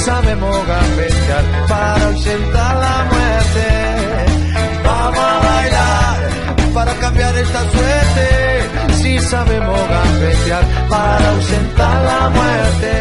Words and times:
Sabemos 0.00 0.66
gambetear 0.66 1.44
para 1.68 2.06
ausentar 2.06 2.76
la 2.76 3.04
muerte. 3.12 3.68
Vamos 4.84 5.18
a 5.18 5.40
bailar 5.40 6.30
para 6.74 6.94
cambiar 6.94 7.36
esta 7.36 7.70
suerte. 7.70 8.28
Si 8.94 9.18
sabemos 9.18 9.78
gambetear 9.88 10.64
para 10.88 11.30
ausentar 11.30 12.04
la 12.04 12.30
muerte. 12.30 12.92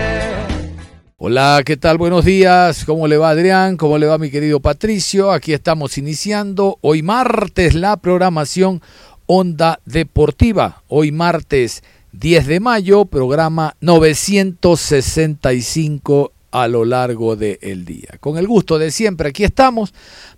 Hola, 1.17 1.61
¿qué 1.65 1.77
tal? 1.77 1.97
Buenos 1.97 2.25
días. 2.25 2.83
¿Cómo 2.85 3.07
le 3.07 3.17
va 3.17 3.29
Adrián? 3.29 3.77
¿Cómo 3.77 3.97
le 3.97 4.07
va 4.07 4.17
mi 4.17 4.29
querido 4.29 4.59
Patricio? 4.59 5.31
Aquí 5.31 5.53
estamos 5.53 5.97
iniciando 5.97 6.79
hoy 6.81 7.01
martes 7.01 7.75
la 7.75 7.95
programación 7.97 8.81
Onda 9.25 9.79
Deportiva. 9.85 10.83
Hoy 10.87 11.11
martes 11.11 11.83
10 12.13 12.47
de 12.47 12.59
mayo, 12.59 13.05
programa 13.05 13.75
965 13.81 16.33
a 16.51 16.67
lo 16.67 16.85
largo 16.85 17.35
del 17.35 17.85
día. 17.85 18.17
Con 18.19 18.37
el 18.37 18.47
gusto 18.47 18.79
de 18.79 18.91
siempre, 18.91 19.29
aquí 19.29 19.43
estamos. 19.43 19.93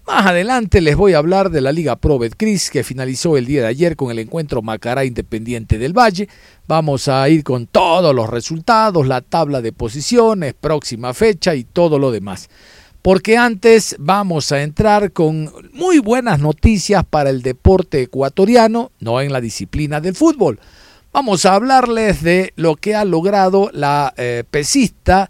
Más 0.05 0.25
adelante 0.25 0.81
les 0.81 0.95
voy 0.95 1.13
a 1.13 1.19
hablar 1.19 1.51
de 1.51 1.61
la 1.61 1.71
Liga 1.71 1.95
Pro 1.95 2.19
Betcris 2.19 2.69
que 2.69 2.83
finalizó 2.83 3.37
el 3.37 3.45
día 3.45 3.61
de 3.61 3.67
ayer 3.67 3.95
con 3.95 4.11
el 4.11 4.19
encuentro 4.19 4.61
Macará 4.61 5.05
Independiente 5.05 5.77
del 5.77 5.97
Valle. 5.97 6.27
Vamos 6.67 7.07
a 7.07 7.27
ir 7.29 7.43
con 7.43 7.67
todos 7.67 8.13
los 8.13 8.29
resultados, 8.29 9.07
la 9.07 9.21
tabla 9.21 9.61
de 9.61 9.71
posiciones, 9.71 10.53
próxima 10.53 11.13
fecha 11.13 11.55
y 11.55 11.63
todo 11.63 11.99
lo 11.99 12.11
demás. 12.11 12.49
Porque 13.01 13.37
antes 13.37 13.95
vamos 13.97 14.51
a 14.51 14.61
entrar 14.61 15.11
con 15.11 15.51
muy 15.73 15.99
buenas 15.99 16.39
noticias 16.39 17.03
para 17.09 17.29
el 17.29 17.41
deporte 17.41 18.01
ecuatoriano, 18.03 18.91
no 18.99 19.21
en 19.21 19.33
la 19.33 19.41
disciplina 19.41 20.01
del 20.01 20.15
fútbol. 20.15 20.59
Vamos 21.13 21.45
a 21.45 21.55
hablarles 21.55 22.21
de 22.21 22.53
lo 22.55 22.75
que 22.75 22.95
ha 22.95 23.03
logrado 23.03 23.69
la 23.73 24.13
eh, 24.17 24.43
pesista 24.49 25.29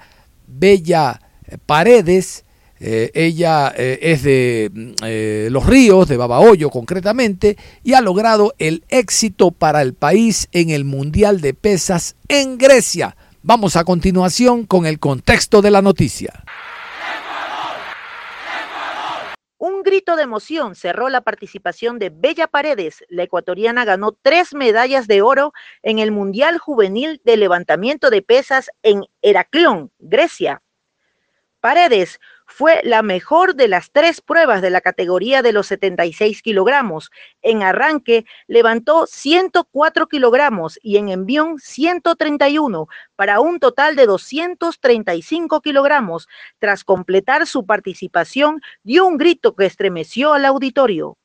Bella 0.51 1.19
Paredes. 1.65 2.45
Eh, 2.83 3.11
ella 3.13 3.71
eh, 3.77 3.99
es 4.01 4.23
de 4.23 4.71
eh, 5.03 5.49
Los 5.51 5.67
Ríos, 5.67 6.07
de 6.07 6.17
Babahoyo 6.17 6.71
concretamente, 6.71 7.55
y 7.83 7.93
ha 7.93 8.01
logrado 8.01 8.55
el 8.57 8.83
éxito 8.89 9.51
para 9.51 9.83
el 9.83 9.93
país 9.93 10.47
en 10.51 10.71
el 10.71 10.83
Mundial 10.83 11.41
de 11.41 11.53
Pesas 11.53 12.15
en 12.27 12.57
Grecia. 12.57 13.15
Vamos 13.43 13.75
a 13.75 13.83
continuación 13.83 14.65
con 14.65 14.87
el 14.87 14.99
contexto 14.99 15.61
de 15.61 15.71
la 15.71 15.81
noticia. 15.83 16.43
Un 19.63 19.83
grito 19.83 20.15
de 20.15 20.23
emoción 20.23 20.73
cerró 20.73 21.07
la 21.09 21.21
participación 21.21 21.99
de 21.99 22.09
Bella 22.09 22.47
Paredes. 22.47 23.03
La 23.09 23.21
ecuatoriana 23.21 23.85
ganó 23.85 24.11
tres 24.11 24.55
medallas 24.55 25.05
de 25.05 25.21
oro 25.21 25.53
en 25.83 25.99
el 25.99 26.09
Mundial 26.09 26.57
Juvenil 26.57 27.21
de 27.25 27.37
Levantamiento 27.37 28.09
de 28.09 28.23
Pesas 28.23 28.71
en 28.81 29.03
Heraclión, 29.21 29.91
Grecia. 29.99 30.63
Paredes 31.59 32.19
fue 32.51 32.81
la 32.83 33.01
mejor 33.01 33.55
de 33.55 33.69
las 33.69 33.91
tres 33.91 34.19
pruebas 34.19 34.61
de 34.61 34.69
la 34.69 34.81
categoría 34.81 35.41
de 35.41 35.53
los 35.53 35.67
76 35.67 36.41
kilogramos. 36.41 37.09
En 37.41 37.63
arranque 37.63 38.25
levantó 38.47 39.07
104 39.07 40.07
kilogramos 40.07 40.77
y 40.83 40.97
en 40.97 41.09
envión 41.09 41.59
131 41.59 42.87
para 43.15 43.39
un 43.39 43.59
total 43.59 43.95
de 43.95 44.05
235 44.05 45.61
kilogramos. 45.61 46.27
Tras 46.59 46.83
completar 46.83 47.47
su 47.47 47.65
participación, 47.65 48.61
dio 48.83 49.05
un 49.05 49.17
grito 49.17 49.55
que 49.55 49.65
estremeció 49.65 50.33
al 50.33 50.45
auditorio. 50.45 51.17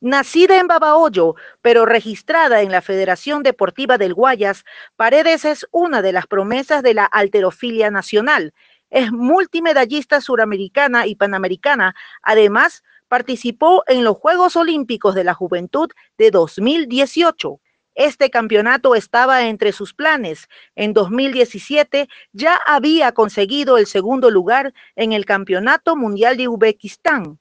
Nacida 0.00 0.58
en 0.58 0.66
Babahoyo, 0.66 1.34
pero 1.62 1.86
registrada 1.86 2.60
en 2.60 2.70
la 2.70 2.82
Federación 2.82 3.42
Deportiva 3.42 3.96
del 3.96 4.12
Guayas, 4.12 4.64
Paredes 4.96 5.46
es 5.46 5.66
una 5.70 6.02
de 6.02 6.12
las 6.12 6.26
promesas 6.26 6.82
de 6.82 6.92
la 6.92 7.06
alterofilia 7.06 7.90
nacional 7.90 8.52
es 8.94 9.10
multimedallista 9.10 10.20
suramericana 10.20 11.08
y 11.08 11.16
panamericana. 11.16 11.96
Además, 12.22 12.84
participó 13.08 13.82
en 13.88 14.04
los 14.04 14.16
Juegos 14.16 14.54
Olímpicos 14.54 15.16
de 15.16 15.24
la 15.24 15.34
Juventud 15.34 15.90
de 16.16 16.30
2018. 16.30 17.60
Este 17.96 18.30
campeonato 18.30 18.94
estaba 18.94 19.48
entre 19.48 19.72
sus 19.72 19.94
planes. 19.94 20.48
En 20.76 20.92
2017 20.92 22.08
ya 22.32 22.54
había 22.66 23.10
conseguido 23.10 23.78
el 23.78 23.86
segundo 23.86 24.30
lugar 24.30 24.72
en 24.94 25.12
el 25.12 25.24
Campeonato 25.24 25.96
Mundial 25.96 26.36
de 26.36 26.46
Uzbekistán. 26.46 27.40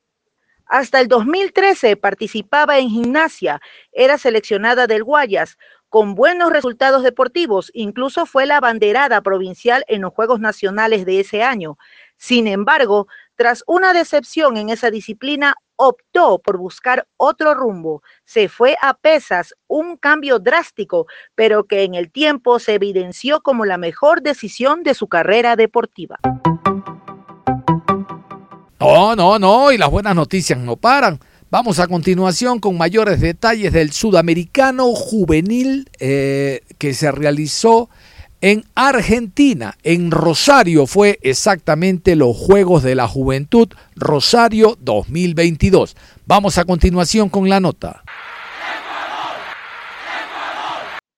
Hasta 0.65 1.01
el 1.01 1.07
2013 1.07 1.97
participaba 1.97 2.79
en 2.79 2.89
gimnasia, 2.89 3.61
era 3.91 4.17
seleccionada 4.17 4.87
del 4.87 5.03
Guayas, 5.03 5.59
con 5.93 6.15
buenos 6.15 6.51
resultados 6.51 7.03
deportivos, 7.03 7.69
incluso 7.75 8.25
fue 8.25 8.47
la 8.47 8.59
banderada 8.59 9.21
provincial 9.21 9.85
en 9.87 10.01
los 10.01 10.11
Juegos 10.11 10.39
Nacionales 10.39 11.05
de 11.05 11.19
ese 11.19 11.43
año. 11.43 11.77
Sin 12.17 12.47
embargo, 12.47 13.05
tras 13.35 13.63
una 13.67 13.93
decepción 13.93 14.57
en 14.57 14.69
esa 14.69 14.89
disciplina, 14.89 15.53
optó 15.75 16.39
por 16.39 16.57
buscar 16.57 17.05
otro 17.17 17.53
rumbo. 17.53 18.01
Se 18.25 18.49
fue 18.49 18.75
a 18.81 18.95
pesas, 18.95 19.53
un 19.67 19.95
cambio 19.95 20.39
drástico, 20.39 21.05
pero 21.35 21.65
que 21.65 21.83
en 21.83 21.93
el 21.93 22.11
tiempo 22.11 22.57
se 22.57 22.73
evidenció 22.73 23.41
como 23.41 23.63
la 23.63 23.77
mejor 23.77 24.23
decisión 24.23 24.81
de 24.81 24.95
su 24.95 25.07
carrera 25.07 25.55
deportiva. 25.55 26.17
No, 28.79 29.15
no, 29.15 29.37
no, 29.37 29.71
y 29.71 29.77
las 29.77 29.91
buenas 29.91 30.15
noticias 30.15 30.57
no 30.57 30.75
paran. 30.75 31.19
Vamos 31.53 31.77
a 31.79 31.87
continuación 31.87 32.59
con 32.59 32.79
mayores 32.79 33.21
detalles 33.21 33.71
del 33.73 33.91
sudamericano 33.91 34.85
juvenil 34.95 35.87
eh, 35.99 36.61
que 36.79 36.95
se 36.95 37.11
realizó 37.11 37.91
en 38.41 38.63
Argentina. 38.73 39.75
En 39.83 40.09
Rosario 40.09 40.87
fue 40.87 41.19
exactamente 41.21 42.15
los 42.15 42.35
Juegos 42.35 42.81
de 42.81 42.95
la 42.95 43.07
Juventud 43.07 43.67
Rosario 43.95 44.75
2022. 44.79 45.95
Vamos 46.25 46.57
a 46.57 46.65
continuación 46.65 47.29
con 47.29 47.47
la 47.47 47.59
nota. 47.59 48.03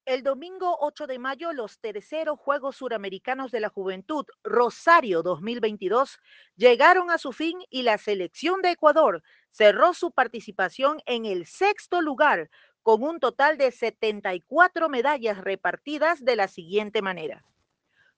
El 0.05 0.21
domingo 0.21 0.77
8 0.81 1.07
de 1.07 1.17
mayo, 1.17 1.53
los 1.53 1.79
terceros 1.79 2.37
Juegos 2.39 2.75
Suramericanos 2.75 3.51
de 3.51 3.59
la 3.61 3.69
Juventud, 3.69 4.25
Rosario 4.43 5.23
2022, 5.23 6.19
llegaron 6.57 7.09
a 7.09 7.17
su 7.17 7.31
fin 7.31 7.57
y 7.69 7.83
la 7.83 7.97
selección 7.97 8.61
de 8.61 8.71
Ecuador 8.71 9.23
cerró 9.55 9.93
su 9.93 10.11
participación 10.11 11.01
en 11.05 11.25
el 11.25 11.45
sexto 11.45 12.01
lugar 12.01 12.49
con 12.81 13.03
un 13.03 13.21
total 13.21 13.57
de 13.57 13.71
74 13.71 14.89
medallas 14.89 15.37
repartidas 15.37 16.25
de 16.25 16.35
la 16.35 16.49
siguiente 16.49 17.01
manera. 17.01 17.45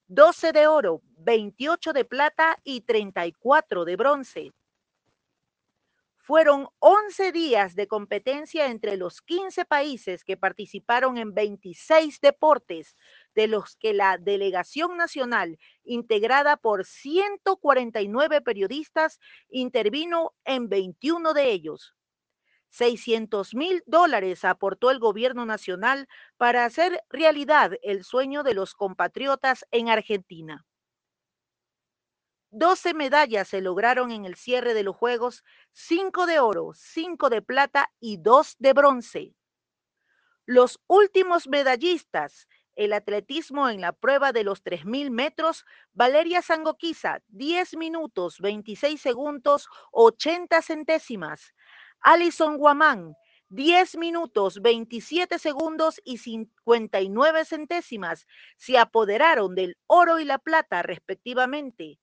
12 0.08 0.52
de 0.52 0.66
oro, 0.66 1.00
28 1.18 1.92
de 1.92 2.04
plata 2.04 2.58
y 2.64 2.80
34 2.80 3.84
de 3.84 3.96
bronce. 3.96 4.52
Fueron 6.16 6.68
11 6.80 7.30
días 7.30 7.76
de 7.76 7.86
competencia 7.86 8.66
entre 8.66 8.96
los 8.96 9.22
15 9.22 9.64
países 9.64 10.24
que 10.24 10.36
participaron 10.36 11.18
en 11.18 11.34
26 11.34 12.20
deportes, 12.20 12.96
de 13.38 13.46
los 13.46 13.76
que 13.76 13.94
la 13.94 14.18
delegación 14.18 14.96
nacional, 14.96 15.60
integrada 15.84 16.56
por 16.56 16.84
149 16.84 18.40
periodistas, 18.40 19.20
intervino 19.48 20.34
en 20.44 20.68
21 20.68 21.34
de 21.34 21.52
ellos. 21.52 21.94
600 22.70 23.54
mil 23.54 23.84
dólares 23.86 24.44
aportó 24.44 24.90
el 24.90 24.98
gobierno 24.98 25.46
nacional 25.46 26.08
para 26.36 26.64
hacer 26.64 27.00
realidad 27.10 27.74
el 27.82 28.02
sueño 28.02 28.42
de 28.42 28.54
los 28.54 28.74
compatriotas 28.74 29.64
en 29.70 29.88
Argentina. 29.88 30.66
12 32.50 32.92
medallas 32.92 33.46
se 33.46 33.60
lograron 33.60 34.10
en 34.10 34.24
el 34.24 34.34
cierre 34.34 34.74
de 34.74 34.82
los 34.82 34.96
Juegos, 34.96 35.44
5 35.74 36.26
de 36.26 36.40
oro, 36.40 36.72
5 36.74 37.30
de 37.30 37.40
plata 37.40 37.88
y 38.00 38.16
2 38.16 38.56
de 38.58 38.72
bronce. 38.72 39.36
Los 40.44 40.80
últimos 40.86 41.46
medallistas 41.46 42.48
el 42.78 42.92
atletismo 42.92 43.68
en 43.68 43.80
la 43.80 43.92
prueba 43.92 44.32
de 44.32 44.44
los 44.44 44.62
3.000 44.62 45.10
metros, 45.10 45.66
Valeria 45.94 46.42
Sangoquiza, 46.42 47.18
10 47.26 47.76
minutos, 47.76 48.38
26 48.38 49.00
segundos, 49.00 49.68
80 49.90 50.62
centésimas. 50.62 51.54
Alison 52.00 52.56
Guamán, 52.56 53.16
10 53.48 53.96
minutos, 53.96 54.62
27 54.62 55.40
segundos 55.40 56.00
y 56.04 56.18
59 56.18 57.44
centésimas 57.44 58.28
se 58.56 58.78
apoderaron 58.78 59.56
del 59.56 59.76
oro 59.88 60.20
y 60.20 60.24
la 60.24 60.38
plata 60.38 60.82
respectivamente. 60.82 61.98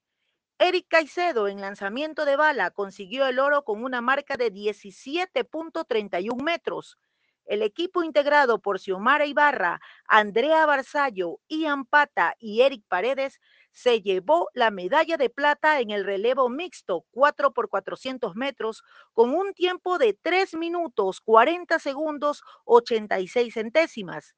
Eric 0.59 0.87
Caicedo 0.89 1.47
en 1.47 1.61
lanzamiento 1.61 2.25
de 2.25 2.35
bala 2.35 2.71
consiguió 2.71 3.27
el 3.27 3.39
oro 3.39 3.63
con 3.63 3.81
una 3.81 4.01
marca 4.01 4.35
de 4.35 4.51
17.31 4.51 6.43
metros. 6.43 6.97
El 7.45 7.61
equipo 7.61 8.03
integrado 8.03 8.59
por 8.59 8.79
Xiomara 8.79 9.25
Ibarra, 9.25 9.79
Andrea 10.07 10.65
Barzallo, 10.65 11.39
Ian 11.47 11.85
Pata 11.85 12.35
y 12.39 12.61
Eric 12.61 12.83
Paredes 12.87 13.39
se 13.71 14.01
llevó 14.01 14.49
la 14.53 14.71
medalla 14.71 15.17
de 15.17 15.29
plata 15.29 15.79
en 15.79 15.91
el 15.91 16.05
relevo 16.05 16.49
mixto 16.49 17.05
4 17.11 17.53
por 17.53 17.69
400 17.69 18.35
metros 18.35 18.83
con 19.13 19.35
un 19.35 19.53
tiempo 19.53 19.97
de 19.97 20.17
3 20.21 20.55
minutos 20.55 21.21
40 21.21 21.77
segundos 21.79 22.41
86 22.65 23.53
centésimas. 23.53 24.33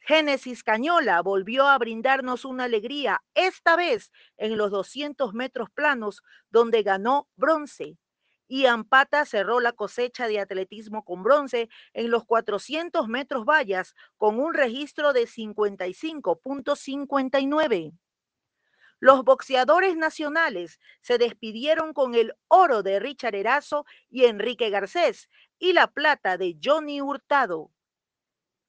Génesis 0.00 0.64
Cañola 0.64 1.20
volvió 1.20 1.68
a 1.68 1.78
brindarnos 1.78 2.44
una 2.44 2.64
alegría, 2.64 3.20
esta 3.34 3.76
vez 3.76 4.10
en 4.38 4.56
los 4.56 4.70
200 4.70 5.34
metros 5.34 5.70
planos, 5.70 6.22
donde 6.50 6.82
ganó 6.82 7.28
bronce. 7.36 7.98
Y 8.52 8.66
Ampata 8.66 9.24
cerró 9.26 9.60
la 9.60 9.70
cosecha 9.70 10.26
de 10.26 10.40
atletismo 10.40 11.04
con 11.04 11.22
bronce 11.22 11.68
en 11.92 12.10
los 12.10 12.24
400 12.24 13.06
metros 13.06 13.44
vallas 13.44 13.94
con 14.16 14.40
un 14.40 14.54
registro 14.54 15.12
de 15.12 15.28
55.59. 15.28 17.96
Los 18.98 19.22
boxeadores 19.22 19.96
nacionales 19.96 20.80
se 21.00 21.16
despidieron 21.16 21.92
con 21.92 22.16
el 22.16 22.34
oro 22.48 22.82
de 22.82 22.98
Richard 22.98 23.36
Erazo 23.36 23.86
y 24.08 24.24
Enrique 24.24 24.68
Garcés 24.68 25.28
y 25.60 25.72
la 25.72 25.86
plata 25.86 26.36
de 26.36 26.58
Johnny 26.60 27.00
Hurtado. 27.00 27.70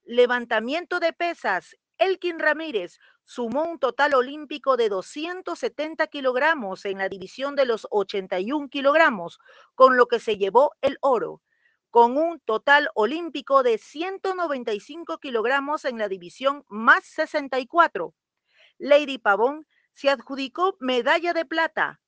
Levantamiento 0.04 1.00
de 1.00 1.12
pesas. 1.12 1.75
Elkin 1.98 2.38
Ramírez 2.38 3.00
sumó 3.26 3.64
un 3.64 3.80
total 3.80 4.14
olímpico 4.14 4.78
de 4.78 4.90
270 4.90 6.08
kilogramos 6.08 6.86
en 6.86 6.98
la 6.98 7.10
división 7.10 7.56
de 7.56 7.66
los 7.66 7.88
81 7.90 8.70
kilogramos, 8.70 9.40
con 9.76 9.98
lo 9.98 10.08
que 10.08 10.20
se 10.20 10.38
llevó 10.38 10.72
el 10.82 10.98
oro, 11.02 11.42
con 11.90 12.18
un 12.18 12.40
total 12.40 12.90
olímpico 12.96 13.64
de 13.64 13.78
195 13.78 15.20
kilogramos 15.20 15.86
en 15.86 15.98
la 15.98 16.08
división 16.08 16.64
más 16.70 17.06
64. 17.06 18.14
Lady 18.78 19.18
Pavón 19.18 19.68
se 19.94 20.10
adjudicó 20.10 20.78
medalla 20.80 21.34
de 21.34 21.46
plata. 21.46 22.02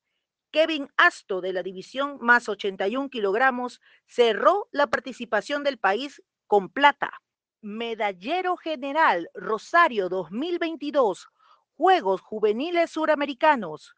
Kevin 0.52 0.90
Asto 0.98 1.42
de 1.42 1.52
la 1.52 1.64
división 1.64 2.18
más 2.22 2.48
81 2.48 3.10
kilogramos 3.10 3.82
cerró 4.08 4.70
la 4.72 4.88
participación 4.88 5.64
del 5.64 5.80
país 5.80 6.22
con 6.48 6.70
plata. 6.70 7.20
Medallero 7.66 8.58
General 8.58 9.30
Rosario 9.34 10.10
2022, 10.10 11.30
Juegos 11.78 12.20
Juveniles 12.20 12.92
Suramericanos. 12.92 13.96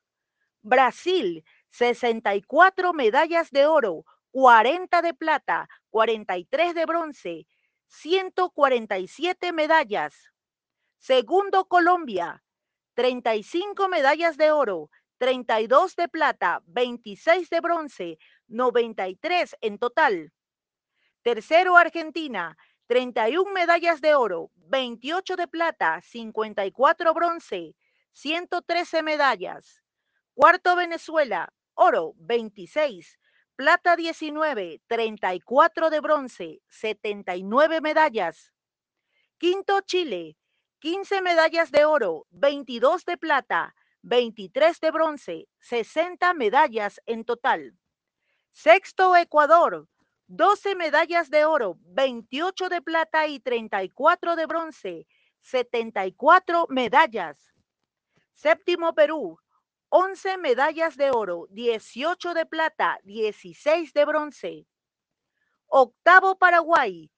Brasil, 0.62 1.44
64 1.72 2.94
medallas 2.94 3.50
de 3.50 3.66
oro, 3.66 4.06
40 4.30 5.02
de 5.02 5.16
plata, 5.16 5.68
43 5.90 6.76
de 6.76 6.86
bronce, 6.86 7.48
147 7.88 9.52
medallas. 9.52 10.14
Segundo, 11.00 11.66
Colombia, 11.66 12.44
35 12.94 13.90
medallas 13.90 14.38
de 14.38 14.52
oro, 14.52 14.92
32 15.18 15.96
de 15.96 16.08
plata, 16.08 16.62
26 16.68 17.50
de 17.50 17.62
bronce, 17.62 18.20
93 18.48 19.56
en 19.62 19.80
total. 19.80 20.32
Tercero, 21.24 21.76
Argentina, 21.76 22.56
31 22.88 23.52
medallas 23.52 24.00
de 24.00 24.14
oro, 24.14 24.52
28 24.56 25.36
de 25.36 25.48
plata, 25.48 26.02
54 26.02 27.14
bronce, 27.14 27.76
113 28.12 29.02
medallas. 29.02 29.84
Cuarto 30.36 30.76
Venezuela, 30.76 31.52
oro 31.74 32.14
26, 32.18 33.18
plata 33.56 33.96
19, 33.96 34.82
34 34.86 35.90
de 35.90 36.00
bronce, 36.00 36.62
79 36.68 37.82
medallas. 37.82 38.54
Quinto 39.40 39.82
Chile, 39.82 40.38
15 40.80 41.22
medallas 41.22 41.72
de 41.72 41.86
oro, 41.86 42.28
22 42.30 43.04
de 43.06 43.18
plata, 43.18 43.74
23 44.04 44.80
de 44.80 44.92
bronce, 44.92 45.48
60 45.60 46.36
medallas 46.36 47.02
en 47.08 47.26
total. 47.26 47.76
Sexto 48.52 49.16
Ecuador, 49.16 49.88
12 50.28 50.76
medallas 50.76 51.30
de 51.30 51.46
oro, 51.46 51.78
28 51.82 52.70
de 52.70 52.82
plata 52.82 53.28
y 53.28 53.40
34 53.40 54.36
de 54.36 54.46
bronce, 54.48 55.08
74 55.42 56.66
medallas. 56.70 57.54
Séptimo 58.34 58.96
Perú, 58.96 59.40
11 59.90 60.38
medallas 60.40 60.98
de 60.98 61.12
oro, 61.12 61.46
18 61.52 62.34
de 62.34 62.46
plata, 62.48 63.00
16 63.04 63.94
de 63.94 64.06
bronce. 64.06 64.68
Octavo 65.68 66.38
Paraguay, 66.38 67.12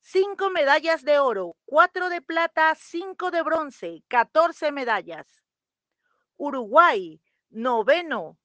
5 0.00 0.50
medallas 0.50 1.02
de 1.02 1.18
oro, 1.18 1.56
4 1.64 2.10
de 2.10 2.20
plata, 2.20 2.74
5 2.74 3.30
de 3.30 3.42
bronce, 3.42 4.02
14 4.08 4.70
medallas. 4.70 5.42
Uruguay, 6.36 7.22
noveno, 7.48 8.38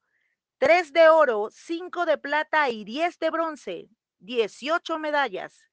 3 0.58 0.92
de 0.94 1.08
oro, 1.10 1.48
5 1.50 2.06
de 2.06 2.16
plata 2.16 2.70
y 2.70 2.84
10 2.84 3.18
de 3.18 3.30
bronce, 3.30 3.88
18 4.18 4.98
medallas. 4.98 5.70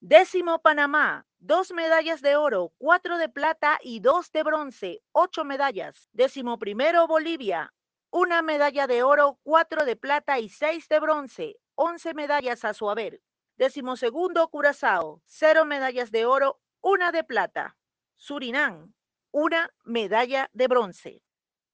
Décimo 0.00 0.60
Panamá, 0.60 1.26
dos 1.38 1.72
medallas 1.72 2.20
de 2.20 2.36
oro, 2.36 2.74
cuatro 2.78 3.16
de 3.16 3.28
plata 3.28 3.78
y 3.82 4.00
dos 4.00 4.30
de 4.32 4.42
bronce, 4.42 5.02
ocho 5.12 5.44
medallas. 5.44 6.08
Décimo 6.12 6.58
primero 6.58 7.06
Bolivia, 7.06 7.72
una 8.10 8.42
medalla 8.42 8.86
de 8.86 9.02
oro, 9.02 9.38
cuatro 9.42 9.84
de 9.84 9.96
plata 9.96 10.38
y 10.38 10.48
seis 10.48 10.88
de 10.88 11.00
bronce, 11.00 11.56
once 11.74 12.14
medallas 12.14 12.64
a 12.64 12.74
su 12.74 12.90
haber. 12.90 13.22
Décimo 13.56 13.96
segundo 13.96 14.48
Curazao, 14.48 15.22
cero 15.26 15.64
medallas 15.64 16.10
de 16.10 16.26
oro, 16.26 16.60
una 16.80 17.10
de 17.10 17.24
plata. 17.24 17.76
Surinam, 18.16 18.94
una 19.32 19.70
medalla 19.84 20.50
de 20.52 20.68
bronce. 20.68 21.24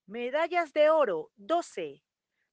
Medallas 0.06 0.72
de 0.72 0.90
oro, 0.90 1.30
12. 1.36 2.02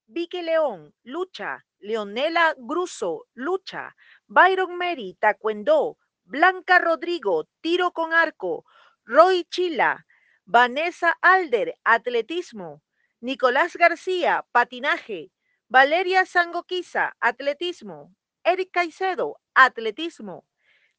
Vicky 0.09 0.41
León, 0.41 0.93
lucha, 1.03 1.65
Leonela 1.79 2.55
Gruso, 2.57 3.25
lucha. 3.33 3.93
Byron 4.27 4.77
Mary, 4.77 5.17
taekwondo. 5.19 5.97
Blanca 6.23 6.79
Rodrigo, 6.79 7.47
tiro 7.61 7.91
con 7.91 8.13
arco. 8.13 8.65
Roy 9.05 9.43
Chila. 9.49 10.05
Vanessa 10.45 11.17
Alder, 11.21 11.77
atletismo. 11.83 12.81
Nicolás 13.19 13.75
García, 13.75 14.45
patinaje. 14.53 15.31
Valeria 15.67 16.25
Sangoquiza, 16.25 17.17
atletismo. 17.19 18.15
Eric 18.45 18.71
Caicedo, 18.71 19.41
atletismo. 19.53 20.47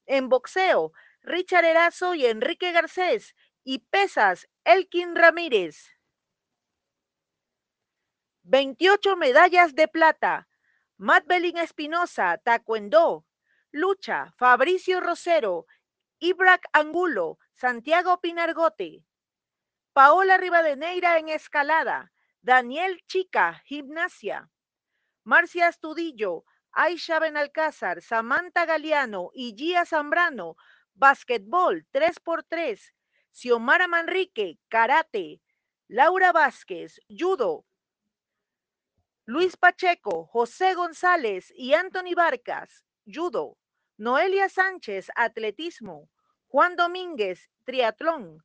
En 0.05 0.29
boxeo, 0.29 0.93
Richard 1.23 1.65
Erazo 1.65 2.15
y 2.15 2.27
Enrique 2.27 2.73
Garcés. 2.73 3.35
Y 3.65 3.79
pesas, 3.79 4.49
Elkin 4.65 5.17
Ramírez. 5.17 5.98
28 8.50 9.14
medallas 9.17 9.75
de 9.75 9.88
plata. 9.88 10.49
Belín 10.97 11.59
Espinosa, 11.59 12.38
Taekwondo, 12.38 13.26
Lucha, 13.71 14.33
Fabricio 14.38 15.00
Rosero, 15.00 15.67
Ibrac 16.19 16.62
Angulo, 16.73 17.38
Santiago 17.52 18.19
Pinargote, 18.23 19.05
Paola 19.93 20.38
Rivadeneira 20.38 21.19
en 21.19 21.28
Escalada, 21.28 22.11
Daniel 22.40 23.02
Chica, 23.07 23.62
Gimnasia, 23.67 24.49
Marcia 25.25 25.69
Astudillo, 25.69 26.45
Aisha 26.73 27.19
Benalcázar, 27.19 28.00
Samantha 28.00 28.64
Galeano 28.64 29.28
y 29.35 29.55
Gia 29.59 29.85
Zambrano, 29.85 30.57
Básquetbol 30.95 31.87
3x3, 31.93 32.81
Xiomara 33.31 33.88
Manrique, 33.88 34.59
Karate, 34.69 35.43
Laura 35.87 36.33
Vázquez, 36.33 36.99
Judo, 37.11 37.68
Luis 39.31 39.59
Pacheco, 39.59 40.25
José 40.25 40.73
González 40.73 41.53
y 41.55 41.75
Anthony 41.75 42.15
Barcas, 42.17 42.87
judo. 43.05 43.59
Noelia 43.99 44.49
Sánchez, 44.49 45.11
atletismo. 45.15 46.09
Juan 46.47 46.77
Domínguez, 46.77 47.51
triatlón. 47.67 48.43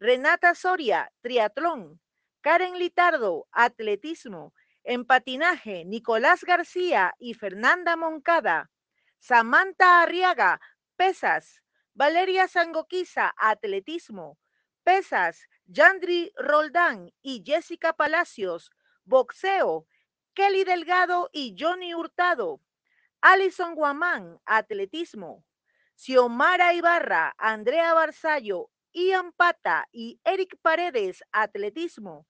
Renata 0.00 0.56
Soria, 0.56 1.12
triatlón. 1.20 2.00
Karen 2.40 2.80
Litardo, 2.80 3.46
atletismo. 3.52 4.54
En 4.82 5.04
patinaje, 5.04 5.84
Nicolás 5.84 6.42
García 6.42 7.14
y 7.20 7.34
Fernanda 7.34 7.94
Moncada. 7.94 8.72
Samantha 9.20 10.02
Arriaga, 10.02 10.60
pesas. 10.96 11.62
Valeria 11.94 12.48
Sangoquiza, 12.48 13.32
atletismo. 13.38 14.36
Pesas, 14.82 15.46
Yandri 15.66 16.32
Roldán 16.36 17.12
y 17.22 17.44
Jessica 17.46 17.92
Palacios. 17.92 18.72
Boxeo, 19.04 19.86
Kelly 20.34 20.64
Delgado 20.64 21.30
y 21.32 21.54
Johnny 21.58 21.94
Hurtado. 21.94 22.60
Alison 23.20 23.74
Guamán, 23.74 24.40
atletismo. 24.44 25.44
Xiomara 25.94 26.74
Ibarra, 26.74 27.34
Andrea 27.38 27.94
Barzallo, 27.94 28.70
Ian 28.92 29.32
Pata 29.32 29.88
y 29.92 30.20
Eric 30.24 30.58
Paredes, 30.60 31.22
atletismo. 31.30 32.26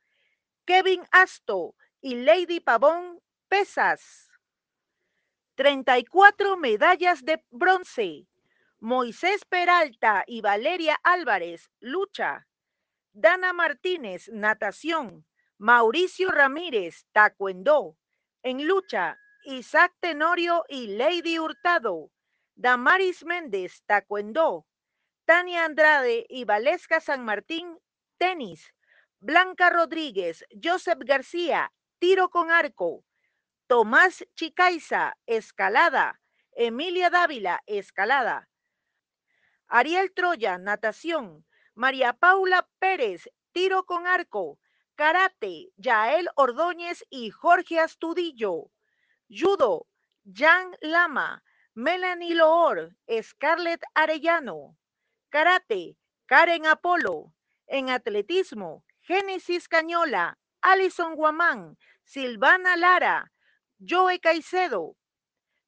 Kevin 0.66 1.02
Asto 1.10 1.74
y 2.02 2.16
Lady 2.16 2.60
Pavón, 2.60 3.20
pesas. 3.48 4.28
34 5.54 6.58
medallas 6.58 7.24
de 7.24 7.42
bronce. 7.50 8.26
Moisés 8.80 9.46
Peralta 9.46 10.24
y 10.26 10.42
Valeria 10.42 11.00
Álvarez, 11.02 11.70
lucha. 11.80 12.46
Dana 13.12 13.54
Martínez, 13.54 14.28
natación. 14.30 15.24
Mauricio 15.58 16.30
Ramírez, 16.30 17.06
taekwondo. 17.12 17.96
En 18.42 18.66
lucha, 18.66 19.18
Isaac 19.44 19.94
Tenorio 20.00 20.64
y 20.68 20.88
Lady 20.96 21.38
Hurtado. 21.38 22.10
Damaris 22.56 23.24
Méndez, 23.24 23.82
taekwondo. 23.86 24.66
Tania 25.24 25.64
Andrade 25.64 26.26
y 26.28 26.44
Valesca 26.44 27.00
San 27.00 27.24
Martín, 27.24 27.78
tenis. 28.18 28.74
Blanca 29.20 29.70
Rodríguez, 29.70 30.44
Joseph 30.62 30.98
García, 31.04 31.72
tiro 31.98 32.28
con 32.30 32.50
arco. 32.50 33.04
Tomás 33.68 34.26
Chicaiza, 34.34 35.16
escalada. 35.24 36.20
Emilia 36.52 37.10
Dávila, 37.10 37.62
escalada. 37.66 38.48
Ariel 39.68 40.12
Troya, 40.12 40.58
natación. 40.58 41.46
María 41.74 42.12
Paula 42.12 42.68
Pérez, 42.80 43.30
tiro 43.52 43.84
con 43.86 44.06
arco. 44.06 44.58
Karate, 44.96 45.72
Yael 45.76 46.28
Ordóñez 46.36 47.04
y 47.10 47.30
Jorge 47.30 47.80
Astudillo. 47.80 48.70
Judo, 49.28 49.88
Jan 50.24 50.76
Lama, 50.80 51.42
Melanie 51.74 52.34
Loor, 52.34 52.96
Scarlett 53.22 53.82
Arellano. 53.94 54.76
Karate, 55.30 55.96
Karen 56.26 56.66
Apolo. 56.66 57.34
En 57.66 57.90
atletismo, 57.90 58.84
Génesis 59.00 59.68
Cañola, 59.68 60.38
Alison 60.60 61.16
Guamán, 61.16 61.76
Silvana 62.04 62.76
Lara, 62.76 63.32
Joe 63.80 64.20
Caicedo. 64.20 64.96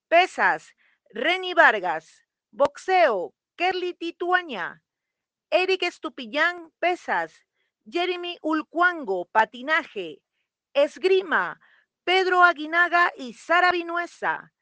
Pesas, 0.09 0.75
Reni 1.11 1.55
Vargas. 1.55 2.23
Boxeo, 2.53 3.35
Kerly 3.57 3.95
Tituaña. 3.95 4.83
Eric 5.51 5.83
Estupillán, 5.83 6.71
pesas. 6.79 7.46
Jeremy 7.89 8.39
Ulcuango, 8.43 9.27
patinaje. 9.27 10.21
Esgrima, 10.75 11.61
Pedro 12.05 12.43
Aguinaga 12.43 13.13
y 13.17 13.35
Sara 13.35 13.71
Vinuesa. 13.71 14.53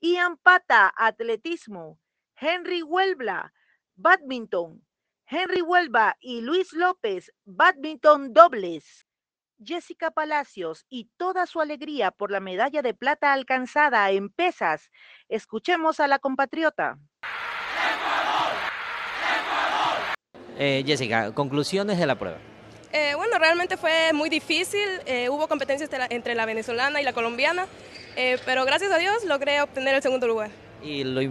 Ian 0.00 0.36
Pata, 0.36 0.92
atletismo. 0.96 2.00
Henry 2.36 2.82
Huelbla, 2.82 3.52
badminton. 3.94 4.84
Henry 5.26 5.62
Huelva 5.62 6.16
y 6.20 6.40
Luis 6.40 6.72
López, 6.72 7.32
badminton 7.44 8.32
dobles. 8.32 9.06
Jessica 9.64 10.10
Palacios 10.10 10.84
y 10.88 11.08
toda 11.16 11.46
su 11.46 11.60
alegría 11.60 12.10
por 12.10 12.32
la 12.32 12.40
medalla 12.40 12.82
de 12.82 12.94
plata 12.94 13.32
alcanzada 13.32 14.10
en 14.10 14.28
pesas. 14.28 14.90
Escuchemos 15.28 16.00
a 16.00 16.08
la 16.08 16.18
compatriota. 16.18 16.98
Eh, 20.58 20.82
Jessica, 20.84 21.32
conclusiones 21.32 21.98
de 21.98 22.06
la 22.06 22.18
prueba. 22.18 22.51
Eh, 22.92 23.14
bueno, 23.16 23.38
realmente 23.38 23.78
fue 23.78 24.12
muy 24.12 24.28
difícil, 24.28 24.86
eh, 25.06 25.30
hubo 25.30 25.48
competencia 25.48 25.88
entre 26.10 26.34
la, 26.34 26.44
venezolana 26.44 27.00
y 27.00 27.04
la 27.04 27.14
colombiana, 27.14 27.66
eh, 28.16 28.38
pero 28.44 28.66
gracias 28.66 28.92
a 28.92 28.98
Dios 28.98 29.24
logré 29.24 29.62
obtener 29.62 29.94
el 29.94 30.02
segundo 30.02 30.26
lugar. 30.26 30.50
Y 30.82 31.02
lo, 31.04 31.22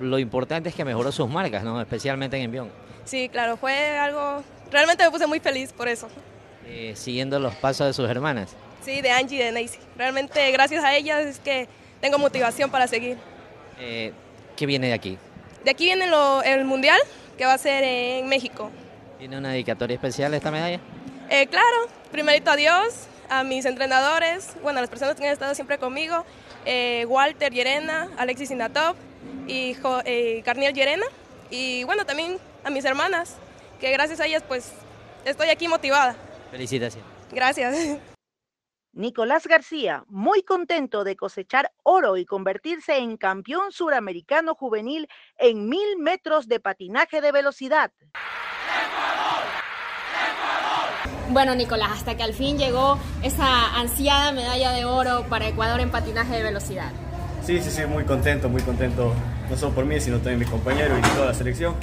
lo, 0.00 0.18
importante 0.18 0.70
es 0.70 0.74
que 0.74 0.84
mejoró 0.84 1.12
sus 1.12 1.28
marcas, 1.28 1.62
¿no? 1.62 1.78
especialmente 1.80 2.38
en 2.38 2.44
envión. 2.44 2.70
Sí, 3.04 3.28
claro, 3.28 3.58
fue 3.58 3.98
algo, 3.98 4.42
realmente 4.70 5.04
me 5.04 5.10
puse 5.10 5.26
muy 5.26 5.40
feliz 5.40 5.74
por 5.74 5.88
eso. 5.88 6.08
Eh, 6.66 6.92
siguiendo 6.96 7.38
los 7.38 7.54
pasos 7.54 7.86
de 7.88 7.92
sus 7.92 8.08
hermanas. 8.08 8.56
Sí, 8.82 9.02
de 9.02 9.10
Angie 9.10 9.36
y 9.36 9.42
de 9.42 9.52
Nancy. 9.52 9.78
Realmente 9.98 10.50
gracias 10.52 10.84
a 10.84 10.96
ellas 10.96 11.26
es 11.26 11.38
que 11.38 11.68
tengo 12.00 12.18
motivación 12.18 12.70
para 12.70 12.86
seguir. 12.86 13.18
¿Qué 13.76 14.66
viene 14.66 14.86
de 14.88 14.92
aquí? 14.94 15.18
De 15.64 15.70
aquí 15.70 15.84
viene 15.84 16.06
lo, 16.06 16.42
el 16.42 16.64
Mundial, 16.64 16.98
que 17.36 17.44
va 17.44 17.54
a 17.54 17.58
ser 17.58 17.84
en 17.84 18.26
México. 18.28 18.70
¿Tiene 19.18 19.36
una 19.36 19.50
dedicatoria 19.50 19.94
especial 19.94 20.32
esta 20.32 20.50
medalla? 20.50 20.80
Eh, 21.32 21.46
claro, 21.46 21.86
primerito 22.10 22.50
a 22.50 22.56
Dios, 22.56 23.06
a 23.28 23.44
mis 23.44 23.64
entrenadores, 23.64 24.56
bueno, 24.62 24.80
a 24.80 24.82
las 24.82 24.90
personas 24.90 25.14
que 25.14 25.24
han 25.24 25.32
estado 25.32 25.54
siempre 25.54 25.78
conmigo, 25.78 26.26
eh, 26.64 27.06
Walter 27.08 27.52
Llerena, 27.52 28.10
Alexis 28.18 28.50
Inatop 28.50 28.96
y 29.46 29.76
eh, 30.06 30.42
Carniel 30.44 30.74
Llerena, 30.74 31.06
y 31.48 31.84
bueno, 31.84 32.04
también 32.04 32.38
a 32.64 32.70
mis 32.70 32.84
hermanas, 32.84 33.36
que 33.78 33.92
gracias 33.92 34.18
a 34.18 34.26
ellas 34.26 34.42
pues 34.46 34.72
estoy 35.24 35.50
aquí 35.50 35.68
motivada. 35.68 36.16
Felicitaciones. 36.50 37.08
Gracias. 37.30 38.00
Nicolás 38.92 39.46
García, 39.46 40.02
muy 40.08 40.42
contento 40.42 41.04
de 41.04 41.14
cosechar 41.14 41.70
oro 41.84 42.16
y 42.16 42.26
convertirse 42.26 42.96
en 42.96 43.16
campeón 43.16 43.70
suramericano 43.70 44.56
juvenil 44.56 45.06
en 45.38 45.68
mil 45.68 45.96
metros 45.96 46.48
de 46.48 46.58
patinaje 46.58 47.20
de 47.20 47.30
velocidad. 47.30 47.92
Bueno, 51.30 51.54
Nicolás, 51.54 51.90
hasta 51.92 52.16
que 52.16 52.24
al 52.24 52.34
fin 52.34 52.58
llegó 52.58 52.98
esa 53.22 53.76
ansiada 53.78 54.32
medalla 54.32 54.72
de 54.72 54.84
oro 54.84 55.26
para 55.28 55.46
Ecuador 55.46 55.78
en 55.78 55.88
patinaje 55.88 56.34
de 56.34 56.42
velocidad. 56.42 56.90
Sí, 57.46 57.60
sí, 57.62 57.70
sí, 57.70 57.86
muy 57.86 58.02
contento, 58.02 58.48
muy 58.48 58.62
contento, 58.62 59.12
no 59.48 59.56
solo 59.56 59.72
por 59.72 59.84
mí, 59.84 60.00
sino 60.00 60.16
también 60.16 60.40
mi 60.40 60.44
compañero 60.44 60.98
y 60.98 61.02
toda 61.14 61.26
la 61.26 61.34
selección. 61.34 61.76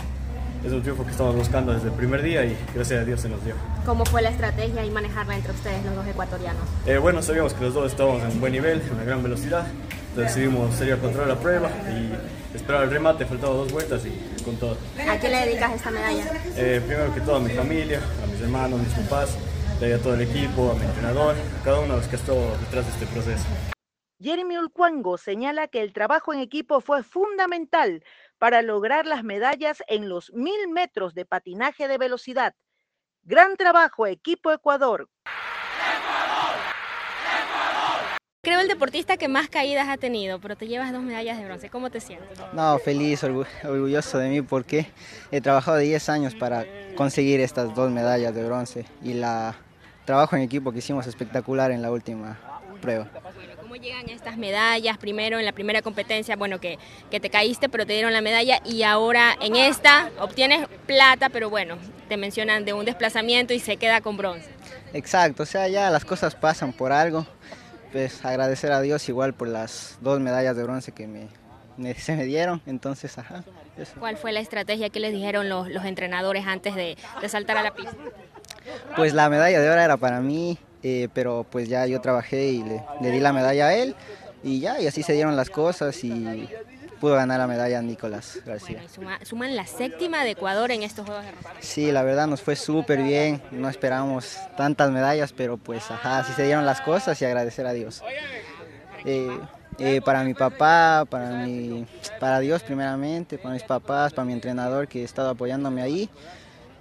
Es 0.66 0.74
un 0.74 0.82
triunfo 0.82 1.06
que 1.06 1.12
estamos 1.12 1.34
buscando 1.34 1.74
desde 1.74 1.88
el 1.88 1.94
primer 1.94 2.24
día 2.24 2.44
y 2.44 2.58
gracias 2.76 3.02
a 3.02 3.06
Dios 3.06 3.22
se 3.22 3.30
nos 3.30 3.44
dio. 3.46 3.56
¿Cómo 3.86 4.06
fue 4.06 4.22
la 4.22 4.30
estrategia 4.30 4.84
y 4.84 4.92
manejarla 4.92 5.36
entre 5.36 5.54
ustedes, 5.54 5.86
los 5.86 5.96
dos 5.96 6.08
ecuatorianos? 6.08 6.64
Eh, 6.86 6.98
bueno, 6.98 7.22
sabíamos 7.22 7.54
que 7.54 7.64
los 7.64 7.74
dos 7.74 7.90
estábamos 7.90 8.24
en 8.24 8.42
buen 8.42 8.52
nivel, 8.52 8.82
en 8.82 8.94
una 8.96 9.04
gran 9.06 9.24
velocidad, 9.24 9.66
decidimos 10.22 10.74
salir 10.76 10.94
a 10.94 10.98
controlar 10.98 11.30
la 11.30 11.40
prueba 11.40 11.70
y 11.90 12.56
esperar 12.56 12.84
el 12.84 12.92
remate, 12.92 13.26
faltaban 13.26 13.58
dos 13.58 13.72
vueltas 13.72 14.06
y 14.06 14.44
con 14.44 14.58
todo. 14.58 14.78
¿A 15.10 15.20
qué 15.20 15.30
le 15.30 15.46
dedicas 15.46 15.74
esta 15.74 15.92
medalla? 15.92 16.26
Eh, 16.56 16.82
primero 16.86 17.14
que 17.14 17.22
todo 17.22 17.36
a 17.38 17.40
mi 17.40 17.50
familia, 17.52 18.02
a 18.24 18.28
mis 18.28 18.42
hermanos, 18.42 18.80
mis 18.80 18.94
papás, 18.94 19.38
a 19.78 19.98
todo 20.02 20.16
el 20.16 20.22
equipo, 20.22 20.72
a 20.72 20.76
mi 20.76 20.86
entrenador, 20.86 21.36
a 21.36 21.64
cada 21.64 21.80
uno 21.80 21.94
de 21.94 22.00
los 22.00 22.08
que 22.08 22.16
estado 22.16 22.58
detrás 22.58 22.86
de 22.86 22.92
este 22.94 23.06
proceso. 23.06 23.46
Jeremy 24.20 24.58
Ulcuango 24.58 25.20
señala 25.20 25.68
que 25.68 25.82
el 25.82 25.94
trabajo 25.94 26.34
en 26.34 26.40
equipo 26.40 26.82
fue 26.82 27.04
fundamental 27.04 28.04
para 28.40 28.64
lograr 28.64 29.06
las 29.06 29.24
medallas 29.24 29.84
en 29.88 30.10
los 30.10 30.34
mil 30.34 30.68
metros 30.70 31.14
de 31.14 31.26
patinaje 31.26 31.88
de 31.88 32.00
velocidad. 32.00 32.56
Gran 33.22 33.56
trabajo, 33.56 34.08
equipo 34.08 34.52
Ecuador. 34.52 35.10
Creo 38.48 38.62
el 38.62 38.70
deportista 38.70 39.18
que 39.18 39.28
más 39.28 39.50
caídas 39.50 39.90
ha 39.90 39.98
tenido, 39.98 40.40
pero 40.40 40.56
te 40.56 40.70
llevas 40.70 40.94
dos 40.94 41.04
medallas 41.04 41.38
de 41.38 41.44
bronce. 41.44 41.70
¿Cómo 41.70 41.90
te 41.90 42.00
sientes? 42.00 42.30
No, 42.54 42.80
feliz, 42.80 43.22
orgulloso 43.22 44.20
de 44.20 44.30
mí 44.30 44.42
porque 44.42 44.88
he 45.34 45.42
trabajado 45.42 45.80
10 45.80 46.08
años 46.08 46.34
para 46.34 46.66
conseguir 46.96 47.42
estas 47.42 47.76
dos 47.76 47.92
medallas 47.92 48.34
de 48.34 48.46
bronce 48.46 48.86
y 49.04 49.16
la 49.16 49.58
trabajo 50.06 50.38
en 50.38 50.44
equipo 50.44 50.72
que 50.72 50.80
hicimos 50.80 51.08
espectacular 51.08 51.72
en 51.72 51.82
la 51.82 51.92
última 51.92 52.40
prueba. 52.80 53.10
¿Cómo 53.60 53.76
llegan 53.76 54.08
estas 54.08 54.38
medallas? 54.38 54.98
Primero 54.98 55.40
en 55.40 55.44
la 55.44 55.52
primera 55.52 55.82
competencia, 55.82 56.38
bueno, 56.38 56.62
que, 56.62 56.80
que 57.12 57.20
te 57.20 57.30
caíste, 57.30 57.68
pero 57.68 57.86
te 57.86 57.92
dieron 57.92 58.14
la 58.14 58.22
medalla 58.22 58.62
y 58.64 58.84
ahora 58.84 59.36
en 59.42 59.58
esta 59.58 60.10
obtienes 60.22 60.66
plata, 60.86 61.28
pero 61.28 61.50
bueno, 61.50 61.76
te 62.08 62.16
mencionan 62.16 62.64
de 62.64 62.72
un 62.72 62.86
desplazamiento 62.86 63.54
y 63.54 63.60
se 63.60 63.76
queda 63.76 64.00
con 64.00 64.16
bronce. 64.16 64.50
Exacto, 64.94 65.44
o 65.44 65.46
sea, 65.46 65.68
ya 65.68 65.90
las 65.90 66.06
cosas 66.06 66.34
pasan 66.34 66.72
por 66.72 66.94
algo 66.94 67.28
pues 67.92 68.24
agradecer 68.26 68.72
a 68.72 68.82
Dios 68.82 69.08
igual 69.10 69.34
por 69.34 69.48
las 69.48 69.98
dos 70.02 70.20
medallas 70.20 70.56
de 70.56 70.64
bronce 70.64 70.92
que 70.92 71.08
me, 71.08 71.28
se 71.96 72.16
me 72.16 72.26
dieron, 72.26 72.62
entonces, 72.66 73.18
ajá. 73.18 73.44
¿Cuál 74.00 74.18
fue 74.18 74.32
la 74.32 74.40
estrategia 74.40 74.90
que 74.90 75.00
les 75.00 75.14
dijeron 75.14 75.50
los, 75.50 75.70
los 75.70 75.86
entrenadores 75.86 76.48
antes 76.48 76.76
de, 76.76 76.98
de, 77.22 77.30
saltar 77.30 77.58
a 77.58 77.64
la 77.64 77.74
pista? 77.76 77.96
Pues 78.96 79.14
la 79.14 79.30
medalla 79.30 79.62
de 79.62 79.70
oro 79.70 79.80
era 79.80 79.98
para 79.98 80.20
mí, 80.20 80.58
eh, 80.82 81.10
pero 81.14 81.46
pues 81.50 81.70
ya 81.70 81.86
yo 81.86 82.02
trabajé 82.02 82.48
y 82.48 82.64
le, 82.64 82.84
le 83.02 83.12
di 83.12 83.20
la 83.20 83.34
medalla 83.34 83.68
a 83.68 83.76
él 83.76 83.96
y 84.44 84.60
ya, 84.60 84.80
y 84.82 84.88
así 84.88 85.04
se 85.04 85.14
dieron 85.14 85.36
las 85.36 85.50
cosas 85.50 86.04
y 86.04 86.48
pudo 86.98 87.16
ganar 87.16 87.40
la 87.40 87.48
medalla 87.48 87.82
Nicolás 87.82 88.40
García. 88.46 88.82
suman 89.24 89.56
la 89.56 89.66
séptima 89.66 90.24
de 90.24 90.32
Ecuador 90.32 90.72
en 90.72 90.84
estos 90.84 91.06
Juegos 91.06 91.26
de. 91.26 91.32
Sí, 91.60 91.92
la 91.92 92.04
verdad 92.04 92.28
nos 92.28 92.42
fue 92.42 92.56
súper 92.56 93.02
bien, 93.02 93.42
no 93.52 93.70
esperábamos 93.70 94.38
tantas 94.58 94.92
medallas, 94.92 95.34
pero 95.34 95.58
pues 95.58 95.90
ajá, 95.90 96.20
así 96.20 96.34
se 96.34 96.44
dieron 96.44 96.66
las 96.66 96.82
cosas 96.82 97.22
y 97.22 97.26
agradecer 97.26 97.66
a 97.66 97.74
Dios. 97.74 98.04
Eh, 99.06 99.40
eh, 99.80 100.02
para 100.04 100.24
mi 100.24 100.34
papá, 100.34 101.06
para, 101.10 101.30
mi, 101.46 101.86
para 102.20 102.40
Dios 102.40 102.64
primeramente, 102.64 103.38
para 103.38 103.54
mis 103.54 103.64
papás, 103.64 104.12
para 104.14 104.26
mi 104.26 104.34
entrenador 104.34 104.88
que 104.88 105.02
ha 105.02 105.06
estado 105.06 105.30
apoyándome 105.30 105.82
ahí. 105.82 106.10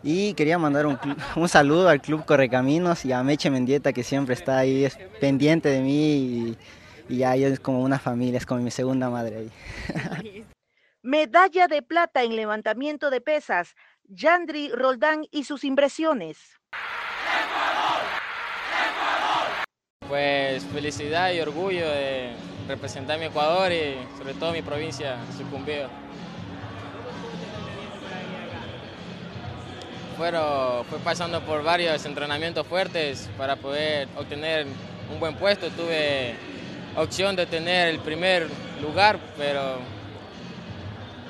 Y 0.02 0.34
quería 0.34 0.58
mandar 0.58 0.86
un, 0.86 0.98
un 1.36 1.48
saludo 1.48 1.88
al 1.88 2.00
Club 2.00 2.24
Correcaminos 2.24 3.04
y 3.04 3.12
a 3.12 3.22
Meche 3.22 3.50
Mendieta 3.50 3.92
que 3.92 4.02
siempre 4.02 4.34
está 4.34 4.58
ahí 4.58 4.84
es 4.84 4.98
pendiente 5.20 5.68
de 5.68 5.80
mí 5.80 6.14
y, 6.14 6.58
y 7.08 7.18
ya 7.18 7.34
es 7.34 7.60
como 7.60 7.82
una 7.82 7.98
familia, 7.98 8.38
es 8.38 8.46
como 8.46 8.60
mi 8.60 8.70
segunda 8.70 9.10
madre 9.10 9.36
ahí. 9.36 10.44
Medalla 11.02 11.68
de 11.68 11.82
plata 11.82 12.22
en 12.24 12.34
levantamiento 12.34 13.10
de 13.10 13.20
pesas, 13.20 13.74
Yandri 14.04 14.70
Roldán 14.70 15.24
y 15.30 15.44
sus 15.44 15.62
impresiones. 15.64 16.38
Pues 20.08 20.64
felicidad 20.64 21.32
y 21.32 21.40
orgullo 21.40 21.88
de 21.88 22.32
representar 22.68 23.18
mi 23.18 23.26
Ecuador 23.26 23.70
y 23.72 23.96
sobre 24.18 24.34
todo 24.34 24.52
mi 24.52 24.62
provincia, 24.62 25.16
Sucumbío. 25.36 25.88
Fueron, 30.16 30.84
fue 30.86 30.98
pasando 31.00 31.40
por 31.42 31.62
varios 31.62 32.04
entrenamientos 32.06 32.66
fuertes 32.66 33.28
para 33.36 33.56
poder 33.56 34.08
obtener 34.16 34.66
un 35.12 35.20
buen 35.20 35.36
puesto. 35.36 35.68
Tuve 35.70 36.34
opción 36.96 37.36
de 37.36 37.46
tener 37.46 37.88
el 37.88 37.98
primer 38.00 38.48
lugar, 38.82 39.18
pero 39.36 39.78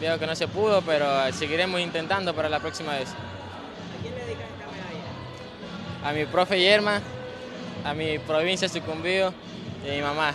veo 0.00 0.18
que 0.18 0.26
no 0.26 0.34
se 0.34 0.48
pudo, 0.48 0.82
pero 0.82 1.32
seguiremos 1.32 1.80
intentando 1.80 2.34
para 2.34 2.48
la 2.48 2.60
próxima 2.60 2.94
vez. 2.94 3.10
¿A 3.10 4.02
quién 4.02 4.14
le 4.14 4.24
dedicas 4.24 4.46
esta 4.50 4.66
medalla? 4.66 6.08
A 6.08 6.12
mi 6.12 6.24
profe 6.26 6.60
Yerma, 6.60 7.00
a 7.84 7.94
mi 7.94 8.18
provincia 8.18 8.68
Sucumbío 8.68 9.32
y 9.84 9.90
a 9.90 9.92
mi 9.94 10.02
mamá. 10.02 10.34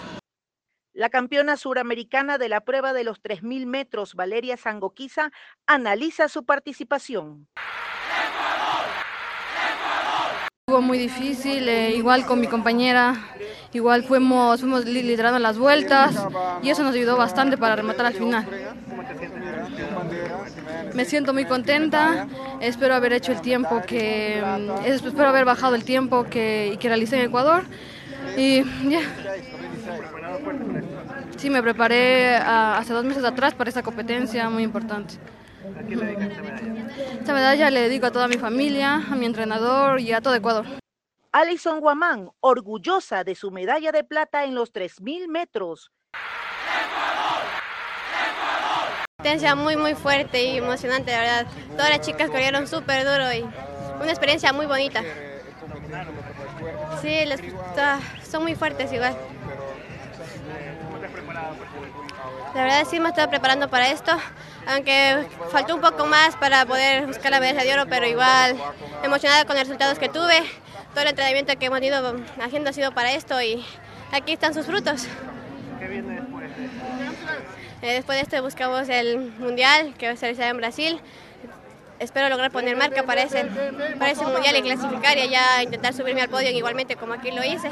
La 0.93 1.09
campeona 1.09 1.55
suramericana 1.55 2.37
de 2.37 2.49
la 2.49 2.61
prueba 2.61 2.91
de 2.91 3.05
los 3.05 3.21
3.000 3.23 3.65
metros, 3.65 4.13
Valeria 4.13 4.57
Sangoquiza, 4.57 5.31
analiza 5.65 6.27
su 6.27 6.45
participación. 6.45 7.47
Estuvo 10.71 10.87
muy 10.87 10.97
difícil, 10.99 11.67
eh, 11.67 11.91
igual 11.97 12.25
con 12.25 12.39
mi 12.39 12.47
compañera, 12.47 13.13
igual 13.73 14.05
fuimos, 14.05 14.61
fuimos 14.61 14.85
li- 14.85 15.03
liderando 15.03 15.37
las 15.37 15.57
vueltas 15.57 16.15
y 16.63 16.69
eso 16.69 16.81
nos 16.83 16.95
ayudó 16.95 17.17
bastante 17.17 17.57
para 17.57 17.75
rematar 17.75 18.05
al 18.05 18.13
final. 18.13 18.45
Me 20.93 21.03
siento 21.03 21.33
muy 21.33 21.43
contenta, 21.43 22.25
espero 22.61 22.95
haber 22.95 23.11
hecho 23.11 23.33
el 23.33 23.41
tiempo 23.41 23.81
que, 23.85 24.41
mm, 24.41 24.85
es- 24.85 25.03
espero 25.03 25.27
haber 25.27 25.43
bajado 25.43 25.75
el 25.75 25.83
tiempo 25.83 26.23
que, 26.23 26.77
que 26.79 26.87
realicé 26.87 27.17
en 27.17 27.23
Ecuador 27.23 27.63
y 28.37 28.63
ya. 28.89 29.01
Sí, 31.35 31.49
me 31.49 31.61
preparé 31.61 32.37
ah, 32.37 32.77
hace 32.77 32.93
dos 32.93 33.03
meses 33.03 33.25
atrás 33.25 33.53
para 33.55 33.67
esta 33.67 33.83
competencia 33.83 34.49
muy 34.49 34.63
importante. 34.63 35.15
Esta 37.19 37.33
medalla 37.33 37.69
le 37.69 37.81
dedico 37.81 38.07
a 38.07 38.11
toda 38.11 38.27
mi 38.27 38.37
familia, 38.37 38.95
a 38.95 39.15
mi 39.15 39.25
entrenador 39.25 39.99
y 39.99 40.11
a 40.13 40.21
todo 40.21 40.35
Ecuador. 40.35 40.65
Alison 41.31 41.79
Guamán, 41.79 42.29
orgullosa 42.41 43.23
de 43.23 43.35
su 43.35 43.51
medalla 43.51 43.91
de 43.91 44.03
plata 44.03 44.43
en 44.43 44.55
los 44.55 44.71
3.000 44.73 45.27
metros. 45.27 45.91
competencia 49.17 49.53
muy 49.53 49.77
muy 49.77 49.93
fuerte 49.93 50.43
y 50.43 50.57
emocionante, 50.57 51.11
la 51.11 51.19
verdad. 51.19 51.47
Todas 51.77 51.89
las 51.91 52.01
chicas 52.01 52.27
corrieron 52.31 52.67
súper 52.67 53.03
duro 53.05 53.31
y 53.31 53.41
una 54.01 54.09
experiencia 54.09 54.51
muy 54.51 54.65
bonita. 54.65 55.03
Sí, 57.03 57.25
les- 57.25 57.41
ta- 57.75 57.99
son 58.23 58.41
muy 58.41 58.55
fuertes 58.55 58.91
igual. 58.91 59.15
La 62.53 62.63
verdad 62.63 62.87
sí 62.89 62.99
me 62.99 63.09
estaba 63.09 63.29
preparando 63.29 63.69
para 63.69 63.89
esto, 63.89 64.11
aunque 64.67 65.25
faltó 65.51 65.75
un 65.75 65.81
poco 65.81 66.05
más 66.05 66.35
para 66.35 66.65
poder 66.65 67.07
buscar 67.07 67.31
la 67.31 67.39
medalla 67.39 67.63
de 67.63 67.73
oro, 67.73 67.85
pero 67.89 68.05
igual 68.05 68.57
emocionada 69.03 69.45
con 69.45 69.55
los 69.55 69.63
resultados 69.63 69.97
que 69.97 70.09
tuve. 70.09 70.43
Todo 70.91 71.03
el 71.03 71.09
entrenamiento 71.09 71.57
que 71.57 71.67
hemos 71.67 71.81
ido 71.81 72.15
haciendo 72.41 72.69
ha 72.69 72.73
sido 72.73 72.91
para 72.93 73.13
esto 73.13 73.41
y 73.41 73.65
aquí 74.11 74.33
están 74.33 74.53
sus 74.53 74.65
frutos. 74.65 75.07
Eh, 77.81 77.93
después 77.93 78.17
de 78.17 78.21
esto 78.23 78.43
buscamos 78.43 78.89
el 78.89 79.17
mundial 79.39 79.93
que 79.97 80.07
va 80.07 80.13
a 80.13 80.15
ser 80.17 80.39
en 80.39 80.57
Brasil. 80.57 80.99
Espero 81.99 82.29
lograr 82.29 82.51
poner 82.51 82.75
marca 82.75 83.03
para 83.03 83.23
ese, 83.23 83.45
para 83.97 84.11
ese 84.11 84.25
mundial 84.25 84.55
y 84.57 84.61
clasificar 84.61 85.17
y 85.17 85.29
ya 85.29 85.63
intentar 85.63 85.93
subirme 85.93 86.21
al 86.21 86.29
podio 86.29 86.49
igualmente 86.49 86.95
como 86.95 87.13
aquí 87.13 87.31
lo 87.31 87.43
hice. 87.43 87.69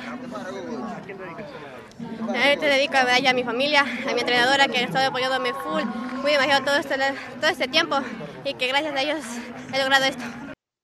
Te 2.31 2.65
dedico 2.65 2.93
la 2.93 3.05
medalla 3.05 3.31
a 3.31 3.33
mi 3.33 3.43
familia, 3.43 3.81
a 3.81 4.13
mi 4.13 4.19
entrenadora 4.19 4.67
que 4.67 4.77
ha 4.77 4.81
estado 4.81 5.07
apoyándome 5.07 5.53
full, 5.53 5.83
muy 6.21 6.31
demasiado 6.31 6.63
todo 6.63 6.75
este, 6.75 6.95
todo 7.39 7.49
este 7.49 7.67
tiempo 7.67 7.97
y 8.45 8.53
que 8.53 8.67
gracias 8.67 8.95
a 8.95 9.01
ellos 9.01 9.25
he 9.73 9.79
logrado 9.79 10.05
esto. 10.05 10.23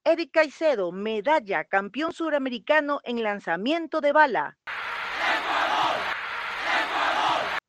Eric 0.04 0.32
Caicedo, 0.32 0.92
medalla, 0.92 1.64
campeón 1.64 2.14
suramericano 2.14 3.00
en 3.04 3.22
lanzamiento 3.22 4.02
de 4.02 4.12
bala. 4.12 4.58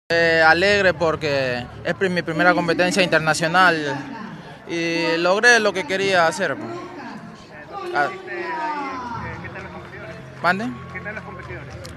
Eh, 0.08 0.42
alegre 0.46 0.94
porque 0.94 1.66
es 1.84 2.10
mi 2.10 2.22
primera 2.22 2.54
competencia 2.54 3.02
internacional 3.02 3.96
y 4.68 5.16
logré 5.18 5.58
lo 5.60 5.72
que 5.72 5.86
quería 5.86 6.26
hacer. 6.26 6.56
pues. 6.56 6.70
Ah. 7.94 8.08
¿Mande? 10.42 10.85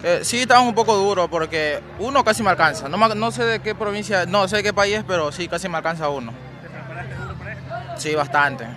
Eh, 0.03 0.19
sí, 0.23 0.41
estaban 0.41 0.65
un 0.65 0.75
poco 0.75 0.95
duros 0.95 1.27
porque 1.29 1.81
uno 1.99 2.23
casi 2.23 2.41
me 2.41 2.49
alcanza. 2.49 2.87
No, 2.87 3.31
sé 3.31 3.43
de 3.43 3.59
qué 3.59 3.75
provincia, 3.75 4.25
no 4.25 4.47
sé 4.47 4.55
de 4.57 4.63
qué 4.63 4.73
país, 4.73 5.03
pero 5.07 5.31
sí, 5.31 5.47
casi 5.47 5.67
me 5.67 5.77
alcanza 5.77 6.09
uno. 6.09 6.33
Sí, 7.97 8.15
bastante. 8.15 8.65
¿A 8.65 8.75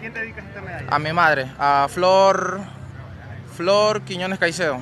quién 0.00 0.14
dedicas 0.14 0.44
esta 0.44 0.60
medalla? 0.62 0.86
A 0.90 0.98
mi 0.98 1.12
madre, 1.12 1.52
a 1.58 1.86
Flor, 1.90 2.60
Flor 3.54 4.02
Quiñones 4.02 4.38
Caicedo 4.38 4.78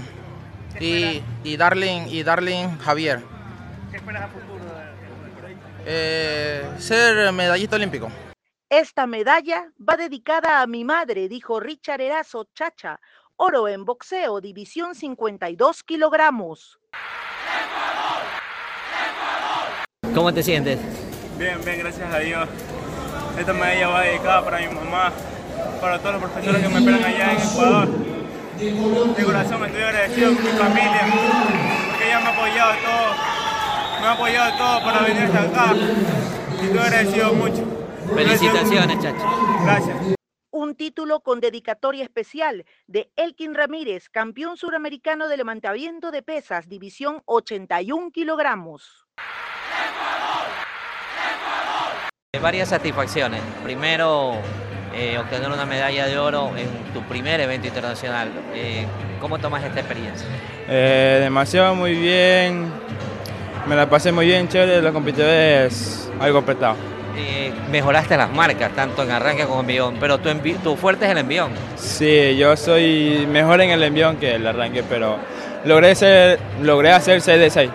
y, 0.79 1.21
y 1.43 1.57
Darling 1.57 2.07
y 2.09 2.23
Darling 2.23 2.79
Javier. 2.79 3.25
¿Qué 3.91 3.97
esperas 3.97 4.23
a 4.23 4.29
futuro? 4.29 4.63
Eh, 5.85 6.65
ser 6.79 7.33
medallista 7.33 7.75
olímpico. 7.75 8.09
Esta 8.69 9.07
medalla 9.07 9.67
va 9.87 9.97
dedicada 9.97 10.63
a 10.63 10.67
mi 10.67 10.85
madre, 10.85 11.29
dijo 11.29 11.61
Richard 11.61 12.01
Erazo 12.01 12.49
Chacha. 12.55 12.99
Oro 13.45 13.67
en 13.67 13.85
boxeo, 13.85 14.41
división 14.41 14.95
52 14.95 15.83
kilogramos. 15.83 16.79
¿Cómo 20.15 20.33
te 20.33 20.45
sientes? 20.45 20.79
Bien, 21.41 21.59
bien, 21.65 21.81
gracias 21.81 22.15
a 22.15 22.21
Dios. 22.21 22.49
Esta 23.37 23.53
medalla 23.53 23.89
va 23.89 24.03
dedicada 24.03 24.45
para 24.45 24.59
mi 24.61 24.73
mamá, 24.73 25.11
para 25.81 25.99
todos 25.99 26.21
los 26.21 26.31
profesores 26.31 26.63
que 26.63 26.69
me 26.69 26.79
esperan 26.79 27.03
allá 27.03 27.33
en 27.33 27.41
Ecuador. 27.41 27.89
De 29.17 29.25
corazón 29.25 29.65
estoy 29.65 29.83
agradecido 29.83 30.35
con 30.35 30.45
mi 30.45 30.51
familia, 30.51 31.01
porque 31.91 32.07
ella 32.07 32.21
me 32.21 32.27
ha 32.27 32.33
apoyado 32.33 32.73
todo, 32.75 34.01
me 34.01 34.07
ha 34.07 34.13
apoyado 34.13 34.57
todo 34.57 34.85
para 34.85 35.01
venir 35.01 35.23
hasta 35.25 35.41
acá. 35.41 35.75
Y 36.61 36.67
estoy 36.67 36.79
agradecido 36.79 37.33
mucho. 37.33 37.65
Felicitaciones, 38.15 39.01
Chacho. 39.01 39.27
Gracias. 39.65 40.22
Un 40.63 40.77
título 40.77 41.19
con 41.25 41.41
dedicatoria 41.41 42.05
especial 42.05 42.65
de 42.87 43.11
Elkin 43.17 43.53
Ramírez, 43.53 44.09
campeón 44.09 44.57
suramericano 44.57 45.27
de 45.27 45.37
levantamiento 45.37 46.13
de 46.13 46.23
pesas, 46.23 46.69
división 46.69 47.21
81 47.25 48.13
kilogramos. 48.13 49.05
Varias 52.41 52.69
satisfacciones. 52.69 53.43
Primero, 53.65 54.35
eh, 54.95 55.19
obtener 55.19 55.49
una 55.51 55.67
medalla 55.67 56.07
de 56.07 56.17
oro 56.17 56.53
en 56.57 56.69
tu 56.95 57.03
primer 57.09 57.41
evento 57.41 57.67
internacional. 57.67 58.31
Eh, 58.55 58.87
¿Cómo 59.21 59.41
tomas 59.41 59.65
esta 59.65 59.81
experiencia? 59.81 60.29
Eh, 60.69 61.19
demasiado 61.23 61.75
muy 61.75 61.95
bien. 61.95 62.73
Me 63.67 63.75
la 63.75 63.91
pasé 63.91 64.13
muy 64.13 64.27
bien, 64.27 64.47
chévere. 64.47 64.81
La 64.81 64.93
competidores 64.93 66.09
algo 66.21 66.39
apretado. 66.39 66.77
Eh, 67.17 67.53
mejoraste 67.71 68.17
las 68.17 68.31
marcas, 68.33 68.73
tanto 68.75 69.03
en 69.03 69.11
arranque 69.11 69.45
como 69.45 69.57
en 69.61 69.61
envión, 69.61 69.97
pero 70.01 70.19
tu, 70.19 70.29
envi- 70.31 70.57
tu 70.63 70.77
fuerte 70.77 71.05
es 71.05 71.11
el 71.11 71.19
envión. 71.19 71.51
Sí, 71.77 72.37
yo 72.37 72.57
soy 72.57 73.27
mejor 73.31 73.61
en 73.61 73.71
el 73.71 73.83
envión 73.83 74.17
que 74.17 74.37
el 74.37 74.47
arranque, 74.47 74.83
pero 74.83 75.19
logré, 75.65 75.95
ser, 75.95 76.39
logré 76.63 76.91
hacer 76.93 77.21
6 77.21 77.39
de 77.39 77.51
6. 77.51 77.71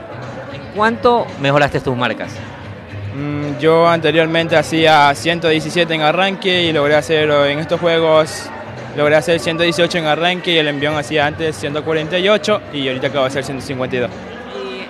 ¿En 0.54 0.62
cuánto 0.76 1.28
mejoraste 1.40 1.80
tus 1.82 1.96
marcas? 1.96 2.32
Mm, 3.16 3.60
Yo 3.60 3.88
anteriormente 3.88 4.56
hacía 4.56 5.14
117 5.14 5.94
en 5.94 6.02
arranque 6.02 6.64
y 6.64 6.74
logré 6.74 6.96
hacer 6.96 7.30
oh, 7.30 7.46
en 7.46 7.60
estos 7.60 7.80
juegos, 7.80 8.50
logré 8.96 9.16
hacer 9.16 9.40
118 9.40 9.98
en 10.00 10.06
arranque 10.06 10.52
y 10.52 10.58
el 10.58 10.68
envión 10.68 10.96
hacía 10.98 11.28
antes 11.28 11.56
148 11.58 12.62
y 12.74 12.88
ahorita 12.88 13.08
acabo 13.08 13.24
de 13.26 13.30
hacer 13.30 13.44
152. 13.44 14.10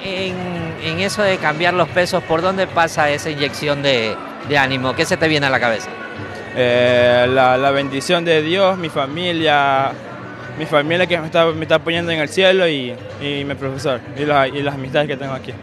En, 0.03 0.35
en 0.83 0.99
eso 0.99 1.21
de 1.21 1.37
cambiar 1.37 1.73
los 1.73 1.89
pesos, 1.89 2.23
¿por 2.23 2.41
dónde 2.41 2.65
pasa 2.67 3.09
esa 3.09 3.29
inyección 3.29 3.81
de, 3.83 4.15
de 4.47 4.57
ánimo? 4.57 4.93
¿Qué 4.95 5.05
se 5.05 5.17
te 5.17 5.27
viene 5.27 5.45
a 5.45 5.49
la 5.49 5.59
cabeza? 5.59 5.89
Eh, 6.55 7.27
la, 7.29 7.57
la 7.57 7.71
bendición 7.71 8.25
de 8.25 8.41
Dios, 8.41 8.77
mi 8.77 8.89
familia, 8.89 9.91
mi 10.57 10.65
familia 10.65 11.05
que 11.05 11.17
me 11.19 11.27
está, 11.27 11.45
me 11.45 11.61
está 11.63 11.75
apoyando 11.75 12.11
en 12.11 12.19
el 12.19 12.29
cielo 12.29 12.67
y, 12.67 12.93
y 13.21 13.43
mi 13.45 13.53
profesor 13.55 13.99
y, 14.17 14.25
la- 14.25 14.47
y 14.47 14.61
las 14.63 14.73
amistades 14.75 15.07
que 15.07 15.17
tengo 15.17 15.33
aquí. 15.33 15.53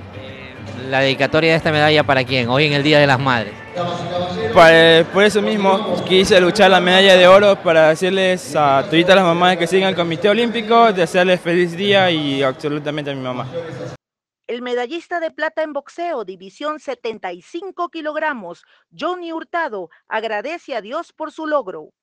La 0.90 1.00
dedicatoria 1.00 1.50
de 1.52 1.56
esta 1.56 1.72
medalla 1.72 2.04
para 2.04 2.22
quién? 2.24 2.48
Hoy 2.48 2.66
en 2.66 2.74
el 2.74 2.82
Día 2.82 2.98
de 2.98 3.06
las 3.06 3.18
Madres. 3.18 3.54
Por, 4.52 5.04
por 5.12 5.24
eso 5.24 5.40
mismo 5.42 6.04
quise 6.06 6.38
luchar 6.40 6.70
la 6.70 6.78
medalla 6.78 7.16
de 7.16 7.26
oro 7.26 7.56
para 7.56 7.88
decirles 7.88 8.54
a 8.54 8.84
todas 8.88 9.16
las 9.16 9.24
mamás 9.24 9.56
que 9.56 9.66
sigan 9.66 9.88
el 9.88 9.94
Comité 9.96 10.28
Olímpico, 10.28 10.92
desearles 10.92 11.40
feliz 11.40 11.76
día 11.76 12.08
y 12.10 12.42
absolutamente 12.42 13.10
a 13.10 13.14
mi 13.14 13.20
mamá. 13.22 13.46
El 14.46 14.60
medallista 14.60 15.20
de 15.20 15.30
plata 15.30 15.62
en 15.62 15.72
boxeo, 15.72 16.26
división 16.26 16.78
75 16.78 17.88
kilogramos, 17.88 18.64
Johnny 18.94 19.32
Hurtado, 19.32 19.88
agradece 20.06 20.76
a 20.76 20.82
Dios 20.82 21.14
por 21.14 21.32
su 21.32 21.46
logro. 21.46 21.94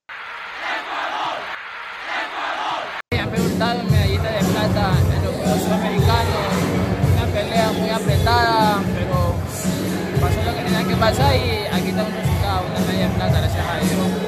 Me 3.12 3.20
ha 3.20 3.26
gustado 3.28 3.84
medallita 3.84 4.32
de 4.32 4.40
plata 4.40 4.92
en 5.14 5.24
los 5.24 5.36
Juegos 5.36 5.62
Sudamericanos. 5.62 6.54
Una 7.14 7.26
pelea 7.32 7.72
muy 7.74 7.90
apretada, 7.92 8.82
pero 8.92 9.36
pasó 10.20 10.42
lo 10.44 10.58
que 10.58 10.64
tenía 10.64 10.88
que 10.88 10.96
pasar 10.96 11.36
y 11.36 11.68
aquí 11.72 11.90
está 11.90 12.04
un 12.04 12.12
resultado, 12.12 12.66
una 12.66 12.80
medalla 12.80 13.08
de 13.08 13.16
plata, 13.18 13.40
gracias 13.40 13.68
a 13.68 13.80
Dios. 13.82 14.21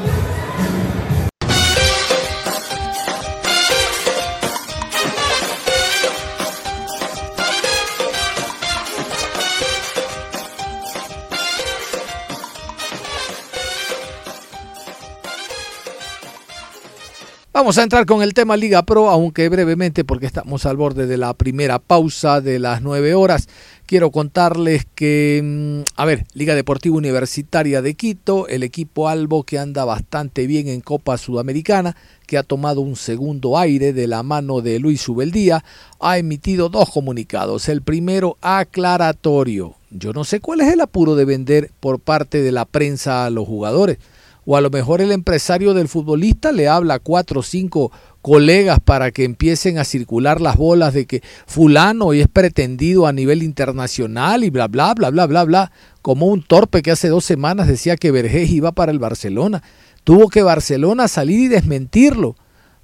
Vamos 17.63 17.77
a 17.77 17.83
entrar 17.83 18.05
con 18.05 18.21
el 18.21 18.33
tema 18.33 18.57
Liga 18.57 18.83
Pro, 18.83 19.09
aunque 19.09 19.47
brevemente 19.47 20.03
porque 20.03 20.25
estamos 20.25 20.65
al 20.65 20.75
borde 20.75 21.07
de 21.07 21.15
la 21.15 21.33
primera 21.33 21.79
pausa 21.79 22.41
de 22.41 22.59
las 22.59 22.81
nueve 22.81 23.13
horas. 23.13 23.47
Quiero 23.85 24.11
contarles 24.11 24.85
que, 24.93 25.39
mm, 25.41 25.83
a 25.95 26.03
ver, 26.03 26.25
Liga 26.33 26.55
Deportiva 26.55 26.97
Universitaria 26.97 27.81
de 27.81 27.93
Quito, 27.93 28.49
el 28.49 28.63
equipo 28.63 29.07
Albo 29.07 29.43
que 29.43 29.59
anda 29.59 29.85
bastante 29.85 30.45
bien 30.45 30.67
en 30.67 30.81
Copa 30.81 31.17
Sudamericana, 31.17 31.95
que 32.27 32.37
ha 32.37 32.43
tomado 32.43 32.81
un 32.81 32.97
segundo 32.97 33.57
aire 33.57 33.93
de 33.93 34.07
la 34.07 34.23
mano 34.23 34.59
de 34.59 34.79
Luis 34.79 35.07
Ubeldía, 35.07 35.63
ha 36.01 36.17
emitido 36.17 36.67
dos 36.67 36.89
comunicados. 36.89 37.69
El 37.69 37.81
primero 37.81 38.37
aclaratorio. 38.41 39.75
Yo 39.89 40.11
no 40.11 40.25
sé 40.25 40.41
cuál 40.41 40.59
es 40.59 40.73
el 40.73 40.81
apuro 40.81 41.15
de 41.15 41.23
vender 41.23 41.71
por 41.79 42.01
parte 42.01 42.41
de 42.41 42.51
la 42.51 42.65
prensa 42.65 43.25
a 43.25 43.29
los 43.29 43.47
jugadores 43.47 43.99
o 44.45 44.57
a 44.57 44.61
lo 44.61 44.69
mejor 44.69 45.01
el 45.01 45.11
empresario 45.11 45.73
del 45.73 45.87
futbolista 45.87 46.51
le 46.51 46.67
habla 46.67 46.95
a 46.95 46.99
cuatro 46.99 47.41
o 47.41 47.43
cinco 47.43 47.91
colegas 48.21 48.79
para 48.79 49.11
que 49.11 49.23
empiecen 49.23 49.77
a 49.77 49.83
circular 49.83 50.41
las 50.41 50.57
bolas 50.57 50.93
de 50.93 51.05
que 51.05 51.21
fulano 51.45 52.13
y 52.13 52.21
es 52.21 52.27
pretendido 52.27 53.07
a 53.07 53.13
nivel 53.13 53.43
internacional 53.43 54.43
y 54.43 54.49
bla 54.49 54.67
bla 54.67 54.93
bla 54.93 55.09
bla 55.09 55.25
bla 55.25 55.43
bla 55.43 55.71
como 56.01 56.27
un 56.27 56.43
torpe 56.43 56.81
que 56.81 56.91
hace 56.91 57.09
dos 57.09 57.25
semanas 57.25 57.67
decía 57.67 57.97
que 57.97 58.11
Vergés 58.11 58.49
iba 58.49 58.71
para 58.71 58.91
el 58.91 58.99
Barcelona 58.99 59.63
tuvo 60.03 60.29
que 60.29 60.41
Barcelona 60.41 61.07
salir 61.07 61.39
y 61.39 61.47
desmentirlo 61.47 62.35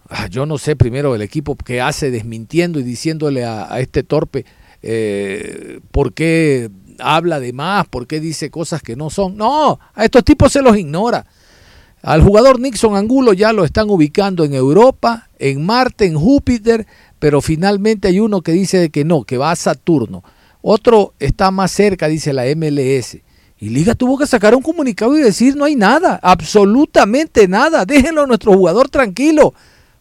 Ah, 0.09 0.27
yo 0.27 0.47
no 0.47 0.57
sé 0.57 0.75
primero 0.75 1.13
el 1.13 1.21
equipo 1.21 1.55
que 1.55 1.81
hace 1.81 2.09
desmintiendo 2.09 2.79
y 2.79 2.83
diciéndole 2.83 3.45
a, 3.45 3.79
este 3.79 4.01
torpe 4.01 4.43
eh, 4.81 5.81
por 5.91 6.13
qué 6.13 6.71
habla 6.97 7.39
de 7.39 7.53
más, 7.53 7.87
por 7.87 8.07
qué 8.07 8.19
dice 8.19 8.49
cosas 8.49 8.81
que 8.81 8.95
no 8.95 9.11
son. 9.11 9.37
No, 9.37 9.79
a 9.93 10.03
estos 10.03 10.23
tipos 10.23 10.51
se 10.51 10.63
los 10.63 10.75
ignora. 10.75 11.27
Al 12.01 12.21
jugador 12.21 12.59
Nixon 12.59 12.95
Angulo 12.95 13.33
ya 13.33 13.51
lo 13.51 13.65
están 13.65 13.89
ubicando 13.89 14.45
en 14.45 14.53
Europa, 14.53 15.27
en 15.37 15.65
Marte, 15.65 16.05
en 16.05 16.15
Júpiter, 16.15 16.87
pero 17.19 17.41
finalmente 17.41 18.07
hay 18.07 18.19
uno 18.19 18.41
que 18.41 18.53
dice 18.53 18.89
que 18.89 19.03
no, 19.03 19.23
que 19.23 19.37
va 19.37 19.51
a 19.51 19.55
Saturno. 19.55 20.23
Otro 20.61 21.13
está 21.19 21.51
más 21.51 21.71
cerca, 21.71 22.07
dice 22.07 22.31
la 22.31 22.43
MLS. 22.55 23.17
Y 23.59 23.69
Liga 23.69 23.95
tuvo 23.95 24.17
que 24.17 24.25
sacar 24.25 24.55
un 24.55 24.61
comunicado 24.61 25.17
y 25.17 25.21
decir 25.21 25.57
no 25.57 25.65
hay 25.65 25.75
nada, 25.75 26.17
absolutamente 26.23 27.47
nada. 27.49 27.85
Déjenlo 27.85 28.23
a 28.23 28.27
nuestro 28.27 28.53
jugador 28.53 28.89
tranquilo. 28.89 29.53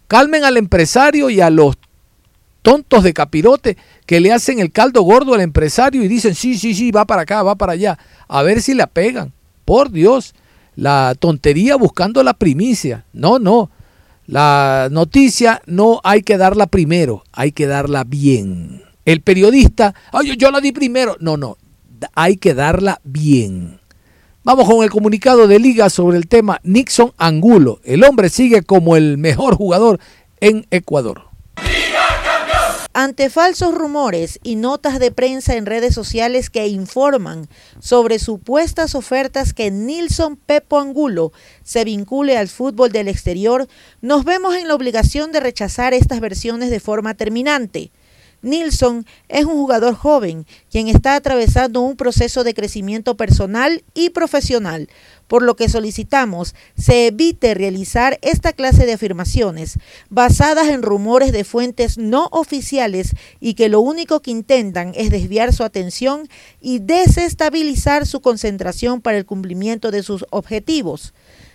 Calmen 0.06 0.44
al 0.44 0.56
empresario 0.56 1.28
y 1.28 1.40
a 1.40 1.50
los 1.50 1.76
tontos 2.62 3.02
de 3.02 3.12
capirote 3.12 3.76
que 4.06 4.20
le 4.20 4.32
hacen 4.32 4.60
el 4.60 4.70
caldo 4.70 5.02
gordo 5.02 5.34
al 5.34 5.40
empresario 5.40 6.04
y 6.04 6.08
dicen 6.08 6.36
sí, 6.36 6.56
sí, 6.56 6.74
sí, 6.74 6.92
va 6.92 7.04
para 7.04 7.22
acá, 7.22 7.42
va 7.42 7.56
para 7.56 7.72
allá. 7.72 7.98
A 8.28 8.42
ver 8.42 8.62
si 8.62 8.74
la 8.74 8.86
pegan. 8.86 9.32
Por 9.64 9.90
Dios 9.90 10.34
la 10.78 11.16
tontería 11.18 11.74
buscando 11.74 12.22
la 12.22 12.34
primicia. 12.34 13.04
No, 13.12 13.40
no. 13.40 13.68
La 14.26 14.88
noticia 14.92 15.60
no 15.66 16.00
hay 16.04 16.22
que 16.22 16.36
darla 16.36 16.68
primero, 16.68 17.24
hay 17.32 17.50
que 17.50 17.66
darla 17.66 18.04
bien. 18.04 18.82
El 19.04 19.20
periodista, 19.22 19.96
ay, 20.12 20.36
yo 20.36 20.52
la 20.52 20.60
di 20.60 20.70
primero. 20.70 21.16
No, 21.18 21.36
no, 21.36 21.56
hay 22.14 22.36
que 22.36 22.54
darla 22.54 23.00
bien. 23.02 23.80
Vamos 24.44 24.68
con 24.68 24.84
el 24.84 24.90
comunicado 24.90 25.48
de 25.48 25.58
liga 25.58 25.90
sobre 25.90 26.16
el 26.16 26.28
tema 26.28 26.60
Nixon 26.62 27.12
Angulo. 27.18 27.80
El 27.82 28.04
hombre 28.04 28.28
sigue 28.28 28.62
como 28.62 28.94
el 28.94 29.18
mejor 29.18 29.56
jugador 29.56 29.98
en 30.40 30.64
Ecuador. 30.70 31.22
Ante 33.00 33.30
falsos 33.30 33.72
rumores 33.76 34.40
y 34.42 34.56
notas 34.56 34.98
de 34.98 35.12
prensa 35.12 35.54
en 35.54 35.66
redes 35.66 35.94
sociales 35.94 36.50
que 36.50 36.66
informan 36.66 37.46
sobre 37.78 38.18
supuestas 38.18 38.96
ofertas 38.96 39.54
que 39.54 39.70
Nilson 39.70 40.34
Pepo 40.34 40.80
Angulo 40.80 41.30
se 41.62 41.84
vincule 41.84 42.36
al 42.36 42.48
fútbol 42.48 42.90
del 42.90 43.06
exterior, 43.06 43.68
nos 44.00 44.24
vemos 44.24 44.56
en 44.56 44.66
la 44.66 44.74
obligación 44.74 45.30
de 45.30 45.38
rechazar 45.38 45.94
estas 45.94 46.18
versiones 46.18 46.70
de 46.70 46.80
forma 46.80 47.14
terminante. 47.14 47.92
Nilson 48.42 49.06
es 49.28 49.44
un 49.44 49.54
jugador 49.54 49.94
joven 49.94 50.44
quien 50.68 50.88
está 50.88 51.14
atravesando 51.14 51.82
un 51.82 51.96
proceso 51.96 52.42
de 52.42 52.54
crecimiento 52.54 53.16
personal 53.16 53.84
y 53.94 54.10
profesional, 54.10 54.88
por 55.28 55.42
lo 55.42 55.54
que 55.54 55.68
solicitamos 55.68 56.56
se 56.76 57.06
evite 57.06 57.54
realizar 57.54 58.18
esta 58.22 58.52
clase 58.52 58.86
de 58.86 58.94
afirmaciones 58.94 59.78
basadas 60.10 60.68
en 60.68 60.82
rumores 60.82 61.30
de 61.30 61.44
fuentes 61.44 61.98
no 61.98 62.28
oficiales 62.32 63.14
y 63.38 63.54
que 63.54 63.68
lo 63.68 63.80
único 63.80 64.20
que 64.20 64.32
intentan 64.32 64.92
es 64.96 65.10
desviar 65.10 65.52
su 65.52 65.62
atención 65.62 66.28
y 66.60 66.80
desestabilizar 66.80 68.06
su 68.06 68.20
concentración 68.20 69.00
para 69.00 69.18
el 69.18 69.26
cumplimiento 69.26 69.90
de 69.90 70.02
sus 70.02 70.26
objetivos. 70.30 71.12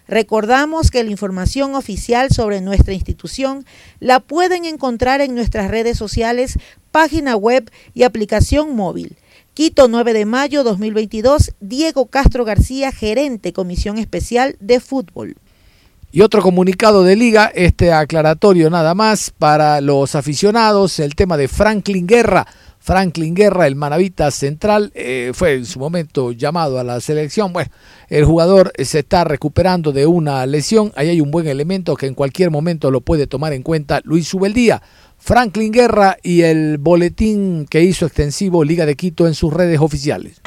Recordamos 0.08 0.92
que 0.92 1.04
la 1.04 1.12
información 1.12 1.76
oficial 1.76 2.30
sobre 2.30 2.62
nuestra 2.62 2.94
institución 2.94 3.66
la 4.00 4.20
pueden 4.20 4.66
encontrar 4.66 5.22
en 5.22 5.34
nuestras 5.34 5.72
redes 5.72 5.98
sociales, 5.98 6.60
página 6.92 7.36
web 7.36 7.72
y 7.94 8.04
aplicación 8.04 8.76
móvil. 8.76 9.16
Quito 9.54 9.88
9 9.88 10.14
de 10.14 10.26
mayo 10.26 10.64
2022, 10.64 11.54
Diego 11.60 12.08
Castro 12.08 12.44
García, 12.44 12.92
gerente 12.92 13.54
Comisión 13.54 14.00
Especial 14.00 14.56
de 14.60 14.80
Fútbol. 14.80 15.36
Y 16.12 16.22
otro 16.22 16.42
comunicado 16.42 17.04
de 17.04 17.16
liga, 17.16 17.52
este 17.54 17.94
aclaratorio 17.94 18.72
nada 18.72 18.96
más 18.96 19.30
para 19.30 19.80
los 19.80 20.16
aficionados, 20.16 20.98
el 20.98 21.14
tema 21.14 21.38
de 21.38 21.48
Franklin 21.48 22.08
Guerra. 22.08 22.48
Franklin 22.80 23.36
Guerra, 23.36 23.68
el 23.68 23.76
manavita 23.76 24.32
central, 24.32 24.92
eh, 24.96 25.32
fue 25.36 25.54
en 25.54 25.68
su 25.68 25.80
momento 25.80 26.32
llamado 26.32 26.80
a 26.80 26.84
la 26.84 27.00
selección. 27.00 27.54
Bueno, 27.54 27.70
el 28.10 28.26
jugador 28.26 28.74
se 28.84 29.00
está 29.00 29.24
recuperando 29.24 29.92
de 29.92 30.08
una 30.08 30.44
lesión. 30.48 30.92
Ahí 30.96 31.10
hay 31.10 31.22
un 31.22 31.30
buen 31.30 31.48
elemento 31.48 31.96
que 31.96 32.08
en 32.08 32.16
cualquier 32.16 32.50
momento 32.50 32.90
lo 32.90 33.02
puede 33.02 33.28
tomar 33.28 33.54
en 33.54 33.62
cuenta 33.62 34.02
Luis 34.04 34.34
Ubeldía. 34.34 34.82
Franklin 35.26 35.72
Guerra 35.72 36.18
y 36.22 36.42
el 36.42 36.78
boletín 36.80 37.66
que 37.70 37.82
hizo 37.82 38.06
extensivo 38.06 38.66
Liga 38.66 38.86
de 38.86 38.98
Quito 38.98 39.26
en 39.26 39.36
sus 39.36 39.54
redes 39.54 39.80
oficiales. 39.80 40.42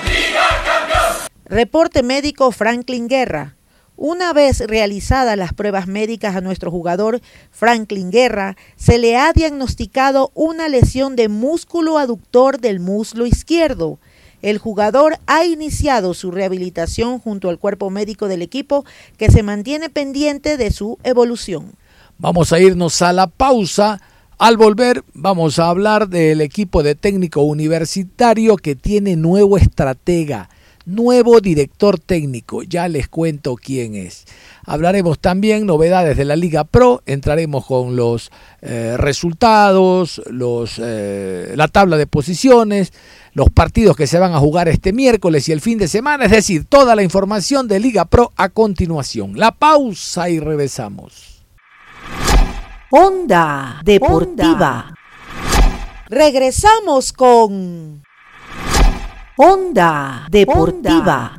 Reporte 1.46 2.02
médico 2.02 2.52
Franklin 2.52 3.08
Guerra. 3.08 3.56
Una 3.96 4.34
vez 4.34 4.60
realizadas 4.60 5.38
las 5.38 5.54
pruebas 5.54 5.86
médicas 5.86 6.36
a 6.36 6.42
nuestro 6.42 6.70
jugador 6.70 7.22
Franklin 7.50 8.10
Guerra, 8.10 8.58
se 8.76 8.98
le 8.98 9.16
ha 9.16 9.32
diagnosticado 9.32 10.30
una 10.34 10.68
lesión 10.68 11.16
de 11.16 11.30
músculo 11.30 11.96
aductor 11.96 12.60
del 12.60 12.78
muslo 12.78 13.24
izquierdo. 13.24 13.98
El 14.42 14.58
jugador 14.58 15.16
ha 15.26 15.46
iniciado 15.46 16.12
su 16.12 16.30
rehabilitación 16.30 17.18
junto 17.18 17.48
al 17.48 17.58
cuerpo 17.58 17.88
médico 17.88 18.28
del 18.28 18.42
equipo 18.42 18.84
que 19.16 19.30
se 19.30 19.42
mantiene 19.42 19.88
pendiente 19.88 20.58
de 20.58 20.70
su 20.70 20.98
evolución. 21.02 21.72
Vamos 22.18 22.52
a 22.52 22.60
irnos 22.60 23.00
a 23.00 23.14
la 23.14 23.26
pausa. 23.26 24.02
Al 24.38 24.56
volver 24.56 25.02
vamos 25.14 25.58
a 25.58 25.68
hablar 25.68 26.08
del 26.08 26.42
equipo 26.42 26.82
de 26.82 26.94
técnico 26.94 27.40
universitario 27.42 28.56
que 28.56 28.74
tiene 28.74 29.16
nuevo 29.16 29.56
estratega 29.56 30.50
nuevo 30.86 31.40
director 31.40 31.98
técnico. 31.98 32.62
Ya 32.62 32.88
les 32.88 33.08
cuento 33.08 33.56
quién 33.56 33.94
es. 33.94 34.24
Hablaremos 34.64 35.18
también 35.18 35.66
novedades 35.66 36.16
de 36.16 36.24
la 36.24 36.36
Liga 36.36 36.64
Pro, 36.64 37.02
entraremos 37.06 37.66
con 37.66 37.96
los 37.96 38.30
eh, 38.62 38.96
resultados, 38.96 40.22
los, 40.30 40.80
eh, 40.82 41.52
la 41.56 41.68
tabla 41.68 41.96
de 41.96 42.06
posiciones, 42.06 42.92
los 43.32 43.50
partidos 43.50 43.96
que 43.96 44.06
se 44.06 44.18
van 44.18 44.34
a 44.34 44.38
jugar 44.38 44.68
este 44.68 44.92
miércoles 44.92 45.48
y 45.48 45.52
el 45.52 45.60
fin 45.60 45.78
de 45.78 45.88
semana, 45.88 46.24
es 46.24 46.30
decir, 46.30 46.64
toda 46.64 46.96
la 46.96 47.02
información 47.02 47.68
de 47.68 47.80
Liga 47.80 48.06
Pro 48.06 48.32
a 48.36 48.48
continuación. 48.48 49.38
La 49.38 49.52
pausa 49.52 50.30
y 50.30 50.40
regresamos. 50.40 51.35
Onda 52.98 53.82
Deportiva. 53.84 54.94
Regresamos 56.08 57.12
con 57.12 58.02
Onda 59.36 60.26
Deportiva. 60.30 61.38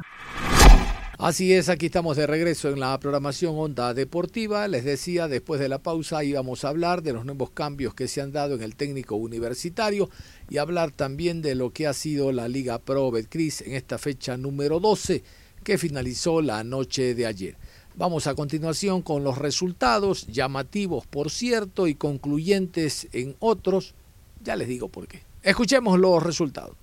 Así 1.18 1.52
es, 1.52 1.70
aquí 1.70 1.88
estamos 1.88 2.16
de 2.16 2.28
regreso 2.28 2.70
en 2.70 2.80
la 2.80 3.00
programación 3.00 3.56
Onda 3.58 3.96
Deportiva. 3.96 4.68
Les 4.68 4.86
decía, 4.86 5.28
después 5.28 5.60
de 5.60 5.68
la 5.68 5.80
pausa 5.80 6.24
íbamos 6.24 6.64
a 6.64 6.70
hablar 6.70 7.02
de 7.02 7.14
los 7.14 7.26
nuevos 7.26 7.50
cambios 7.50 7.96
que 7.96 8.08
se 8.08 8.22
han 8.22 8.32
dado 8.32 8.54
en 8.54 8.62
el 8.62 8.76
técnico 8.76 9.16
universitario 9.16 10.12
y 10.52 10.60
hablar 10.60 10.92
también 10.92 11.42
de 11.42 11.56
lo 11.56 11.72
que 11.72 11.88
ha 11.88 11.94
sido 11.94 12.32
la 12.32 12.48
Liga 12.48 12.78
Pro 12.78 13.10
Betcris 13.10 13.62
en 13.62 13.74
esta 13.74 13.98
fecha 13.98 14.38
número 14.38 14.80
12 14.80 15.24
que 15.64 15.80
finalizó 15.80 16.40
la 16.40 16.64
noche 16.64 17.16
de 17.16 17.26
ayer. 17.26 17.58
Vamos 17.98 18.28
a 18.28 18.36
continuación 18.36 19.02
con 19.02 19.24
los 19.24 19.40
resultados, 19.40 20.28
llamativos 20.28 21.08
por 21.08 21.32
cierto 21.32 21.88
y 21.88 21.96
concluyentes 21.96 23.08
en 23.12 23.36
otros. 23.40 23.96
Ya 24.44 24.56
les 24.56 24.68
digo 24.68 24.88
por 24.88 25.08
qué. 25.08 25.24
Escuchemos 25.42 25.98
los 25.98 26.22
resultados. 26.22 26.76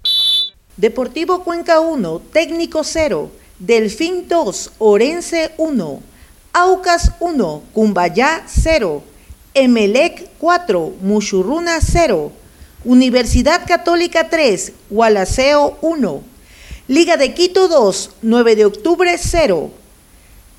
Deportivo 0.76 1.44
Cuenca 1.44 1.78
1, 1.78 2.20
técnico 2.32 2.82
0. 2.82 3.30
Delfín 3.60 4.26
2, 4.28 4.72
Orense 4.78 5.52
1, 5.58 6.02
Aucas 6.52 7.12
1, 7.20 7.62
Cumbayá 7.72 8.42
0, 8.48 9.04
Emelec 9.54 10.30
4, 10.40 10.94
Muchurruna 11.00 11.78
0, 11.80 12.32
Universidad 12.84 13.64
Católica 13.68 14.28
3, 14.28 14.72
Gualaceo 14.90 15.78
1, 15.80 16.22
Liga 16.88 17.16
de 17.16 17.32
Quito 17.32 17.68
2, 17.68 18.10
9 18.22 18.56
de 18.56 18.64
octubre 18.64 19.16
0, 19.16 19.70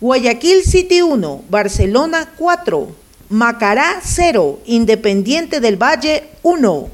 Guayaquil 0.06 0.62
City 0.62 1.02
1, 1.02 1.46
Barcelona 1.50 2.32
4, 2.38 2.96
Macará 3.30 4.02
0, 4.04 4.60
Independiente 4.68 5.60
del 5.60 5.82
Valle 5.82 6.26
1. 6.44 6.90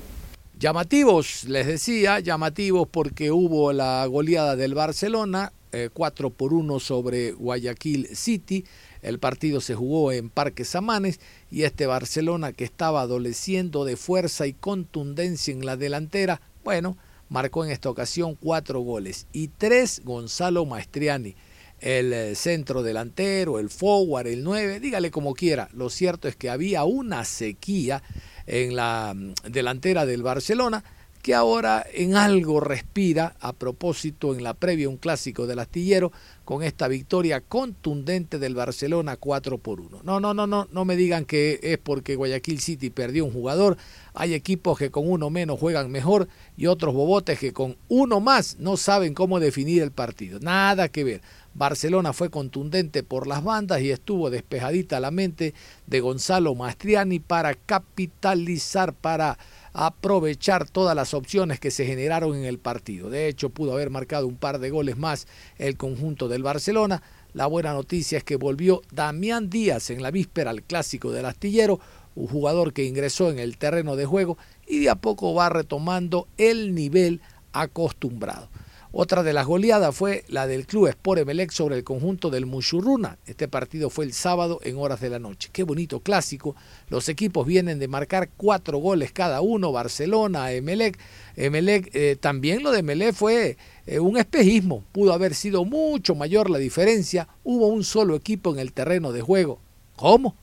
Llamativos, 0.57 1.43
les 1.43 1.67
decía, 1.67 2.21
llamativos 2.21 2.87
porque 2.89 3.29
hubo 3.29 3.73
la 3.73 4.05
goleada 4.05 4.55
del 4.55 4.75
Barcelona, 4.75 5.51
4 5.93 6.27
eh, 6.27 6.31
por 6.31 6.53
1 6.53 6.79
sobre 6.79 7.33
Guayaquil 7.33 8.15
City. 8.15 8.63
El 9.01 9.19
partido 9.19 9.59
se 9.59 9.75
jugó 9.75 10.13
en 10.13 10.29
Parque 10.29 10.63
Samanes 10.63 11.19
y 11.51 11.63
este 11.63 11.87
Barcelona 11.87 12.53
que 12.53 12.63
estaba 12.63 13.01
adoleciendo 13.01 13.83
de 13.83 13.97
fuerza 13.97 14.47
y 14.47 14.53
contundencia 14.53 15.53
en 15.53 15.65
la 15.65 15.75
delantera, 15.75 16.39
bueno, 16.63 16.95
marcó 17.27 17.65
en 17.65 17.71
esta 17.71 17.89
ocasión 17.89 18.35
cuatro 18.35 18.79
goles 18.79 19.27
y 19.33 19.49
tres 19.49 20.01
Gonzalo 20.05 20.65
Maestriani. 20.65 21.35
El 21.81 22.13
eh, 22.13 22.35
centro 22.35 22.83
delantero, 22.83 23.59
el 23.59 23.69
forward, 23.69 24.27
el 24.27 24.43
9, 24.43 24.79
dígale 24.79 25.11
como 25.11 25.33
quiera. 25.33 25.67
Lo 25.73 25.89
cierto 25.89 26.27
es 26.27 26.35
que 26.35 26.49
había 26.49 26.83
una 26.85 27.25
sequía 27.25 28.01
en 28.45 28.75
la 28.75 29.13
mm, 29.15 29.33
delantera 29.51 30.05
del 30.05 30.23
Barcelona 30.23 30.83
que 31.21 31.35
ahora 31.35 31.85
en 31.93 32.15
algo 32.15 32.59
respira 32.59 33.35
a 33.39 33.53
propósito 33.53 34.33
en 34.33 34.43
la 34.43 34.53
previa 34.53 34.89
un 34.89 34.97
clásico 34.97 35.45
del 35.45 35.59
astillero 35.59 36.11
con 36.45 36.63
esta 36.63 36.87
victoria 36.87 37.41
contundente 37.41 38.39
del 38.39 38.55
Barcelona 38.55 39.15
4 39.17 39.57
por 39.59 39.79
1. 39.79 40.01
No, 40.03 40.19
no, 40.19 40.33
no, 40.33 40.47
no, 40.47 40.67
no 40.71 40.85
me 40.85 40.95
digan 40.95 41.25
que 41.25 41.59
es 41.61 41.77
porque 41.77 42.15
Guayaquil 42.15 42.59
City 42.59 42.89
perdió 42.89 43.25
un 43.25 43.31
jugador. 43.31 43.77
Hay 44.13 44.33
equipos 44.33 44.77
que 44.77 44.89
con 44.89 45.09
uno 45.09 45.29
menos 45.29 45.59
juegan 45.59 45.91
mejor 45.91 46.27
y 46.57 46.65
otros 46.65 46.93
bobotes 46.93 47.39
que 47.39 47.53
con 47.53 47.77
uno 47.87 48.19
más 48.19 48.57
no 48.59 48.75
saben 48.75 49.13
cómo 49.13 49.39
definir 49.39 49.83
el 49.83 49.91
partido. 49.91 50.39
Nada 50.39 50.89
que 50.89 51.03
ver. 51.03 51.21
Barcelona 51.53 52.13
fue 52.13 52.29
contundente 52.29 53.03
por 53.03 53.27
las 53.27 53.43
bandas 53.43 53.81
y 53.81 53.91
estuvo 53.91 54.29
despejadita 54.29 54.99
la 54.99 55.11
mente 55.11 55.53
de 55.85 55.99
Gonzalo 55.99 56.55
Mastriani 56.55 57.19
para 57.19 57.55
capitalizar, 57.55 58.93
para 58.93 59.37
aprovechar 59.73 60.69
todas 60.69 60.95
las 60.95 61.13
opciones 61.13 61.59
que 61.59 61.71
se 61.71 61.85
generaron 61.85 62.35
en 62.35 62.45
el 62.45 62.57
partido. 62.57 63.09
De 63.09 63.27
hecho, 63.27 63.49
pudo 63.49 63.73
haber 63.73 63.89
marcado 63.89 64.27
un 64.27 64.37
par 64.37 64.59
de 64.59 64.69
goles 64.69 64.97
más 64.97 65.27
el 65.57 65.77
conjunto 65.77 66.27
del 66.29 66.43
Barcelona. 66.43 67.03
La 67.33 67.47
buena 67.47 67.73
noticia 67.73 68.17
es 68.17 68.23
que 68.23 68.35
volvió 68.37 68.81
Damián 68.91 69.49
Díaz 69.49 69.89
en 69.89 70.01
la 70.01 70.11
víspera 70.11 70.51
al 70.51 70.63
clásico 70.63 71.11
del 71.11 71.25
astillero, 71.25 71.79
un 72.15 72.27
jugador 72.27 72.73
que 72.73 72.85
ingresó 72.85 73.29
en 73.29 73.39
el 73.39 73.57
terreno 73.57 73.95
de 73.95 74.05
juego 74.05 74.37
y 74.67 74.79
de 74.79 74.89
a 74.89 74.95
poco 74.95 75.33
va 75.33 75.49
retomando 75.49 76.27
el 76.37 76.75
nivel 76.75 77.21
acostumbrado. 77.53 78.49
Otra 78.93 79.23
de 79.23 79.31
las 79.31 79.45
goleadas 79.45 79.95
fue 79.95 80.25
la 80.27 80.47
del 80.47 80.67
club 80.67 80.87
Sport 80.87 81.21
Emelec 81.21 81.51
sobre 81.51 81.77
el 81.77 81.83
conjunto 81.85 82.29
del 82.29 82.45
Muchurruna. 82.45 83.17
Este 83.25 83.47
partido 83.47 83.89
fue 83.89 84.03
el 84.03 84.11
sábado 84.11 84.59
en 84.63 84.75
horas 84.77 84.99
de 84.99 85.09
la 85.09 85.17
noche. 85.17 85.49
Qué 85.53 85.63
bonito 85.63 86.01
clásico. 86.01 86.57
Los 86.89 87.07
equipos 87.07 87.47
vienen 87.47 87.79
de 87.79 87.87
marcar 87.87 88.27
cuatro 88.35 88.79
goles 88.79 89.13
cada 89.13 89.39
uno, 89.39 89.71
Barcelona, 89.71 90.51
Emelec. 90.51 90.99
Emelec 91.37 91.89
eh, 91.93 92.17
también 92.19 92.63
lo 92.63 92.71
de 92.71 92.79
Emelec 92.79 93.15
fue 93.15 93.55
eh, 93.87 93.99
un 94.01 94.17
espejismo. 94.17 94.83
Pudo 94.91 95.13
haber 95.13 95.35
sido 95.35 95.63
mucho 95.63 96.13
mayor 96.13 96.49
la 96.49 96.57
diferencia. 96.57 97.29
Hubo 97.45 97.67
un 97.67 97.85
solo 97.85 98.13
equipo 98.17 98.51
en 98.51 98.59
el 98.59 98.73
terreno 98.73 99.13
de 99.13 99.21
juego. 99.21 99.59
¿Cómo? 99.95 100.35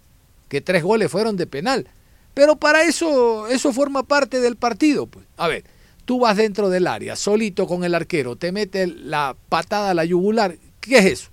Que 0.49 0.63
tres 0.63 0.83
goles 0.83 1.11
fueron 1.11 1.37
de 1.37 1.47
penal. 1.47 1.87
Pero 2.33 2.57
para 2.57 2.85
eso, 2.85 3.47
eso 3.49 3.75
forma 3.75 4.05
parte 4.05 4.41
del 4.41 4.57
partido. 4.57 5.07
Pues. 5.07 5.27
A 5.37 5.49
ver, 5.49 5.65
Tú 6.09 6.21
vas 6.21 6.39
dentro 6.39 6.71
del 6.71 6.87
área, 6.87 7.17
solito 7.17 7.67
con 7.67 7.85
el 7.85 7.95
arquero, 7.95 8.35
te 8.35 8.51
mete 8.51 8.87
la 8.87 9.37
patada 9.51 9.91
a 9.91 9.95
la 9.95 10.07
yugular. 10.07 10.57
¿Qué 10.81 10.97
es 10.97 11.05
eso? 11.05 11.31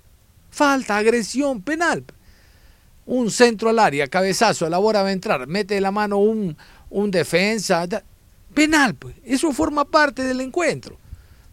Falta, 0.50 0.98
agresión, 0.98 1.62
penal. 1.62 2.04
Un 3.06 3.30
centro 3.30 3.70
al 3.70 3.78
área, 3.78 4.06
cabezazo, 4.06 4.68
la 4.68 4.76
bola 4.76 5.00
va 5.00 5.08
a 5.08 5.12
entrar, 5.12 5.46
mete 5.46 5.80
la 5.80 5.92
mano 5.92 6.18
un, 6.18 6.58
un 6.90 7.10
defensa. 7.10 7.88
Penal, 8.52 8.94
pues. 8.96 9.14
Eso 9.24 9.50
forma 9.52 9.86
parte 9.86 10.22
del 10.24 10.42
encuentro. 10.42 10.98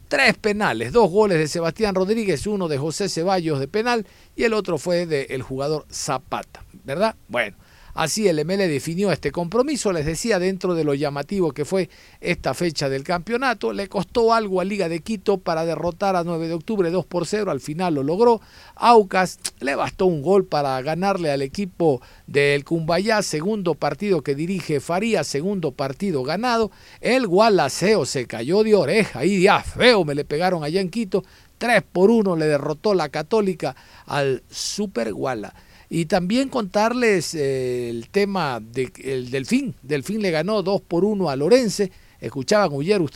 Tres 0.09 0.35
penales, 0.35 0.91
dos 0.91 1.09
goles 1.09 1.37
de 1.37 1.47
Sebastián 1.47 1.95
Rodríguez, 1.95 2.45
uno 2.45 2.67
de 2.67 2.77
José 2.77 3.07
Ceballos 3.07 3.57
de 3.57 3.69
penal 3.69 4.05
y 4.35 4.43
el 4.43 4.51
otro 4.51 4.77
fue 4.77 5.05
del 5.05 5.43
jugador 5.43 5.85
Zapata, 5.89 6.65
¿verdad? 6.83 7.15
Bueno, 7.29 7.55
Así 7.93 8.27
el 8.27 8.43
ML 8.43 8.67
definió 8.67 9.11
este 9.11 9.31
compromiso, 9.31 9.93
les 9.93 10.05
decía, 10.05 10.39
dentro 10.39 10.73
de 10.73 10.83
lo 10.83 10.95
llamativo 10.95 11.51
que 11.51 11.63
fue 11.63 11.89
esta 12.21 12.53
fecha 12.53 12.89
del 12.89 13.03
campeonato. 13.03 13.71
Le 13.71 13.87
costó 13.87 14.33
algo 14.33 14.61
a 14.61 14.65
Liga 14.65 14.89
de 14.89 15.01
Quito 15.01 15.37
para 15.37 15.63
derrotar 15.65 16.15
a 16.15 16.23
9 16.23 16.47
de 16.47 16.53
octubre 16.53 16.89
2 16.89 17.05
por 17.05 17.27
0, 17.27 17.51
al 17.51 17.59
final 17.59 17.95
lo 17.95 18.03
logró. 18.03 18.41
Aucas 18.75 19.39
le 19.59 19.75
bastó 19.75 20.07
un 20.07 20.23
gol 20.23 20.45
para 20.45 20.81
ganarle 20.81 21.31
al 21.31 21.43
equipo 21.43 22.01
del 22.25 22.65
Cumbayá, 22.65 23.21
segundo 23.21 23.75
partido 23.75 24.21
que 24.21 24.33
dirige 24.33 24.79
Faría, 24.79 25.23
segundo 25.23 25.71
partido 25.71 26.23
ganado. 26.23 26.71
El 26.99 27.27
Gualaceo 27.27 28.05
se 28.05 28.25
cayó 28.25 28.63
de 28.63 28.73
oreja 28.73 29.23
y 29.23 29.43
ya 29.43 29.61
feo 29.61 30.03
me 30.03 30.15
le 30.15 30.25
pegaron 30.25 30.63
allá 30.63 30.81
en 30.81 30.89
Quito. 30.89 31.23
3 31.59 31.83
por 31.91 32.09
1 32.09 32.35
le 32.35 32.45
derrotó 32.47 32.93
la 32.93 33.09
Católica 33.09 33.75
al 34.05 34.43
Super 34.49 35.13
Guala. 35.13 35.53
Y 35.95 36.07
también 36.07 36.49
contarles 36.49 37.35
eh, 37.35 37.87
el 37.87 38.09
tema 38.09 38.59
del 38.59 39.29
Delfín. 39.29 39.75
Delfín 39.83 40.23
le 40.23 40.31
ganó 40.31 40.63
2 40.63 40.81
por 40.81 41.05
1 41.05 41.29
a 41.29 41.35
Lorense. 41.35 41.91
Escuchaban 42.19 42.71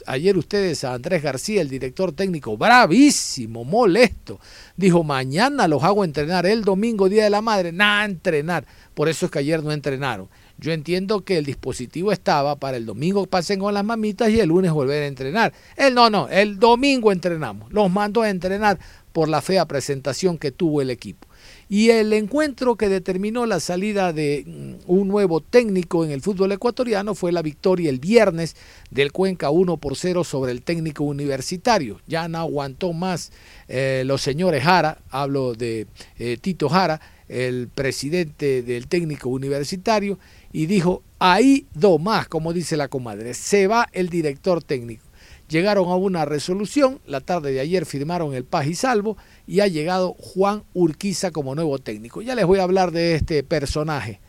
ayer, 0.06 0.38
ustedes 0.38 0.84
a 0.84 0.94
Andrés 0.94 1.24
García, 1.24 1.62
el 1.62 1.70
director 1.70 2.12
técnico, 2.12 2.56
bravísimo, 2.56 3.64
molesto. 3.64 4.40
Dijo, 4.76 5.04
mañana 5.04 5.68
los 5.68 5.84
hago 5.84 6.04
entrenar, 6.04 6.46
el 6.46 6.64
domingo, 6.64 7.10
Día 7.10 7.24
de 7.24 7.32
la 7.32 7.42
Madre, 7.42 7.72
nada, 7.72 8.06
entrenar. 8.06 8.68
Por 8.94 9.10
eso 9.10 9.26
es 9.26 9.32
que 9.32 9.40
ayer 9.40 9.64
no 9.64 9.72
entrenaron. 9.72 10.30
Yo 10.60 10.72
entiendo 10.72 11.22
que 11.22 11.40
el 11.40 11.46
dispositivo 11.46 12.12
estaba 12.12 12.58
para 12.58 12.78
el 12.78 12.86
domingo 12.86 13.26
pasen 13.26 13.60
con 13.60 13.74
las 13.74 13.86
mamitas 13.86 14.30
y 14.30 14.40
el 14.40 14.50
lunes 14.50 14.72
volver 14.72 15.02
a 15.02 15.08
entrenar. 15.08 15.52
Él 15.78 15.96
no, 15.96 16.12
no, 16.12 16.30
el 16.30 16.60
domingo 16.60 17.12
entrenamos. 17.12 17.74
Los 17.74 17.90
mandó 17.90 18.22
a 18.22 18.30
entrenar 18.30 18.78
por 19.14 19.30
la 19.30 19.42
fea 19.42 19.66
presentación 19.66 20.38
que 20.38 20.52
tuvo 20.52 20.80
el 20.84 20.92
equipo. 20.92 21.27
Y 21.70 21.90
el 21.90 22.14
encuentro 22.14 22.78
que 22.78 22.88
determinó 22.88 23.46
la 23.46 23.60
salida 23.60 24.14
de 24.14 24.44
mm, 24.46 24.90
un 24.92 25.08
nuevo 25.08 25.42
técnico 25.42 26.06
en 26.06 26.12
el 26.12 26.22
fútbol 26.22 26.54
ecuatoriano 26.54 27.14
fue 27.14 27.32
la 27.32 27.42
victoria 27.42 27.90
el 27.90 28.00
viernes 28.00 28.56
del 28.90 29.12
Cuenca 29.12 29.50
1 29.50 29.78
por 29.78 29.98
0 29.98 30.24
sobre 30.24 30.52
el 30.54 30.62
técnico 30.62 31.04
universitario. 31.04 32.00
Ya 32.08 32.28
no 32.28 32.40
aguantó 32.40 32.94
más 32.94 33.32
eh, 33.68 34.04
los 34.06 34.22
señores 34.22 34.64
Jara, 34.64 35.00
hablo 35.10 35.54
de 35.56 35.88
eh, 36.18 36.38
Tito 36.40 36.70
Jara, 36.70 37.02
el 37.28 37.68
presidente 37.68 38.62
del 38.62 38.88
técnico 38.88 39.28
universitario, 39.30 40.18
y 40.54 40.66
dijo, 40.66 41.04
ahí 41.20 41.66
do 41.74 41.98
más, 41.98 42.28
como 42.28 42.54
dice 42.54 42.78
la 42.78 42.88
comadre, 42.88 43.34
se 43.34 43.68
va 43.68 43.90
el 43.92 44.10
director 44.10 44.64
técnico. 44.64 45.07
Llegaron 45.48 45.90
a 45.90 45.96
una 45.96 46.26
resolución, 46.26 47.00
la 47.06 47.22
tarde 47.22 47.54
de 47.54 47.62
ayer 47.62 47.86
firmaron 47.86 48.34
el 48.34 48.44
paz 48.44 48.68
y 48.68 48.76
salvo, 48.76 49.18
y 49.46 49.62
ha 49.62 49.68
llegado 49.68 50.14
Juan 50.20 50.64
Urquiza 50.74 51.32
como 51.32 51.56
nuevo 51.56 51.80
técnico. 51.80 52.22
Ya 52.22 52.36
les 52.36 52.46
voy 52.46 52.60
a 52.60 52.64
hablar 52.64 52.92
de 52.92 53.16
este 53.16 53.44
personaje. 53.44 54.20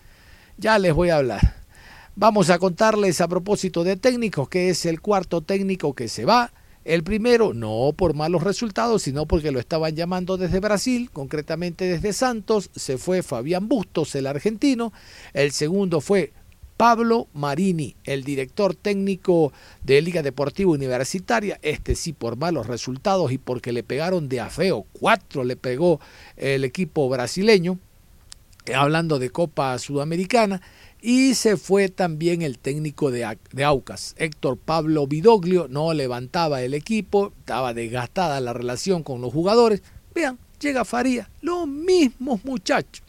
Ya 0.59 0.79
les 0.79 0.95
voy 0.95 1.11
a 1.11 1.17
hablar. 1.17 1.57
Vamos 2.15 2.51
a 2.51 2.59
contarles 2.59 3.21
a 3.21 3.29
propósito 3.29 3.85
de 3.85 3.97
técnicos 3.97 4.49
que 4.49 4.71
es 4.71 4.87
el 4.87 5.01
cuarto 5.01 5.41
técnico 5.41 5.95
que 5.95 6.09
se 6.09 6.25
va. 6.25 6.53
El 6.85 7.03
primero, 7.03 7.53
no 7.53 7.93
por 7.97 8.15
malos 8.15 8.43
resultados, 8.43 9.03
sino 9.03 9.27
porque 9.27 9.51
lo 9.51 9.61
estaban 9.61 9.95
llamando 9.95 10.37
desde 10.37 10.59
Brasil, 10.59 11.11
concretamente 11.13 11.85
desde 11.85 12.13
Santos, 12.13 12.71
se 12.75 12.97
fue 12.97 13.23
Fabián 13.23 13.69
Bustos, 13.69 14.15
el 14.15 14.27
argentino. 14.27 14.93
El 15.35 15.53
segundo 15.53 16.01
fue 16.01 16.33
Pablo 16.79 17.27
Marini, 17.35 17.97
el 18.05 18.23
director 18.23 18.73
técnico 18.73 19.53
de 19.83 20.01
Liga 20.01 20.23
Deportiva 20.23 20.71
Universitaria, 20.71 21.59
este 21.61 21.97
sí 21.97 22.13
por 22.13 22.37
malos 22.37 22.69
resultados 22.69 23.33
y 23.33 23.39
porque 23.39 23.73
le 23.73 23.83
pegaron 23.83 24.29
de 24.29 24.39
afeo, 24.39 24.87
cuatro 24.93 25.43
le 25.43 25.57
pegó 25.57 26.01
el 26.37 26.63
equipo 26.63 27.09
brasileño, 27.09 27.81
hablando 28.73 29.19
de 29.19 29.31
Copa 29.31 29.77
Sudamericana, 29.81 30.63
y 31.03 31.35
se 31.35 31.57
fue 31.57 31.89
también 31.89 32.43
el 32.43 32.61
técnico 32.61 33.11
de, 33.11 33.37
de, 33.51 33.65
Aucas, 33.65 34.15
Héctor 34.17 34.57
Pablo 34.57 35.09
Vidoglio, 35.09 35.67
no 35.69 35.93
levantaba 35.95 36.63
el 36.63 36.75
equipo, 36.75 37.33
estaba 37.41 37.75
desgastada 37.75 38.41
la 38.41 38.53
relación 38.53 39.03
con 39.03 39.21
los 39.21 39.33
jugadores. 39.33 39.83
Vean, 40.15 40.39
llega 40.61 40.85
Faría, 40.85 41.29
los 41.41 41.67
mismos 41.67 42.45
muchachos, 42.45 43.03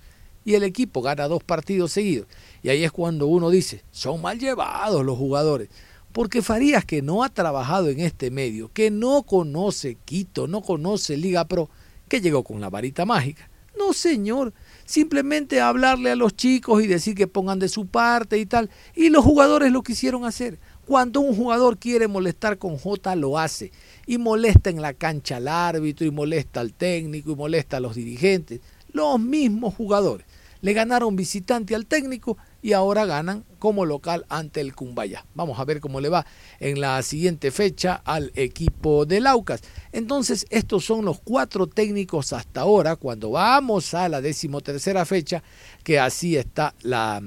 y 0.44 0.56
el 0.56 0.64
equipo 0.64 1.04
gana 1.04 1.28
dos 1.28 1.44
partidos 1.44 1.92
seguidos. 1.92 2.28
Y 2.62 2.69
ahí 2.69 2.84
es 2.84 2.91
cuando 2.91 3.28
uno 3.28 3.50
dice, 3.50 3.84
son 3.91 4.22
mal 4.22 4.39
llevados 4.39 5.06
los 5.06 5.17
jugadores. 5.17 5.69
Porque 6.12 6.41
Farías, 6.41 6.86
que 6.86 7.02
no 7.02 7.24
ha 7.24 7.30
trabajado 7.30 7.89
en 7.89 8.00
este 8.00 8.32
medio, 8.32 8.72
que 8.74 8.89
no 8.91 9.24
conoce 9.24 9.95
Quito, 10.06 10.48
no 10.48 10.62
conoce 10.62 11.17
Liga 11.17 11.48
Pro, 11.48 11.69
que 12.08 12.22
llegó 12.22 12.43
con 12.43 12.60
la 12.60 12.69
varita 12.69 13.06
mágica. 13.06 13.50
No, 13.78 13.93
señor. 13.93 14.54
Simplemente 14.86 15.62
hablarle 15.62 16.12
a 16.12 16.15
los 16.15 16.36
chicos 16.36 16.84
y 16.84 16.88
decir 16.88 17.15
que 17.15 17.28
pongan 17.28 17.60
de 17.60 17.69
su 17.69 17.86
parte 17.86 18.38
y 18.38 18.45
tal. 18.45 18.69
Y 18.95 19.10
los 19.10 19.24
jugadores 19.24 19.72
lo 19.72 19.84
quisieron 19.84 20.26
hacer. 20.26 20.60
Cuando 20.86 21.22
un 21.22 21.36
jugador 21.36 21.78
quiere 21.78 22.08
molestar 22.08 22.58
con 22.58 22.78
J, 22.78 23.15
lo 23.15 23.38
hace. 23.38 23.72
Y 24.08 24.17
molesta 24.17 24.69
en 24.72 24.82
la 24.82 24.93
cancha 24.93 25.38
al 25.38 25.48
árbitro, 25.48 26.06
y 26.06 26.12
molesta 26.12 26.60
al 26.60 26.74
técnico, 26.74 27.32
y 27.32 27.36
molesta 27.36 27.78
a 27.78 27.80
los 27.80 27.95
dirigentes. 27.95 28.60
Los 28.91 29.19
mismos 29.19 29.76
jugadores. 29.76 30.26
Le 30.62 30.74
ganaron 30.74 31.15
visitante 31.15 31.74
al 31.74 31.86
técnico 31.86 32.38
y 32.62 32.74
ahora 32.74 33.06
ganan 33.06 33.45
como 33.58 33.86
local 33.86 34.26
ante 34.30 34.62
el 34.62 34.76
Cumbaya. 34.76 35.26
Vamos 35.34 35.60
a 35.60 35.65
ver 35.65 35.80
cómo 35.80 36.02
le 36.02 36.10
va 36.10 36.26
en 36.60 36.80
la 36.80 37.02
siguiente 37.04 37.52
fecha 37.52 38.02
al 38.06 38.32
equipo 38.36 39.06
de 39.06 39.19
Laucas. 39.19 39.62
Entonces, 39.91 40.45
estos 40.50 40.86
son 40.86 41.06
los 41.06 41.19
cuatro 41.19 41.67
técnicos 41.67 42.34
hasta 42.34 42.62
ahora, 42.62 42.95
cuando 42.95 43.32
vamos 43.32 43.93
a 43.93 44.10
la 44.10 44.22
decimotercera 44.22 45.06
fecha, 45.06 45.43
que 45.84 46.00
así 46.00 46.38
está 46.38 46.74
la, 46.82 47.22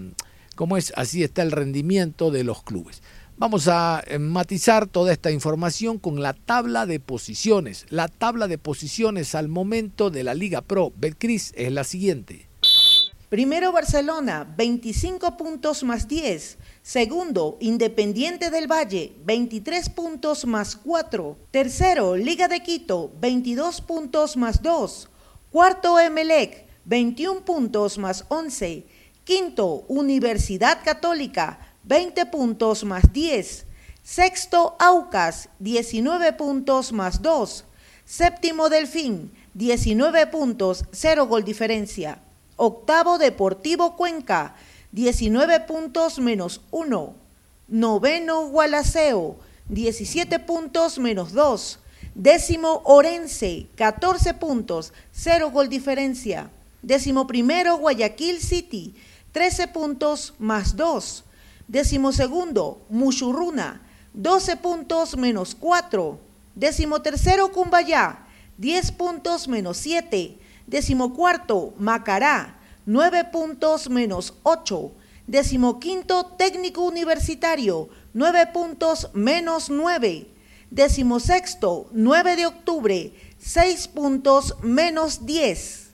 ¿cómo 0.57 0.77
es? 0.77 0.93
Así 0.97 1.23
está 1.23 1.43
el 1.43 1.53
rendimiento 1.53 2.31
de 2.31 2.45
los 2.45 2.63
clubes. 2.63 3.03
Vamos 3.39 3.67
a 3.67 4.05
eh, 4.07 4.19
matizar 4.19 4.87
toda 4.87 5.13
esta 5.13 5.31
información 5.33 5.99
con 5.99 6.23
la 6.23 6.33
tabla 6.33 6.87
de 6.87 7.01
posiciones. 7.01 7.87
La 7.89 8.07
tabla 8.09 8.47
de 8.47 8.59
posiciones 8.59 9.35
al 9.35 9.49
momento 9.49 10.11
de 10.11 10.23
la 10.23 10.35
Liga 10.35 10.61
Pro 10.61 10.93
Betcris 10.97 11.53
es 11.57 11.73
la 11.73 11.83
siguiente. 11.83 12.52
Primero 13.33 13.73
Barcelona, 13.73 14.45
25 14.59 15.39
puntos 15.39 15.85
más 15.85 16.07
10. 16.07 16.59
Segundo, 16.83 17.57
Independiente 17.61 18.51
del 18.51 18.71
Valle, 18.71 19.15
23 19.25 19.89
puntos 19.89 20.45
más 20.45 20.77
4. 20.77 21.39
Tercero, 21.51 22.15
Liga 22.15 22.47
de 22.49 22.63
Quito, 22.63 23.11
22 23.23 23.81
puntos 23.81 24.37
más 24.37 24.61
2. 24.61 25.09
Cuarto, 25.51 25.99
Emelec, 25.99 26.67
21 26.85 27.43
puntos 27.47 27.97
más 27.97 28.27
11. 28.29 28.85
Quinto, 29.25 29.87
Universidad 29.89 30.81
Católica, 30.85 31.59
20 31.85 32.27
puntos 32.27 32.85
más 32.85 33.15
10. 33.15 33.65
Sexto, 34.03 34.77
Aucas, 34.79 35.49
19 35.59 36.35
puntos 36.35 36.93
más 36.93 37.23
2. 37.23 37.65
Séptimo, 38.05 38.69
Delfín, 38.69 39.33
19 39.55 40.27
puntos, 40.27 40.85
0 40.93 41.27
gol 41.29 41.45
diferencia. 41.45 42.21
Octavo 42.65 43.19
Deportivo 43.19 43.97
Cuenca, 43.97 44.55
19 44.93 45.67
puntos 45.67 46.21
menos 46.21 46.61
1. 46.71 47.13
Noveno 47.67 48.47
Gualaceo, 48.51 49.35
17 49.69 50.39
puntos 50.39 51.01
menos 51.01 51.33
2. 51.33 51.81
Décimo 52.15 52.83
Orense, 52.85 53.67
14 53.75 54.35
puntos, 54.35 54.93
0 55.11 55.51
gol 55.51 55.69
diferencia. 55.69 56.51
Décimo 56.83 57.27
primero 57.27 57.79
Guayaquil 57.79 58.41
City, 58.41 58.95
13 59.33 59.67
puntos 59.67 60.35
más 60.39 60.77
2. 60.77 61.25
Décimo 61.67 62.13
segundo 62.13 62.81
Muchurruna, 62.91 63.83
12 64.15 64.57
puntos 64.59 65.17
menos 65.17 65.57
4. 65.57 66.17
Décimo 66.55 67.03
tercero 67.03 67.51
Cumbayá, 67.51 68.25
10 68.59 68.93
puntos 68.93 69.49
menos 69.49 69.79
7. 69.79 70.39
Decimocuarto, 70.73 71.75
Macará, 71.79 72.59
9 72.87 73.27
puntos 73.31 73.91
menos 73.91 74.33
8. 74.43 74.91
Decimoquinto, 75.27 76.33
Técnico 76.39 76.81
Universitario, 76.81 77.91
9 78.15 78.47
puntos 78.55 79.11
menos 79.13 79.69
9. 79.69 80.29
Decimosexto, 80.71 81.91
9 81.93 82.37
de 82.37 82.47
octubre, 82.47 83.13
6 83.39 83.89
puntos 83.89 84.57
menos 84.63 85.27
10. 85.27 85.91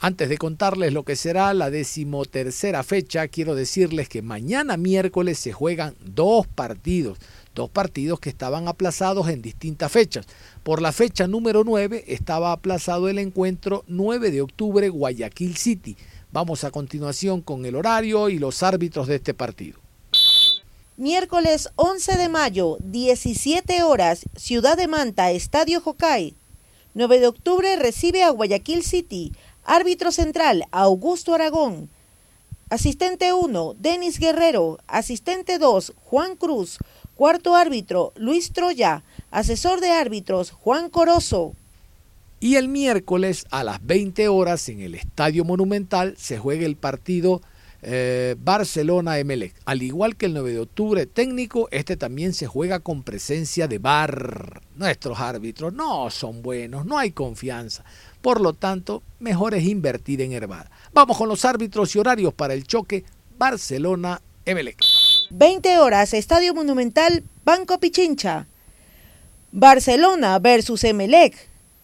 Antes 0.00 0.28
de 0.28 0.38
contarles 0.38 0.92
lo 0.92 1.04
que 1.04 1.14
será 1.14 1.54
la 1.54 1.70
decimotercera 1.70 2.82
fecha, 2.82 3.28
quiero 3.28 3.54
decirles 3.54 4.08
que 4.08 4.22
mañana 4.22 4.76
miércoles 4.76 5.38
se 5.38 5.52
juegan 5.52 5.94
dos 6.04 6.48
partidos, 6.48 7.18
dos 7.54 7.70
partidos 7.70 8.20
que 8.20 8.28
estaban 8.28 8.68
aplazados 8.68 9.28
en 9.28 9.42
distintas 9.42 9.90
fechas. 9.92 10.26
Por 10.62 10.82
la 10.82 10.92
fecha 10.92 11.26
número 11.26 11.64
9 11.64 12.04
estaba 12.08 12.52
aplazado 12.52 13.08
el 13.08 13.18
encuentro 13.18 13.84
9 13.86 14.30
de 14.30 14.42
octubre 14.42 14.88
Guayaquil 14.88 15.56
City. 15.56 15.96
Vamos 16.32 16.64
a 16.64 16.70
continuación 16.70 17.40
con 17.40 17.64
el 17.64 17.76
horario 17.76 18.28
y 18.28 18.38
los 18.38 18.62
árbitros 18.62 19.06
de 19.06 19.16
este 19.16 19.34
partido. 19.34 19.78
Miércoles 20.96 21.70
11 21.76 22.16
de 22.16 22.28
mayo, 22.28 22.76
17 22.80 23.82
horas, 23.82 24.26
Ciudad 24.36 24.76
de 24.76 24.86
Manta, 24.86 25.30
Estadio 25.32 25.80
Jocay. 25.80 26.34
9 26.94 27.18
de 27.18 27.26
octubre 27.26 27.76
recibe 27.76 28.22
a 28.22 28.30
Guayaquil 28.30 28.84
City. 28.84 29.32
Árbitro 29.64 30.12
central, 30.12 30.66
Augusto 30.70 31.34
Aragón. 31.34 31.90
Asistente 32.70 33.32
1, 33.32 33.74
Denis 33.78 34.18
Guerrero. 34.18 34.78
Asistente 34.86 35.58
2, 35.58 35.92
Juan 35.96 36.36
Cruz. 36.36 36.78
Cuarto 37.16 37.54
árbitro, 37.54 38.12
Luis 38.16 38.52
Troya. 38.52 39.04
Asesor 39.30 39.80
de 39.80 39.90
árbitros, 39.90 40.50
Juan 40.50 40.90
Corozo. 40.90 41.54
Y 42.40 42.56
el 42.56 42.68
miércoles 42.68 43.46
a 43.50 43.64
las 43.64 43.84
20 43.86 44.28
horas 44.28 44.68
en 44.68 44.80
el 44.80 44.94
Estadio 44.94 45.44
Monumental 45.44 46.14
se 46.18 46.38
juega 46.38 46.66
el 46.66 46.76
partido 46.76 47.40
eh, 47.82 48.34
Barcelona-Emelec. 48.38 49.54
Al 49.64 49.82
igual 49.82 50.16
que 50.16 50.26
el 50.26 50.34
9 50.34 50.52
de 50.52 50.60
octubre 50.60 51.06
técnico, 51.06 51.68
este 51.70 51.96
también 51.96 52.32
se 52.32 52.46
juega 52.46 52.80
con 52.80 53.02
presencia 53.02 53.68
de 53.68 53.78
VAR. 53.78 54.62
Nuestros 54.74 55.20
árbitros 55.20 55.72
no 55.72 56.10
son 56.10 56.42
buenos, 56.42 56.84
no 56.84 56.98
hay 56.98 57.12
confianza. 57.12 57.84
Por 58.22 58.40
lo 58.40 58.54
tanto, 58.54 59.02
mejor 59.20 59.54
es 59.54 59.64
invertir 59.64 60.20
en 60.20 60.32
Herbada. 60.32 60.70
Vamos 60.92 61.16
con 61.16 61.28
los 61.28 61.44
árbitros 61.44 61.94
y 61.94 61.98
horarios 61.98 62.34
para 62.34 62.54
el 62.54 62.66
choque 62.66 63.04
Barcelona-Emelec. 63.38 64.93
20 65.30 65.78
horas, 65.78 66.14
Estadio 66.14 66.54
Monumental, 66.54 67.22
Banco 67.44 67.78
Pichincha. 67.78 68.46
Barcelona 69.52 70.38
versus 70.38 70.84
Emelec. 70.84 71.34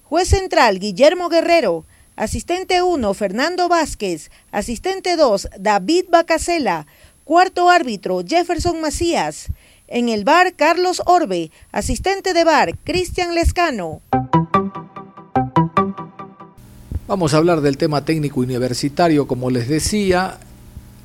Juez 0.04 0.28
central 0.28 0.78
Guillermo 0.78 1.28
Guerrero. 1.28 1.84
Asistente 2.16 2.82
1 2.82 3.14
Fernando 3.14 3.68
Vázquez. 3.68 4.30
Asistente 4.50 5.16
2 5.16 5.48
David 5.58 6.06
Bacasela. 6.10 6.86
Cuarto 7.24 7.70
árbitro 7.70 8.22
Jefferson 8.26 8.80
Macías. 8.80 9.46
En 9.86 10.08
el 10.08 10.24
bar 10.24 10.54
Carlos 10.54 11.02
Orbe. 11.06 11.50
Asistente 11.72 12.34
de 12.34 12.44
bar 12.44 12.76
Cristian 12.84 13.34
Lescano. 13.34 14.00
Vamos 17.06 17.34
a 17.34 17.38
hablar 17.38 17.60
del 17.60 17.76
tema 17.76 18.04
técnico 18.04 18.40
universitario, 18.40 19.26
como 19.26 19.50
les 19.50 19.68
decía 19.68 20.38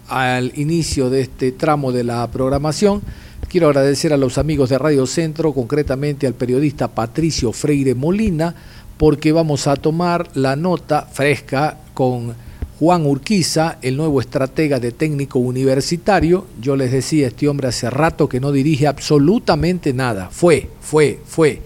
al 0.08 0.52
inicio 0.56 1.10
de 1.10 1.22
este 1.22 1.52
tramo 1.52 1.92
de 1.92 2.04
la 2.04 2.30
programación. 2.30 3.02
Quiero 3.48 3.68
agradecer 3.68 4.14
a 4.14 4.18
los 4.18 4.38
amigos 4.38 4.70
de 4.70 4.78
Radio 4.78 5.06
Centro, 5.06 5.54
concretamente 5.54 6.28
al 6.28 6.34
periodista 6.34 6.88
Patricio 6.90 7.52
Freire 7.52 7.96
Molina, 7.96 8.56
porque 8.98 9.32
vamos 9.32 9.68
a 9.68 9.76
tomar 9.76 10.30
la 10.36 10.56
nota 10.56 11.04
fresca 11.04 11.78
con 11.94 12.36
Juan 12.80 13.06
Urquiza, 13.06 13.78
el 13.82 13.96
nuevo 13.98 14.20
estratega 14.20 14.80
de 14.80 14.92
técnico 14.92 15.40
universitario. 15.40 16.46
Yo 16.62 16.76
les 16.76 16.92
decía, 16.92 17.28
este 17.28 17.48
hombre 17.48 17.68
hace 17.68 17.90
rato 17.90 18.28
que 18.28 18.40
no 18.40 18.52
dirige 18.52 18.88
absolutamente 18.88 19.94
nada. 19.94 20.30
Fue, 20.32 20.70
fue, 20.82 21.20
fue. 21.26 21.62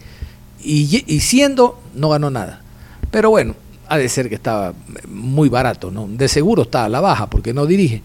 Y, 0.64 1.04
y 1.08 1.20
siendo, 1.22 1.80
no 1.96 2.10
ganó 2.10 2.30
nada. 2.30 2.62
Pero 3.10 3.32
bueno, 3.32 3.56
ha 3.88 3.98
de 3.98 4.08
ser 4.10 4.30
que 4.30 4.36
estaba 4.36 4.74
muy 5.08 5.50
barato, 5.50 5.90
¿no? 5.90 6.08
De 6.08 6.28
seguro 6.28 6.64
está 6.64 6.86
a 6.86 6.90
la 6.90 7.00
baja 7.00 7.28
porque 7.28 7.54
no 7.54 7.66
dirige 7.66 8.04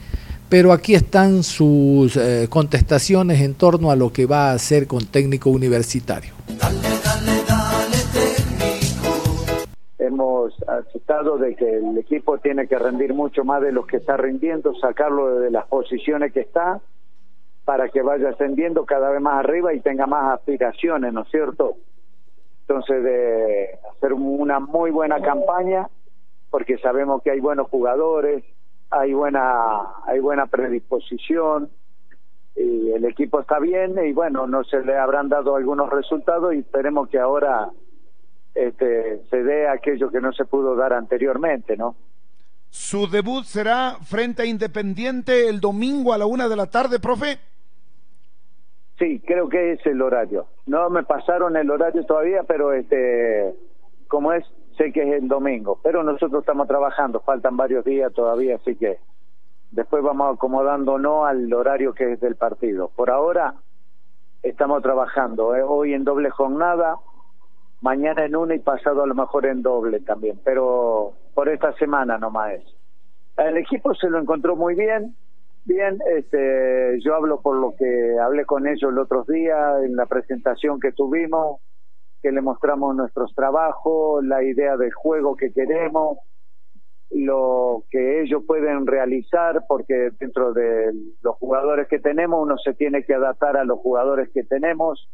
pero 0.57 0.71
aquí 0.71 0.95
están 0.95 1.43
sus 1.43 2.17
eh, 2.17 2.47
contestaciones 2.49 3.41
en 3.41 3.55
torno 3.55 3.91
a 3.91 3.97
lo 3.97 4.13
que 4.13 4.25
va 4.25 4.51
a 4.51 4.53
hacer 4.53 4.87
con 4.87 5.05
técnico 5.05 5.51
universitario. 5.51 6.33
Hemos 9.99 10.55
aceptado 10.69 11.39
de 11.39 11.57
que 11.57 11.79
el 11.79 11.99
equipo 11.99 12.39
tiene 12.39 12.69
que 12.69 12.79
rendir 12.79 13.15
mucho 13.15 13.43
más 13.43 13.63
de 13.63 13.73
lo 13.73 13.85
que 13.85 13.97
está 13.97 14.17
rindiendo, 14.17 14.77
sacarlo 14.77 15.41
de 15.41 15.51
las 15.51 15.67
posiciones 15.67 16.33
que 16.33 16.43
está 16.43 16.81
para 17.65 17.89
que 17.89 18.03
vaya 18.03 18.29
ascendiendo 18.29 18.85
cada 18.85 19.11
vez 19.11 19.21
más 19.21 19.45
arriba 19.45 19.75
y 19.75 19.81
tenga 19.81 20.07
más 20.07 20.39
aspiraciones, 20.39 21.13
¿no 21.13 21.23
es 21.23 21.29
cierto? 21.33 21.79
Entonces, 22.61 23.03
de 23.03 23.71
hacer 23.91 24.13
una 24.13 24.61
muy 24.61 24.93
buena 24.93 25.21
campaña, 25.21 25.89
porque 26.49 26.79
sabemos 26.79 27.25
que 27.25 27.33
hay 27.33 27.41
buenos 27.41 27.67
jugadores, 27.71 28.45
hay 28.91 29.13
buena, 29.13 29.83
hay 30.07 30.21
buena 30.21 30.47
predisposición, 30.47 31.71
y 32.57 32.93
el 32.93 33.05
equipo 33.05 33.41
está 33.41 33.59
bien, 33.59 33.97
y 34.05 34.13
bueno, 34.13 34.47
no 34.47 34.63
se 34.65 34.81
le 34.83 34.97
habrán 34.97 35.29
dado 35.29 35.57
algunos 35.57 35.91
resultados 35.91 36.55
y 36.55 36.59
esperemos 36.59 37.09
que 37.09 37.19
ahora 37.19 37.71
este, 38.55 39.25
se 39.29 39.43
dé 39.43 39.69
aquello 39.69 40.11
que 40.11 40.21
no 40.21 40.33
se 40.33 40.45
pudo 40.45 40.77
dar 40.77 40.93
anteriormente, 40.93 41.77
¿no? 41.77 41.97
Su 42.71 43.09
debut 43.09 43.45
será 43.45 43.97
frente 44.03 44.43
a 44.43 44.47
Independiente 44.47 45.49
el 45.49 45.61
domingo 45.61 46.13
a 46.13 46.19
la 46.19 46.27
una 46.27 46.49
de 46.49 46.57
la 46.57 46.67
tarde, 46.67 46.99
profe. 46.99 47.39
Sí, 48.99 49.21
creo 49.27 49.49
que 49.49 49.73
es 49.73 49.87
el 49.87 50.01
horario. 50.03 50.47
No 50.67 50.89
me 50.91 51.03
pasaron 51.03 51.57
el 51.57 51.71
horario 51.71 52.05
todavía, 52.05 52.43
pero 52.45 52.73
este, 52.73 53.55
como 54.09 54.33
es, 54.33 54.45
sé 54.77 54.93
que 54.93 55.03
es 55.03 55.23
el 55.23 55.29
domingo. 55.29 55.79
Pero 55.83 56.03
nosotros 56.03 56.41
estamos 56.43 56.69
trabajando, 56.69 57.21
faltan 57.21 57.57
varios 57.57 57.85
días 57.85 58.13
todavía, 58.13 58.57
así 58.57 58.77
que 58.77 58.99
después 59.71 60.03
vamos 60.03 60.37
acomodándonos 60.37 61.27
al 61.27 61.53
horario 61.53 61.95
que 61.95 62.13
es 62.13 62.21
del 62.21 62.37
partido. 62.37 62.91
Por 62.95 63.11
ahora 63.11 63.55
estamos 64.43 64.83
trabajando, 64.83 65.55
¿eh? 65.55 65.63
hoy 65.63 65.95
en 65.95 66.05
doble 66.05 66.31
jornada, 66.31 66.97
mañana 67.81 68.25
en 68.25 68.37
una 68.37 68.55
y 68.55 68.61
pasado 68.61 69.03
a 69.03 69.07
lo 69.07 69.15
mejor 69.15 69.47
en 69.47 69.63
doble 69.63 70.01
también, 70.01 70.41
pero 70.45 71.13
por 71.35 71.49
esta 71.49 71.73
semana 71.75 72.19
nomás 72.19 72.55
es. 72.55 72.65
El 73.37 73.57
equipo 73.57 73.95
se 73.95 74.09
lo 74.09 74.21
encontró 74.21 74.55
muy 74.55 74.75
bien, 74.75 75.17
Bien, 75.67 75.99
este, 76.15 76.99
yo 77.01 77.15
hablo 77.15 77.41
por 77.41 77.57
lo 77.57 77.75
que 77.75 78.19
hablé 78.21 78.45
con 78.45 78.67
ellos 78.67 78.93
el 78.93 78.99
otro 78.99 79.25
día 79.25 79.79
en 79.83 79.97
la 79.97 80.05
presentación 80.05 80.79
que 80.79 80.93
tuvimos, 80.93 81.61
que 82.25 82.33
le 82.33 82.41
mostramos 82.41 82.97
nuestros 82.97 83.35
trabajos, 83.35 84.25
la 84.25 84.43
idea 84.43 84.79
del 84.79 84.95
juego 84.95 85.37
que 85.37 85.53
queremos, 85.53 86.17
lo 87.11 87.85
que 87.91 88.23
ellos 88.23 88.43
pueden 88.47 88.87
realizar, 88.87 89.67
porque 89.69 90.09
dentro 90.19 90.55
de 90.55 90.91
los 91.21 91.37
jugadores 91.37 91.87
que 91.87 91.99
tenemos 91.99 92.43
uno 92.43 92.57
se 92.57 92.73
tiene 92.73 93.05
que 93.05 93.13
adaptar 93.13 93.59
a 93.59 93.65
los 93.65 93.79
jugadores 93.79 94.31
que 94.33 94.43
tenemos 94.43 95.07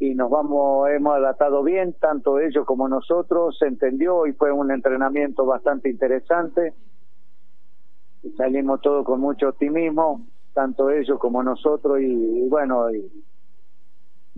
y 0.00 0.16
nos 0.16 0.28
vamos, 0.28 0.88
hemos 0.90 1.14
adaptado 1.14 1.62
bien, 1.62 1.94
tanto 2.00 2.40
ellos 2.40 2.66
como 2.66 2.88
nosotros, 2.88 3.56
se 3.56 3.66
entendió 3.66 4.26
y 4.26 4.32
fue 4.32 4.50
un 4.50 4.72
entrenamiento 4.72 5.46
bastante 5.46 5.88
interesante. 5.88 6.74
Salimos 8.36 8.80
todos 8.80 9.06
con 9.06 9.20
mucho 9.20 9.50
optimismo, 9.50 10.26
tanto 10.52 10.90
ellos 10.90 11.20
como 11.20 11.44
nosotros, 11.44 12.00
y, 12.00 12.48
bueno, 12.48 12.90
y, 12.90 13.08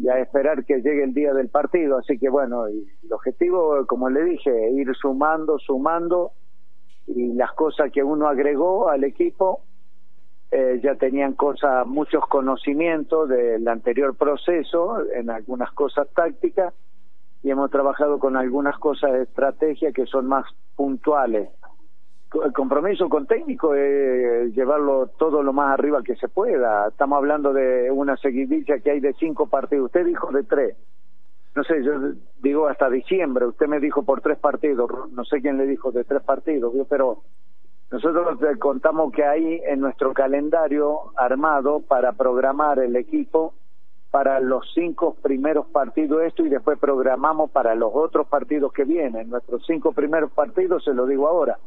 a 0.09 0.19
esperar 0.19 0.65
que 0.65 0.77
llegue 0.77 1.05
el 1.05 1.15
día 1.15 1.33
del 1.33 1.49
partido. 1.49 1.99
Así 1.99 2.19
que 2.19 2.29
bueno, 2.29 2.69
y 2.69 2.87
el 3.05 3.13
objetivo, 3.13 3.87
como 3.87 4.09
le 4.09 4.25
dije, 4.25 4.71
ir 4.73 4.95
sumando, 4.95 5.59
sumando, 5.59 6.33
y 7.07 7.35
las 7.35 7.53
cosas 7.53 7.91
que 7.93 8.03
uno 8.03 8.29
agregó 8.29 8.89
al 8.89 9.05
equipo, 9.05 9.63
eh, 10.51 10.81
ya 10.83 10.95
tenían 10.95 11.35
cosas, 11.35 11.87
muchos 11.87 12.27
conocimientos 12.27 13.29
del 13.29 13.67
anterior 13.69 14.17
proceso, 14.17 14.99
en 15.13 15.31
algunas 15.31 15.73
cosas 15.73 16.09
tácticas, 16.15 16.75
y 17.43 17.51
hemos 17.51 17.71
trabajado 17.71 18.19
con 18.19 18.37
algunas 18.37 18.79
cosas 18.79 19.13
de 19.13 19.23
estrategia 19.23 19.93
que 19.93 20.07
son 20.07 20.27
más 20.27 20.45
puntuales 20.77 21.51
el 22.45 22.53
compromiso 22.53 23.09
con 23.09 23.27
técnico 23.27 23.75
es 23.75 24.55
llevarlo 24.55 25.09
todo 25.19 25.43
lo 25.43 25.53
más 25.53 25.73
arriba 25.73 26.03
que 26.03 26.17
se 26.17 26.29
pueda. 26.29 26.89
Estamos 26.89 27.17
hablando 27.17 27.53
de 27.53 27.91
una 27.91 28.17
seguidilla 28.17 28.79
que 28.79 28.93
hay 28.93 29.01
de 29.01 29.13
cinco 29.15 29.49
partidos. 29.49 29.87
Usted 29.87 30.07
dijo 30.07 30.31
de 30.31 30.45
tres. 30.45 30.77
No 31.55 31.65
sé, 31.65 31.83
yo 31.83 31.93
digo 32.41 32.69
hasta 32.69 32.89
diciembre. 32.89 33.47
Usted 33.47 33.67
me 33.67 33.81
dijo 33.81 34.05
por 34.05 34.21
tres 34.21 34.39
partidos. 34.39 34.89
No 35.13 35.25
sé 35.25 35.41
quién 35.41 35.59
le 35.59 35.67
dijo 35.67 35.91
de 35.91 36.05
tres 36.05 36.23
partidos, 36.23 36.73
pero 36.89 37.23
nosotros 37.91 38.39
contamos 38.61 39.13
que 39.13 39.25
hay 39.25 39.61
en 39.67 39.81
nuestro 39.81 40.13
calendario 40.15 41.13
armado 41.17 41.81
para 41.81 42.13
programar 42.13 42.79
el 42.79 42.95
equipo 42.95 43.55
para 44.13 44.41
los 44.41 44.69
cinco 44.75 45.17
primeros 45.23 45.67
partidos 45.67 46.23
esto 46.23 46.45
y 46.45 46.49
después 46.49 46.79
programamos 46.79 47.51
para 47.51 47.75
los 47.75 47.91
otros 47.95 48.27
partidos 48.29 48.73
que 48.73 48.85
vienen. 48.85 49.31
Nuestros 49.31 49.65
cinco 49.67 49.93
primeros 49.93 50.31
partidos, 50.33 50.85
se 50.85 50.95
lo 50.95 51.07
digo 51.07 51.29
ahora, 51.29 51.59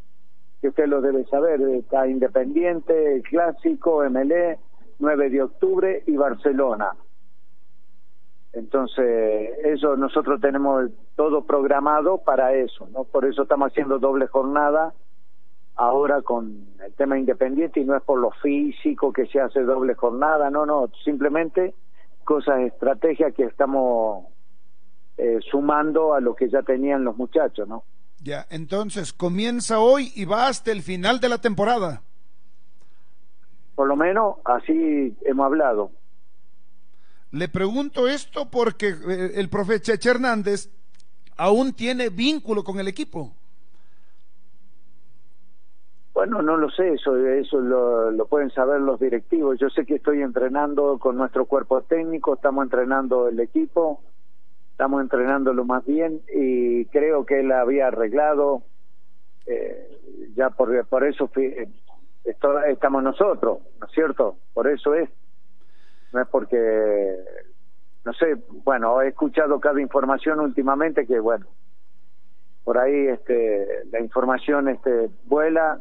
que 0.64 0.70
usted 0.70 0.88
lo 0.88 1.01
debe 1.01 1.26
saber, 1.26 1.59
está 1.59 2.07
Independiente, 2.07 3.22
Clásico, 3.30 4.01
MLE, 4.09 4.57
9 4.97 5.30
de 5.30 5.41
octubre 5.41 6.03
y 6.07 6.16
Barcelona. 6.16 6.93
Entonces, 8.53 9.57
eso 9.66 9.97
nosotros 9.97 10.39
tenemos 10.39 10.89
todo 11.18 11.45
programado 11.45 12.20
para 12.20 12.53
eso, 12.53 12.88
¿no? 12.93 13.03
Por 13.03 13.26
eso 13.26 13.43
estamos 13.43 13.74
haciendo 13.74 13.99
doble 13.99 14.28
jornada 14.28 14.93
ahora 15.76 16.22
con 16.22 16.66
el 16.82 16.93
tema 16.93 17.20
independiente 17.20 17.82
y 17.82 17.84
no 17.84 17.97
es 17.97 18.03
por 18.03 18.20
lo 18.20 18.32
físico 18.32 19.11
que 19.11 19.26
se 19.26 19.41
hace 19.41 19.64
doble 19.64 19.95
jornada, 19.95 20.49
no, 20.49 20.66
no, 20.66 20.88
simplemente 21.03 21.76
cosas, 22.24 22.61
estrategias 22.61 23.34
que 23.34 23.43
estamos 23.43 24.28
eh, 25.18 25.39
sumando 25.51 26.14
a 26.14 26.22
lo 26.22 26.34
que 26.36 26.47
ya 26.47 26.61
tenían 26.61 27.03
los 27.03 27.18
muchachos, 27.18 27.68
¿no? 27.68 27.84
Ya, 28.24 28.47
entonces 28.49 29.11
comienza 29.11 29.80
hoy 29.80 30.13
y 30.15 30.24
va 30.24 30.47
hasta 30.47 30.71
el 30.71 30.82
final 30.82 31.19
de 31.19 31.28
la 31.28 31.39
temporada. 31.39 32.01
Por 33.76 33.88
lo 33.88 33.97
menos 33.97 34.38
así 34.45 35.17
hemos 35.26 35.45
hablado. 35.45 35.91
Le 37.32 37.49
pregunto 37.49 38.07
esto 38.07 38.49
porque 38.49 38.89
eh, 38.89 39.32
el 39.36 39.49
profe 39.49 39.82
Cheche 39.82 40.09
Hernández 40.11 40.69
aún 41.36 41.74
tiene 41.74 42.09
vínculo 42.09 42.63
con 42.63 42.80
el 42.80 42.88
equipo. 42.88 43.34
Bueno, 46.13 46.41
no 46.41 46.55
lo 46.55 46.69
sé, 46.69 46.93
eso, 46.93 47.17
eso 47.17 47.59
lo, 47.59 48.11
lo, 48.11 48.28
pueden 48.28 48.51
saber 48.51 48.80
los 48.80 48.99
directivos. 49.01 49.59
Yo 49.59 49.69
sé 49.69 49.86
que 49.86 49.95
estoy 49.95 50.21
entrenando 50.21 50.97
con 50.97 51.17
nuestro 51.17 51.45
cuerpo 51.45 51.82
técnico, 51.82 52.36
estamos 52.36 52.63
entrenando 52.63 53.28
el 53.28 53.39
equipo, 53.41 53.99
estamos 54.74 55.03
entrenándolo 55.03 55.65
más 55.65 55.86
bien 55.86 56.21
y 56.34 56.86
creo 56.86 57.28
que 57.28 57.41
él 57.41 57.51
había 57.51 57.88
arreglado, 57.88 58.63
eh, 59.45 59.88
ya 60.36 60.49
por, 60.49 60.88
por 60.88 61.03
eso 61.03 61.30
estamos 62.67 63.03
nosotros, 63.03 63.59
¿no 63.80 63.86
es 63.86 63.93
cierto? 63.93 64.38
Por 64.51 64.67
eso 64.67 64.95
es, 64.95 65.07
no 66.11 66.21
es 66.21 66.28
porque, 66.28 67.15
no 68.03 68.13
sé, 68.13 68.36
bueno, 68.65 68.99
he 69.03 69.09
escuchado 69.09 69.59
cada 69.59 69.80
información 69.80 70.39
últimamente 70.39 71.05
que, 71.05 71.19
bueno, 71.19 71.45
por 72.63 72.80
ahí 72.80 73.09
este, 73.09 73.86
la 73.91 73.99
información 73.99 74.69
este, 74.69 75.11
vuela 75.26 75.80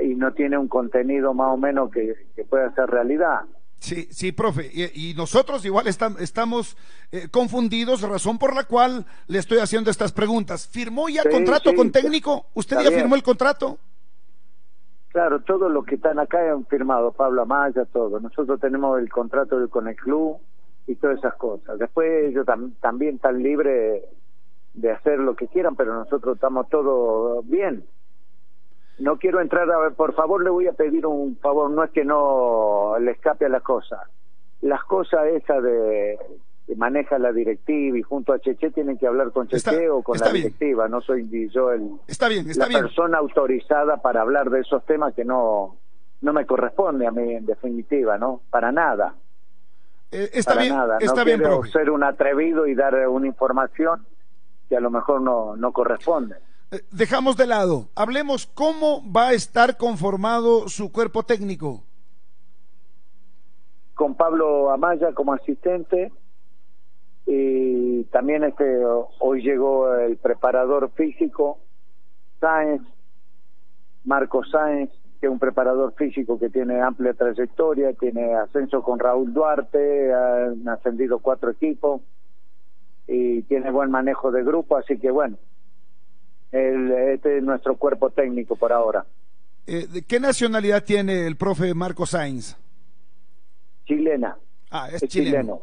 y 0.00 0.14
no 0.14 0.32
tiene 0.32 0.58
un 0.58 0.68
contenido 0.68 1.34
más 1.34 1.48
o 1.48 1.56
menos 1.56 1.90
que, 1.90 2.14
que 2.36 2.44
pueda 2.44 2.72
ser 2.74 2.88
realidad. 2.88 3.40
Sí, 3.82 4.06
sí, 4.12 4.30
profe. 4.30 4.70
Y, 4.72 5.12
nosotros 5.14 5.64
igual 5.64 5.88
estamos 5.88 6.76
eh, 7.10 7.26
confundidos, 7.32 8.02
razón 8.02 8.38
por 8.38 8.54
la 8.54 8.62
cual 8.62 9.04
le 9.26 9.40
estoy 9.40 9.58
haciendo 9.58 9.90
estas 9.90 10.12
preguntas. 10.12 10.68
¿Firmó 10.68 11.08
ya 11.08 11.28
contrato 11.28 11.74
con 11.74 11.90
técnico? 11.90 12.46
¿Usted 12.54 12.76
ya 12.80 12.92
firmó 12.92 13.16
el 13.16 13.24
contrato? 13.24 13.78
Claro, 15.08 15.40
todos 15.40 15.68
los 15.72 15.84
que 15.84 15.96
están 15.96 16.20
acá 16.20 16.52
han 16.52 16.64
firmado, 16.66 17.10
Pablo 17.10 17.42
Amaya, 17.42 17.84
todo. 17.86 18.20
Nosotros 18.20 18.60
tenemos 18.60 19.00
el 19.00 19.10
contrato 19.10 19.68
con 19.68 19.88
el 19.88 19.96
club 19.96 20.38
y 20.86 20.94
todas 20.94 21.18
esas 21.18 21.34
cosas. 21.34 21.76
Después 21.76 22.28
ellos 22.28 22.46
también 22.80 23.16
están 23.16 23.42
libres 23.42 24.04
de 24.74 24.92
hacer 24.92 25.18
lo 25.18 25.34
que 25.34 25.48
quieran, 25.48 25.74
pero 25.74 25.92
nosotros 25.92 26.36
estamos 26.36 26.68
todos 26.68 27.44
bien 27.48 27.84
no 28.98 29.16
quiero 29.18 29.40
entrar 29.40 29.70
a 29.70 29.78
ver, 29.78 29.94
por 29.94 30.14
favor 30.14 30.42
le 30.42 30.50
voy 30.50 30.66
a 30.66 30.72
pedir 30.72 31.06
un 31.06 31.36
favor, 31.36 31.70
no 31.70 31.84
es 31.84 31.90
que 31.90 32.04
no 32.04 32.96
le 33.00 33.12
escape 33.12 33.46
a 33.46 33.48
la 33.48 33.60
cosa. 33.60 34.08
Las 34.60 34.84
cosas 34.84 35.26
esas 35.26 35.62
de 35.62 36.18
que 36.66 36.76
maneja 36.76 37.18
la 37.18 37.32
directiva 37.32 37.98
y 37.98 38.02
junto 38.02 38.32
a 38.32 38.38
Cheche 38.38 38.70
tienen 38.70 38.96
que 38.96 39.06
hablar 39.06 39.32
con 39.32 39.48
Cheche 39.48 39.90
o 39.90 40.02
con 40.02 40.18
la 40.18 40.28
directiva, 40.30 40.88
no 40.88 41.00
soy 41.00 41.28
yo 41.50 41.72
el 41.72 41.90
está 42.06 42.28
bien, 42.28 42.48
está 42.48 42.68
la 42.68 42.78
persona 42.80 43.18
autorizada 43.18 43.96
para 43.96 44.20
hablar 44.20 44.48
de 44.50 44.60
esos 44.60 44.84
temas 44.86 45.12
que 45.14 45.24
no 45.24 45.76
no 46.20 46.32
me 46.32 46.46
corresponde 46.46 47.04
a 47.04 47.10
mí 47.10 47.34
en 47.34 47.46
definitiva, 47.46 48.16
¿no? 48.16 48.42
Para 48.48 48.70
nada. 48.70 49.16
Eh, 50.12 50.30
está 50.34 50.52
para 50.52 50.62
bien, 50.62 50.76
nada. 50.76 50.98
está 51.00 51.16
no 51.16 51.24
bien, 51.24 51.40
quiero 51.40 51.64
ser 51.64 51.90
un 51.90 52.04
atrevido 52.04 52.68
y 52.68 52.76
dar 52.76 53.08
una 53.08 53.26
información 53.26 54.06
que 54.68 54.76
a 54.76 54.80
lo 54.80 54.90
mejor 54.90 55.20
no 55.20 55.56
no 55.56 55.72
corresponde. 55.72 56.36
Eh, 56.72 56.80
dejamos 56.90 57.36
de 57.36 57.46
lado. 57.46 57.90
Hablemos 57.94 58.46
cómo 58.46 59.02
va 59.12 59.28
a 59.28 59.32
estar 59.34 59.76
conformado 59.76 60.68
su 60.68 60.90
cuerpo 60.90 61.22
técnico. 61.22 61.84
Con 63.94 64.14
Pablo 64.14 64.70
Amaya 64.70 65.12
como 65.12 65.34
asistente 65.34 66.10
y 67.26 68.04
también 68.04 68.44
este 68.44 68.64
hoy 69.20 69.42
llegó 69.42 69.94
el 69.94 70.16
preparador 70.16 70.90
físico 70.92 71.58
Sáenz, 72.40 72.82
Marco 74.04 74.42
Sáenz, 74.42 74.90
que 75.20 75.26
es 75.26 75.32
un 75.32 75.38
preparador 75.38 75.92
físico 75.94 76.38
que 76.38 76.48
tiene 76.48 76.80
amplia 76.80 77.12
trayectoria, 77.12 77.92
tiene 77.92 78.34
ascenso 78.34 78.82
con 78.82 78.98
Raúl 78.98 79.34
Duarte, 79.34 80.12
han 80.12 80.66
ascendido 80.68 81.18
cuatro 81.18 81.50
equipos 81.50 82.00
y 83.06 83.42
tiene 83.42 83.70
buen 83.70 83.90
manejo 83.90 84.32
de 84.32 84.42
grupo, 84.42 84.78
así 84.78 84.98
que 84.98 85.10
bueno, 85.10 85.36
el, 86.52 86.92
este 87.14 87.38
es 87.38 87.42
nuestro 87.42 87.76
cuerpo 87.76 88.10
técnico 88.10 88.56
por 88.56 88.72
ahora. 88.72 89.04
Eh, 89.66 89.86
¿de 89.86 90.02
¿Qué 90.02 90.20
nacionalidad 90.20 90.84
tiene 90.84 91.26
el 91.26 91.36
profe 91.36 91.72
Marco 91.74 92.04
Sainz? 92.06 92.56
Chilena. 93.86 94.36
Ah, 94.70 94.88
es, 94.92 95.02
chileno. 95.08 95.62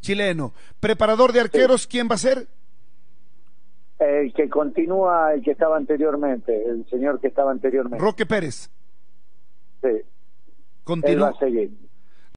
chileno. 0.00 0.52
¿Preparador 0.80 1.32
de 1.32 1.40
arqueros 1.40 1.86
quién 1.86 2.08
va 2.10 2.16
a 2.16 2.18
ser? 2.18 2.46
El 3.98 4.32
que 4.34 4.48
continúa, 4.48 5.34
el 5.34 5.42
que 5.42 5.52
estaba 5.52 5.76
anteriormente, 5.76 6.52
el 6.68 6.86
señor 6.90 7.20
que 7.20 7.28
estaba 7.28 7.50
anteriormente. 7.50 7.98
Roque 7.98 8.26
Pérez. 8.26 8.70
Sí. 9.82 9.88
Continúa. 10.82 11.12
Él 11.12 11.22
va 11.22 11.36
a 11.36 11.38
seguir. 11.38 11.70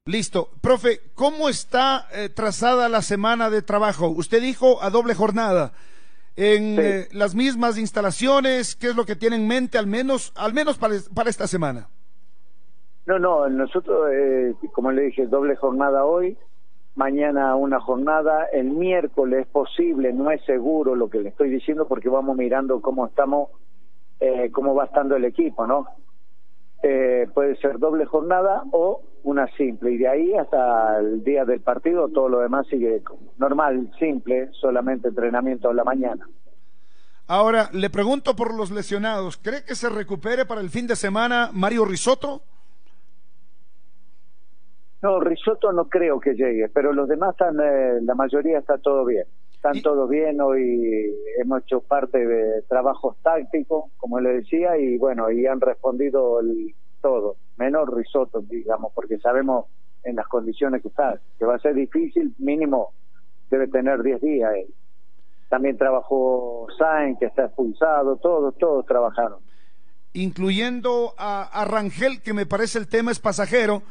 Listo. 0.04 0.50
Profe, 0.60 1.00
¿cómo 1.14 1.48
está 1.48 2.08
eh, 2.12 2.28
trazada 2.30 2.88
la 2.88 3.02
semana 3.02 3.50
de 3.50 3.60
trabajo? 3.62 4.08
Usted 4.08 4.40
dijo 4.40 4.82
a 4.82 4.90
doble 4.90 5.14
jornada. 5.14 5.72
En 6.40 6.78
eh, 6.78 7.08
las 7.10 7.34
mismas 7.34 7.76
instalaciones, 7.78 8.76
¿qué 8.76 8.90
es 8.90 8.96
lo 8.96 9.04
que 9.04 9.16
tiene 9.16 9.34
en 9.34 9.48
mente 9.48 9.76
al 9.76 9.88
menos, 9.88 10.32
al 10.36 10.54
menos 10.54 10.78
para, 10.78 10.94
para 11.12 11.30
esta 11.30 11.48
semana? 11.48 11.88
No, 13.06 13.18
no, 13.18 13.48
nosotros, 13.48 14.08
eh, 14.12 14.54
como 14.72 14.92
le 14.92 15.02
dije, 15.06 15.26
doble 15.26 15.56
jornada 15.56 16.04
hoy, 16.04 16.38
mañana 16.94 17.56
una 17.56 17.80
jornada, 17.80 18.44
el 18.52 18.70
miércoles 18.70 19.40
es 19.40 19.46
posible, 19.48 20.12
no 20.12 20.30
es 20.30 20.40
seguro 20.44 20.94
lo 20.94 21.10
que 21.10 21.18
le 21.18 21.30
estoy 21.30 21.50
diciendo 21.50 21.88
porque 21.88 22.08
vamos 22.08 22.36
mirando 22.36 22.80
cómo 22.82 23.08
estamos, 23.08 23.48
eh, 24.20 24.52
cómo 24.52 24.76
va 24.76 24.84
estando 24.84 25.16
el 25.16 25.24
equipo, 25.24 25.66
¿no? 25.66 25.88
Eh, 26.82 27.26
puede 27.34 27.56
ser 27.56 27.78
doble 27.78 28.04
jornada 28.06 28.62
o 28.70 29.02
una 29.24 29.48
simple 29.56 29.90
y 29.90 29.98
de 29.98 30.08
ahí 30.08 30.34
hasta 30.34 31.00
el 31.00 31.24
día 31.24 31.44
del 31.44 31.60
partido 31.60 32.08
todo 32.08 32.28
lo 32.28 32.38
demás 32.38 32.68
sigue 32.68 33.02
normal, 33.36 33.90
simple, 33.98 34.48
solamente 34.52 35.08
entrenamiento 35.08 35.68
a 35.68 35.74
la 35.74 35.82
mañana. 35.82 36.28
Ahora, 37.26 37.68
le 37.72 37.90
pregunto 37.90 38.34
por 38.36 38.54
los 38.54 38.70
lesionados, 38.70 39.36
¿cree 39.36 39.64
que 39.64 39.74
se 39.74 39.88
recupere 39.88 40.46
para 40.46 40.60
el 40.60 40.70
fin 40.70 40.86
de 40.86 40.96
semana 40.96 41.50
Mario 41.52 41.84
Risotto? 41.84 42.42
No, 45.02 45.20
Risotto 45.20 45.72
no 45.72 45.88
creo 45.88 46.18
que 46.20 46.34
llegue, 46.34 46.68
pero 46.68 46.92
los 46.92 47.08
demás 47.08 47.32
están, 47.32 47.56
eh, 47.60 48.00
la 48.02 48.14
mayoría 48.14 48.58
está 48.58 48.78
todo 48.78 49.04
bien. 49.04 49.26
Están 49.68 49.82
todos 49.82 50.08
bien, 50.08 50.40
hoy 50.40 51.14
hemos 51.38 51.62
hecho 51.62 51.82
parte 51.82 52.26
de 52.26 52.62
trabajos 52.62 53.18
tácticos, 53.22 53.90
como 53.98 54.18
le 54.18 54.30
decía, 54.30 54.78
y 54.78 54.96
bueno, 54.96 55.30
y 55.30 55.46
han 55.46 55.60
respondido 55.60 56.40
el, 56.40 56.74
todo, 57.02 57.36
menos 57.58 57.86
Risotto, 57.90 58.40
digamos, 58.40 58.92
porque 58.94 59.18
sabemos 59.18 59.66
en 60.04 60.16
las 60.16 60.26
condiciones 60.26 60.80
que 60.80 60.88
está, 60.88 61.20
que 61.38 61.44
va 61.44 61.56
a 61.56 61.58
ser 61.58 61.74
difícil, 61.74 62.34
mínimo 62.38 62.94
debe 63.50 63.68
tener 63.68 64.02
10 64.02 64.22
días 64.22 64.54
él. 64.54 64.74
También 65.50 65.76
trabajó 65.76 66.66
Sainz, 66.78 67.18
que 67.18 67.26
está 67.26 67.44
expulsado, 67.44 68.16
todos, 68.16 68.56
todos 68.56 68.86
trabajaron. 68.86 69.40
Incluyendo 70.14 71.12
a, 71.18 71.42
a 71.42 71.66
Rangel, 71.66 72.22
que 72.22 72.32
me 72.32 72.46
parece 72.46 72.78
el 72.78 72.88
tema 72.88 73.10
es 73.10 73.20
pasajero, 73.20 73.82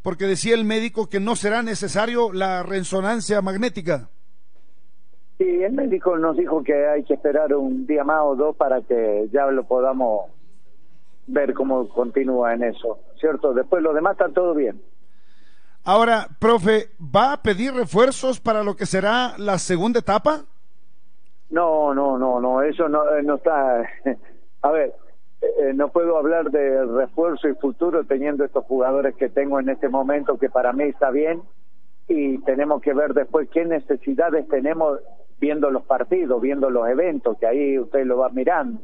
porque 0.00 0.24
decía 0.24 0.54
el 0.54 0.64
médico 0.64 1.10
que 1.10 1.20
no 1.20 1.36
será 1.36 1.62
necesario 1.62 2.32
la 2.32 2.62
resonancia 2.62 3.42
magnética. 3.42 4.08
Sí, 5.38 5.62
el 5.62 5.72
médico 5.72 6.16
nos 6.16 6.36
dijo 6.36 6.62
que 6.62 6.86
hay 6.86 7.04
que 7.04 7.14
esperar 7.14 7.54
un 7.54 7.86
día 7.86 8.04
más 8.04 8.22
o 8.24 8.36
dos 8.36 8.56
para 8.56 8.80
que 8.80 9.28
ya 9.32 9.46
lo 9.46 9.64
podamos 9.64 10.30
ver 11.26 11.52
cómo 11.52 11.88
continúa 11.88 12.54
en 12.54 12.62
eso, 12.62 13.00
¿cierto? 13.20 13.52
Después 13.52 13.82
lo 13.82 13.92
demás 13.92 14.12
está 14.12 14.28
todo 14.30 14.54
bien. 14.54 14.80
Ahora, 15.84 16.26
profe, 16.40 16.88
¿va 17.00 17.34
a 17.34 17.42
pedir 17.42 17.72
refuerzos 17.74 18.40
para 18.40 18.64
lo 18.64 18.74
que 18.74 18.86
será 18.86 19.34
la 19.38 19.58
segunda 19.58 20.00
etapa? 20.00 20.44
No, 21.50 21.94
no, 21.94 22.18
no, 22.18 22.40
no, 22.40 22.62
eso 22.62 22.88
no, 22.88 23.04
no 23.22 23.34
está. 23.36 23.82
A 24.62 24.70
ver, 24.70 24.94
eh, 25.42 25.72
no 25.74 25.88
puedo 25.88 26.16
hablar 26.16 26.50
de 26.50 26.84
refuerzo 26.86 27.48
y 27.48 27.54
futuro 27.54 28.04
teniendo 28.04 28.44
estos 28.44 28.64
jugadores 28.64 29.14
que 29.16 29.28
tengo 29.28 29.60
en 29.60 29.68
este 29.68 29.88
momento, 29.88 30.38
que 30.38 30.48
para 30.48 30.72
mí 30.72 30.84
está 30.84 31.10
bien, 31.10 31.42
y 32.08 32.38
tenemos 32.38 32.82
que 32.82 32.94
ver 32.94 33.14
después 33.14 33.48
qué 33.50 33.64
necesidades 33.64 34.48
tenemos 34.48 34.98
viendo 35.38 35.70
los 35.70 35.84
partidos, 35.84 36.40
viendo 36.40 36.70
los 36.70 36.88
eventos, 36.88 37.38
que 37.38 37.46
ahí 37.46 37.78
usted 37.78 38.04
lo 38.04 38.18
va 38.18 38.28
mirando. 38.30 38.80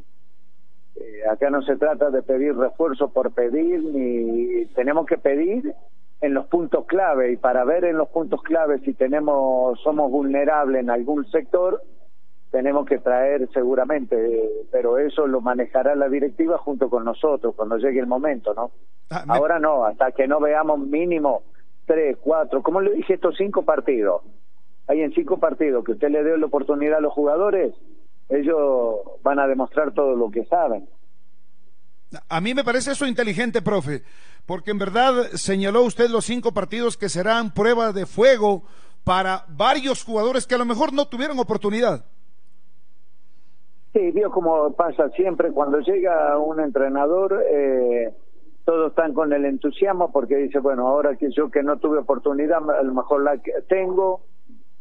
Eh, 0.95 1.27
acá 1.29 1.49
no 1.49 1.61
se 1.63 1.75
trata 1.75 2.09
de 2.09 2.21
pedir 2.21 2.55
refuerzo 2.55 3.09
por 3.11 3.31
pedir, 3.33 3.83
ni 3.83 4.65
tenemos 4.75 5.05
que 5.05 5.17
pedir 5.17 5.73
en 6.21 6.33
los 6.33 6.45
puntos 6.47 6.85
clave, 6.85 7.31
y 7.31 7.37
para 7.37 7.65
ver 7.65 7.83
en 7.83 7.97
los 7.97 8.09
puntos 8.09 8.41
clave 8.43 8.79
si 8.79 8.93
tenemos, 8.93 9.79
somos 9.81 10.09
vulnerables 10.09 10.81
en 10.81 10.89
algún 10.89 11.25
sector, 11.31 11.81
tenemos 12.49 12.85
que 12.85 12.99
traer 12.99 13.49
seguramente, 13.51 14.15
pero 14.71 14.99
eso 14.99 15.25
lo 15.25 15.41
manejará 15.41 15.95
la 15.95 16.07
directiva 16.07 16.59
junto 16.59 16.89
con 16.89 17.03
nosotros 17.03 17.55
cuando 17.55 17.77
llegue 17.77 17.99
el 17.99 18.07
momento, 18.07 18.53
¿no? 18.53 18.71
Ah, 19.09 19.25
Ahora 19.27 19.59
no, 19.59 19.85
hasta 19.85 20.11
que 20.11 20.27
no 20.27 20.39
veamos 20.39 20.79
mínimo 20.79 21.41
tres, 21.85 22.15
cuatro, 22.21 22.61
como 22.61 22.79
le 22.79 22.93
dije, 22.93 23.15
estos 23.15 23.35
cinco 23.35 23.63
partidos. 23.63 24.21
Hay 24.87 25.01
en 25.01 25.13
cinco 25.13 25.37
partidos 25.39 25.83
que 25.85 25.93
usted 25.93 26.09
le 26.09 26.23
dé 26.23 26.37
la 26.37 26.45
oportunidad 26.45 26.97
a 26.97 27.01
los 27.01 27.13
jugadores, 27.13 27.73
ellos 28.29 28.95
van 29.23 29.39
a 29.39 29.47
demostrar 29.47 29.93
todo 29.93 30.15
lo 30.15 30.29
que 30.31 30.45
saben. 30.45 30.87
A 32.29 32.41
mí 32.41 32.53
me 32.53 32.63
parece 32.63 32.91
eso 32.91 33.07
inteligente, 33.07 33.61
profe, 33.61 34.03
porque 34.45 34.71
en 34.71 34.77
verdad 34.77 35.13
señaló 35.33 35.81
usted 35.83 36.09
los 36.09 36.25
cinco 36.25 36.53
partidos 36.53 36.97
que 36.97 37.09
serán 37.09 37.53
pruebas 37.53 37.93
de 37.95 38.05
fuego 38.05 38.63
para 39.03 39.45
varios 39.49 40.03
jugadores 40.03 40.45
que 40.47 40.55
a 40.55 40.59
lo 40.59 40.65
mejor 40.65 40.93
no 40.93 41.07
tuvieron 41.07 41.39
oportunidad. 41.39 42.05
Sí, 43.93 44.11
vio 44.11 44.31
como 44.31 44.73
pasa 44.73 45.09
siempre 45.09 45.51
cuando 45.51 45.79
llega 45.79 46.37
un 46.39 46.59
entrenador, 46.59 47.43
eh, 47.47 48.13
todos 48.65 48.89
están 48.89 49.13
con 49.13 49.33
el 49.33 49.45
entusiasmo 49.45 50.11
porque 50.11 50.37
dice, 50.37 50.59
bueno, 50.59 50.87
ahora 50.87 51.15
que 51.15 51.29
yo 51.31 51.51
que 51.51 51.61
no 51.61 51.77
tuve 51.77 51.99
oportunidad, 51.99 52.57
a 52.71 52.81
lo 52.81 52.93
mejor 52.93 53.23
la 53.23 53.37
que 53.37 53.51
tengo, 53.67 54.21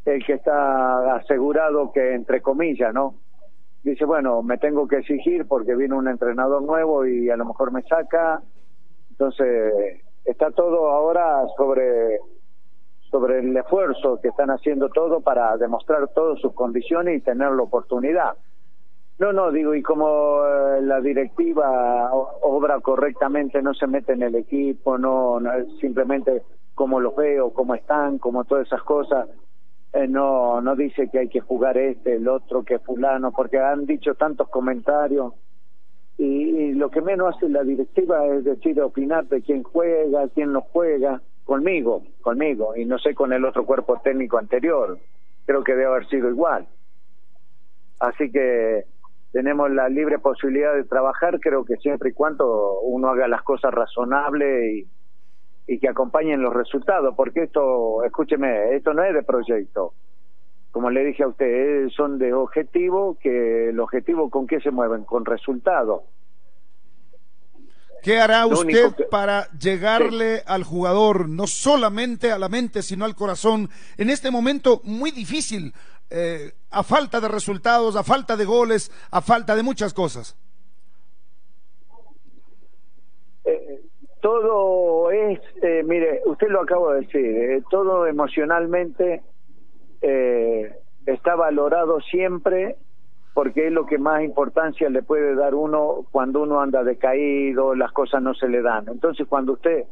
el 0.04 0.24
que 0.24 0.34
está 0.34 1.14
asegurado 1.14 1.92
que 1.92 2.14
entre 2.14 2.40
comillas, 2.40 2.92
¿no? 2.92 3.14
Dice, 3.82 4.04
bueno, 4.04 4.42
me 4.42 4.58
tengo 4.58 4.86
que 4.86 4.98
exigir 4.98 5.46
porque 5.46 5.74
viene 5.74 5.94
un 5.94 6.08
entrenador 6.08 6.62
nuevo 6.62 7.04
y 7.06 7.30
a 7.30 7.36
lo 7.36 7.44
mejor 7.44 7.72
me 7.72 7.82
saca. 7.82 8.40
Entonces, 9.10 10.00
está 10.24 10.50
todo 10.52 10.90
ahora 10.90 11.44
sobre 11.56 12.18
sobre 13.10 13.40
el 13.40 13.54
esfuerzo 13.54 14.18
que 14.22 14.28
están 14.28 14.50
haciendo 14.50 14.88
todo 14.88 15.20
para 15.20 15.54
demostrar 15.58 16.08
todas 16.14 16.40
sus 16.40 16.54
condiciones 16.54 17.18
y 17.18 17.20
tener 17.20 17.52
la 17.52 17.62
oportunidad. 17.62 18.32
No, 19.18 19.34
no, 19.34 19.52
digo, 19.52 19.74
y 19.74 19.82
como 19.82 20.42
eh, 20.46 20.80
la 20.80 21.00
directiva 21.02 22.10
obra 22.12 22.80
correctamente, 22.80 23.60
no 23.60 23.74
se 23.74 23.86
mete 23.86 24.14
en 24.14 24.22
el 24.22 24.34
equipo, 24.34 24.96
no, 24.96 25.38
no 25.38 25.50
simplemente 25.78 26.42
como 26.74 27.00
los 27.00 27.14
veo, 27.14 27.52
cómo 27.52 27.74
están, 27.74 28.16
como 28.18 28.44
todas 28.44 28.66
esas 28.66 28.82
cosas, 28.82 29.28
eh, 29.92 30.08
no, 30.08 30.60
no 30.60 30.74
dice 30.74 31.08
que 31.10 31.18
hay 31.18 31.28
que 31.28 31.40
jugar 31.40 31.76
este, 31.76 32.14
el 32.16 32.28
otro, 32.28 32.64
que 32.64 32.78
fulano, 32.78 33.32
porque 33.32 33.58
han 33.58 33.84
dicho 33.86 34.14
tantos 34.14 34.48
comentarios. 34.48 35.34
Y, 36.18 36.24
y, 36.24 36.72
lo 36.74 36.90
que 36.90 37.00
menos 37.00 37.34
hace 37.34 37.48
la 37.48 37.62
directiva 37.62 38.26
es 38.26 38.44
decir, 38.44 38.80
opinar 38.80 39.26
de 39.26 39.42
quién 39.42 39.62
juega, 39.62 40.28
quién 40.28 40.52
no 40.52 40.60
juega, 40.60 41.20
conmigo, 41.44 42.04
conmigo, 42.20 42.76
y 42.76 42.84
no 42.84 42.98
sé 42.98 43.14
con 43.14 43.32
el 43.32 43.44
otro 43.44 43.66
cuerpo 43.66 44.00
técnico 44.02 44.38
anterior. 44.38 44.98
Creo 45.44 45.64
que 45.64 45.72
debe 45.72 45.86
haber 45.86 46.08
sido 46.08 46.28
igual. 46.30 46.66
Así 47.98 48.30
que 48.30 48.84
tenemos 49.32 49.70
la 49.70 49.88
libre 49.88 50.18
posibilidad 50.18 50.74
de 50.74 50.84
trabajar, 50.84 51.40
creo 51.40 51.64
que 51.64 51.76
siempre 51.76 52.10
y 52.10 52.12
cuando 52.12 52.80
uno 52.80 53.08
haga 53.08 53.28
las 53.28 53.42
cosas 53.42 53.72
razonables 53.72 54.74
y, 54.74 54.86
y 55.66 55.78
que 55.78 55.88
acompañen 55.88 56.42
los 56.42 56.52
resultados, 56.52 57.14
porque 57.16 57.44
esto, 57.44 58.02
escúcheme, 58.04 58.74
esto 58.74 58.92
no 58.92 59.04
es 59.04 59.14
de 59.14 59.22
proyecto. 59.22 59.94
Como 60.70 60.90
le 60.90 61.04
dije 61.04 61.22
a 61.22 61.28
usted, 61.28 61.88
son 61.90 62.18
de 62.18 62.32
objetivo, 62.32 63.18
que 63.20 63.68
el 63.68 63.78
objetivo 63.78 64.30
con 64.30 64.46
qué 64.46 64.60
se 64.60 64.70
mueven, 64.70 65.04
con 65.04 65.24
resultados. 65.24 66.02
¿Qué 68.02 68.18
hará 68.18 68.46
usted 68.46 68.94
que... 68.96 69.04
para 69.04 69.48
llegarle 69.52 70.38
sí. 70.38 70.42
al 70.46 70.64
jugador, 70.64 71.28
no 71.28 71.46
solamente 71.46 72.32
a 72.32 72.38
la 72.38 72.48
mente, 72.48 72.82
sino 72.82 73.04
al 73.04 73.14
corazón, 73.14 73.70
en 73.96 74.10
este 74.10 74.30
momento 74.30 74.80
muy 74.82 75.12
difícil, 75.12 75.72
eh, 76.10 76.52
a 76.70 76.82
falta 76.82 77.20
de 77.20 77.28
resultados, 77.28 77.94
a 77.94 78.02
falta 78.02 78.36
de 78.36 78.44
goles, 78.44 78.90
a 79.10 79.20
falta 79.20 79.54
de 79.54 79.62
muchas 79.62 79.94
cosas? 79.94 80.36
Eh, 83.44 83.82
todo 84.22 85.10
es, 85.10 85.40
eh, 85.62 85.82
mire, 85.84 86.22
usted 86.26 86.46
lo 86.48 86.62
acabo 86.62 86.92
de 86.92 87.00
decir, 87.00 87.26
eh, 87.26 87.62
todo 87.68 88.06
emocionalmente 88.06 89.20
eh, 90.00 90.76
está 91.04 91.34
valorado 91.34 92.00
siempre 92.00 92.76
porque 93.34 93.66
es 93.66 93.72
lo 93.72 93.84
que 93.84 93.98
más 93.98 94.22
importancia 94.22 94.88
le 94.90 95.02
puede 95.02 95.34
dar 95.34 95.56
uno 95.56 96.06
cuando 96.12 96.42
uno 96.42 96.60
anda 96.60 96.84
decaído, 96.84 97.74
las 97.74 97.90
cosas 97.90 98.22
no 98.22 98.32
se 98.34 98.48
le 98.48 98.62
dan. 98.62 98.84
Entonces, 98.88 99.26
cuando 99.26 99.54
usted 99.54 99.86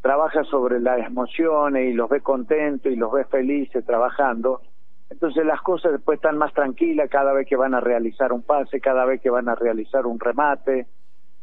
trabaja 0.00 0.42
sobre 0.44 0.80
las 0.80 1.06
emociones 1.06 1.90
y 1.90 1.92
los 1.92 2.08
ve 2.08 2.22
contentos 2.22 2.90
y 2.90 2.96
los 2.96 3.12
ve 3.12 3.24
felices 3.26 3.84
trabajando, 3.84 4.62
entonces 5.10 5.44
las 5.44 5.60
cosas 5.60 5.92
después 5.92 6.16
están 6.16 6.38
más 6.38 6.54
tranquilas 6.54 7.10
cada 7.10 7.34
vez 7.34 7.46
que 7.46 7.56
van 7.56 7.74
a 7.74 7.80
realizar 7.80 8.32
un 8.32 8.42
pase, 8.42 8.80
cada 8.80 9.04
vez 9.04 9.20
que 9.20 9.28
van 9.28 9.50
a 9.50 9.54
realizar 9.54 10.06
un 10.06 10.18
remate. 10.18 10.86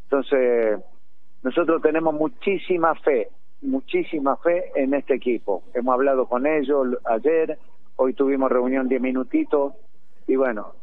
Entonces, 0.06 0.80
nosotros 1.48 1.82
tenemos 1.82 2.14
muchísima 2.14 2.94
fe, 2.96 3.30
muchísima 3.62 4.36
fe 4.36 4.70
en 4.76 4.94
este 4.94 5.14
equipo. 5.14 5.64
Hemos 5.74 5.94
hablado 5.94 6.28
con 6.28 6.46
ellos 6.46 6.98
ayer, 7.06 7.58
hoy 7.96 8.14
tuvimos 8.14 8.52
reunión 8.52 8.90
diez 8.90 9.02
minutitos 9.02 9.76
y 10.28 10.36
bueno, 10.36 10.74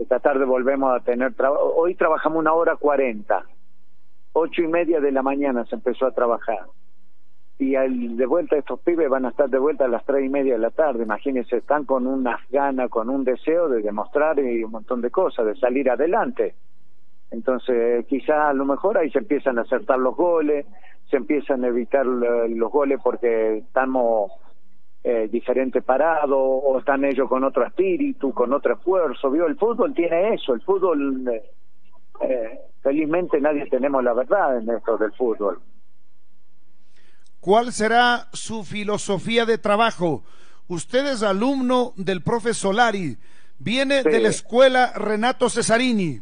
esta 0.00 0.18
tarde 0.18 0.46
volvemos 0.46 0.96
a 0.96 1.04
tener 1.04 1.34
trabajo. 1.34 1.74
Hoy 1.76 1.94
trabajamos 1.94 2.38
una 2.38 2.54
hora 2.54 2.76
cuarenta, 2.76 3.44
ocho 4.32 4.62
y 4.62 4.66
media 4.66 4.98
de 4.98 5.12
la 5.12 5.20
mañana 5.20 5.66
se 5.66 5.74
empezó 5.74 6.06
a 6.06 6.12
trabajar. 6.12 6.60
Y 7.58 7.74
al, 7.74 8.16
de 8.16 8.24
vuelta 8.24 8.56
estos 8.56 8.80
pibes 8.80 9.10
van 9.10 9.26
a 9.26 9.28
estar 9.28 9.50
de 9.50 9.58
vuelta 9.58 9.84
a 9.84 9.88
las 9.88 10.06
tres 10.06 10.24
y 10.24 10.30
media 10.30 10.54
de 10.54 10.58
la 10.58 10.70
tarde. 10.70 11.02
Imagínense, 11.02 11.58
están 11.58 11.84
con 11.84 12.06
unas 12.06 12.40
ganas, 12.48 12.88
con 12.88 13.10
un 13.10 13.24
deseo 13.24 13.68
de 13.68 13.82
demostrar 13.82 14.38
y 14.38 14.64
un 14.64 14.70
montón 14.70 15.02
de 15.02 15.10
cosas, 15.10 15.44
de 15.44 15.54
salir 15.56 15.90
adelante. 15.90 16.54
Entonces, 17.30 18.06
quizás 18.06 18.50
a 18.50 18.52
lo 18.52 18.64
mejor 18.64 18.98
ahí 18.98 19.10
se 19.10 19.18
empiezan 19.18 19.58
a 19.58 19.62
acertar 19.62 19.98
los 19.98 20.16
goles, 20.16 20.66
se 21.10 21.16
empiezan 21.16 21.64
a 21.64 21.68
evitar 21.68 22.04
los 22.06 22.70
goles 22.70 23.00
porque 23.02 23.58
estamos 23.58 24.32
eh, 25.04 25.28
diferente 25.30 25.82
parado 25.82 26.36
o 26.38 26.78
están 26.78 27.04
ellos 27.04 27.28
con 27.28 27.44
otro 27.44 27.64
espíritu, 27.64 28.32
con 28.32 28.52
otro 28.52 28.74
esfuerzo. 28.74 29.30
¿Vio? 29.30 29.46
El 29.46 29.56
fútbol 29.56 29.94
tiene 29.94 30.34
eso, 30.34 30.54
el 30.54 30.60
fútbol, 30.62 31.28
eh, 31.28 31.50
eh, 32.22 32.60
felizmente 32.82 33.40
nadie 33.40 33.66
tenemos 33.66 34.02
la 34.02 34.14
verdad 34.14 34.58
en 34.58 34.68
esto 34.70 34.96
del 34.96 35.12
fútbol. 35.12 35.60
¿Cuál 37.38 37.72
será 37.72 38.26
su 38.32 38.64
filosofía 38.64 39.46
de 39.46 39.58
trabajo? 39.58 40.24
Usted 40.66 41.06
es 41.06 41.22
alumno 41.22 41.92
del 41.96 42.22
profe 42.22 42.52
Solari, 42.52 43.16
viene 43.60 44.02
de 44.02 44.18
la 44.18 44.28
escuela 44.28 44.92
Renato 44.96 45.48
Cesarini. 45.48 46.20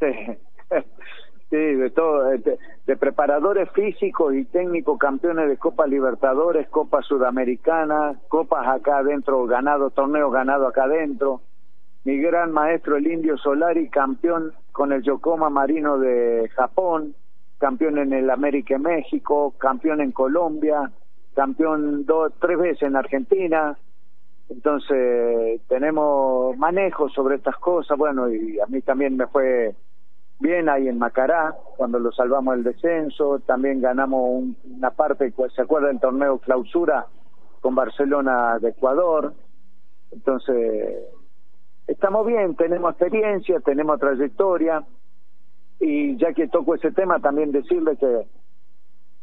Sí. 0.00 1.56
De 1.56 1.90
todo, 1.90 2.24
de, 2.24 2.96
preparadores 2.98 3.70
físicos 3.70 4.34
y 4.34 4.44
técnicos 4.44 4.98
campeones 4.98 5.48
de 5.48 5.56
Copa 5.56 5.86
Libertadores, 5.86 6.68
Copa 6.68 7.00
Sudamericana, 7.00 8.20
copas 8.28 8.68
acá 8.68 8.98
adentro, 8.98 9.46
ganado, 9.46 9.88
torneo 9.88 10.30
ganado 10.30 10.66
acá 10.66 10.84
adentro. 10.84 11.40
Mi 12.04 12.18
gran 12.18 12.52
maestro, 12.52 12.96
el 12.96 13.10
Indio 13.10 13.38
Solari, 13.38 13.88
campeón 13.88 14.52
con 14.72 14.92
el 14.92 15.02
Yokoma 15.02 15.48
Marino 15.48 15.98
de 15.98 16.50
Japón, 16.54 17.14
campeón 17.56 17.96
en 17.96 18.12
el 18.12 18.28
América 18.28 18.76
México, 18.76 19.54
campeón 19.56 20.02
en 20.02 20.12
Colombia, 20.12 20.90
campeón 21.34 22.04
dos, 22.04 22.32
tres 22.40 22.58
veces 22.58 22.82
en 22.82 22.96
Argentina. 22.96 23.76
Entonces, 24.50 25.62
tenemos 25.66 26.56
manejo 26.58 27.08
sobre 27.08 27.36
estas 27.36 27.56
cosas. 27.56 27.96
Bueno, 27.96 28.28
y 28.28 28.60
a 28.60 28.66
mí 28.66 28.82
también 28.82 29.16
me 29.16 29.26
fue 29.26 29.74
bien 30.40 30.68
ahí 30.68 30.88
en 30.88 30.98
Macará, 30.98 31.56
cuando 31.76 31.98
lo 31.98 32.12
salvamos 32.12 32.54
del 32.54 32.64
descenso, 32.64 33.40
también 33.40 33.80
ganamos 33.80 34.44
una 34.64 34.90
parte, 34.90 35.32
¿se 35.54 35.62
acuerda 35.62 35.88
del 35.88 36.00
torneo 36.00 36.38
clausura 36.38 37.06
con 37.60 37.74
Barcelona 37.74 38.58
de 38.60 38.70
Ecuador? 38.70 39.34
Entonces, 40.12 41.04
estamos 41.86 42.26
bien, 42.26 42.54
tenemos 42.54 42.92
experiencia, 42.92 43.60
tenemos 43.60 43.98
trayectoria, 43.98 44.84
y 45.80 46.16
ya 46.16 46.32
que 46.32 46.48
toco 46.48 46.74
ese 46.74 46.92
tema, 46.92 47.20
también 47.20 47.52
decirle 47.52 47.96
que, 47.96 48.26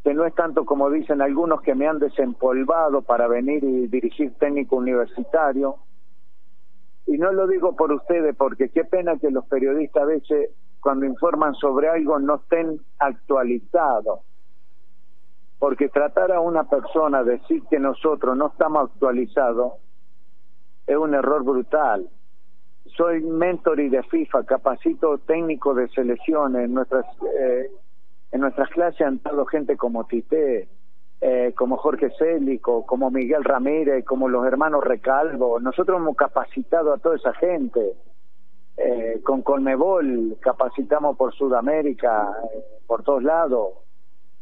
que 0.04 0.14
no 0.14 0.26
es 0.26 0.36
tanto 0.36 0.66
como 0.66 0.90
dicen 0.90 1.22
algunos 1.22 1.62
que 1.62 1.76
me 1.76 1.88
han 1.88 2.00
desempolvado 2.00 3.02
para 3.02 3.28
venir 3.28 3.64
y 3.64 3.88
dirigir 3.88 4.34
técnico 4.36 4.76
universitario, 4.76 5.78
y 7.08 7.18
no 7.18 7.32
lo 7.32 7.48
digo 7.48 7.76
por 7.76 7.92
ustedes, 7.92 8.36
porque 8.36 8.70
qué 8.70 8.84
pena 8.84 9.18
que 9.18 9.32
los 9.32 9.46
periodistas 9.46 10.04
a 10.04 10.06
veces 10.08 10.50
cuando 10.86 11.08
informan 11.08 11.56
sobre 11.56 11.90
algo 11.90 12.20
no 12.20 12.36
estén 12.36 12.80
actualizados. 13.00 14.20
Porque 15.58 15.90
tratar 15.90 16.32
a 16.32 16.42
una 16.42 16.66
persona, 16.66 17.24
decir 17.24 17.64
que 17.72 17.80
nosotros 17.80 18.38
no 18.38 18.50
estamos 18.50 18.92
actualizados, 18.92 19.74
es 20.86 20.96
un 20.96 21.16
error 21.16 21.44
brutal. 21.44 22.08
Soy 22.96 23.24
mentor 23.24 23.80
y 23.80 23.90
de 23.90 24.04
FIFA, 24.04 24.44
capacito 24.44 25.18
técnico 25.18 25.74
de 25.74 25.88
selecciones. 25.88 26.66
En 26.66 26.76
nuestras, 26.76 27.06
eh, 27.36 27.72
en 28.32 28.42
nuestras 28.42 28.70
clases 28.70 29.02
han 29.08 29.16
estado 29.16 29.44
gente 29.48 29.78
como 29.78 30.06
Tite, 30.06 30.70
eh, 31.20 31.54
como 31.58 31.78
Jorge 31.78 32.12
Célico, 32.12 32.86
como 32.86 33.10
Miguel 33.10 33.44
Ramírez, 33.44 34.06
como 34.06 34.30
los 34.30 34.46
hermanos 34.46 34.84
Recalvo. 34.84 35.60
Nosotros 35.60 35.98
hemos 35.98 36.16
capacitado 36.16 36.94
a 36.94 37.00
toda 37.00 37.16
esa 37.16 37.34
gente 37.34 37.96
eh, 38.78 39.22
con 39.24 39.42
Conmebol 39.42 40.38
capacitamos 40.42 41.16
por 41.18 41.34
Sudamérica, 41.34 42.30
eh, 42.54 42.64
por 42.86 43.04
todos 43.04 43.24
lados, 43.24 43.74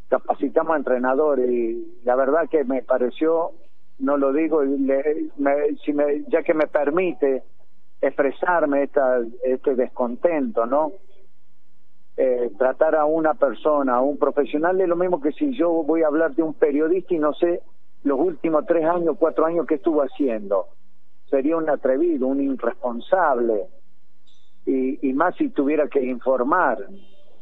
capacitamos 0.10 0.74
a 0.74 0.78
entrenadores 0.78 1.50
y 1.50 2.02
la 2.04 2.16
verdad 2.16 2.50
que 2.50 2.64
me 2.64 2.82
pareció, 2.82 3.52
no 4.00 4.18
lo 4.18 4.34
digo, 4.34 4.64
si 5.84 5.94
me, 5.94 6.24
ya 6.30 6.42
que 6.44 6.54
me 6.54 6.68
permite 6.68 7.44
expresarme 8.02 8.90
este 9.44 9.76
descontento, 9.76 10.66
¿no? 10.66 10.92
Eh, 12.16 12.52
tratar 12.60 12.96
a 12.96 13.06
una 13.06 13.34
persona, 13.34 13.96
a 13.96 14.02
un 14.02 14.18
profesional, 14.18 14.80
es 14.80 14.88
lo 14.88 14.96
mismo 14.96 15.22
que 15.22 15.32
si 15.32 15.56
yo 15.58 15.72
voy 15.84 16.04
a 16.04 16.08
hablar 16.08 16.36
de 16.36 16.44
un 16.44 16.54
periodista 16.54 17.14
y 17.14 17.20
no 17.20 17.34
sé 17.34 17.62
los 18.04 18.20
últimos 18.20 18.66
tres 18.68 18.86
años, 18.86 19.16
cuatro 19.18 19.46
años 19.46 19.66
que 19.66 19.76
estuvo 19.76 20.02
haciendo. 20.02 20.68
Sería 21.30 21.58
un 21.58 21.70
atrevido, 21.70 22.28
un 22.28 22.42
irresponsable 22.42 23.68
y, 24.66 25.08
y 25.08 25.14
más 25.14 25.36
si 25.36 25.50
tuviera 25.50 25.88
que 25.88 26.02
informar. 26.02 26.78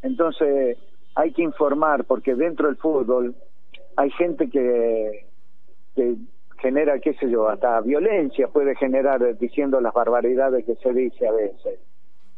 Entonces 0.01 0.77
hay 1.15 1.33
que 1.33 1.41
informar 1.41 2.05
porque 2.05 2.35
dentro 2.35 2.67
del 2.67 2.77
fútbol 2.77 3.35
hay 3.95 4.09
gente 4.11 4.49
que, 4.49 5.25
genera, 6.59 6.99
qué 6.99 7.13
sé 7.15 7.29
yo, 7.29 7.49
hasta 7.49 7.81
violencia 7.81 8.47
puede 8.47 8.75
generar 8.75 9.37
diciendo 9.37 9.81
las 9.81 9.93
barbaridades 9.93 10.65
que 10.65 10.75
se 10.75 10.93
dice 10.93 11.27
a 11.27 11.31
veces. 11.31 11.79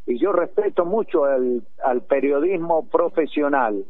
Y 0.05 0.17
yo 0.17 0.33
respeto 0.33 0.85
mucho 0.85 1.23
al, 1.25 1.63
periodismo 2.09 2.89
profesional, 2.89 3.85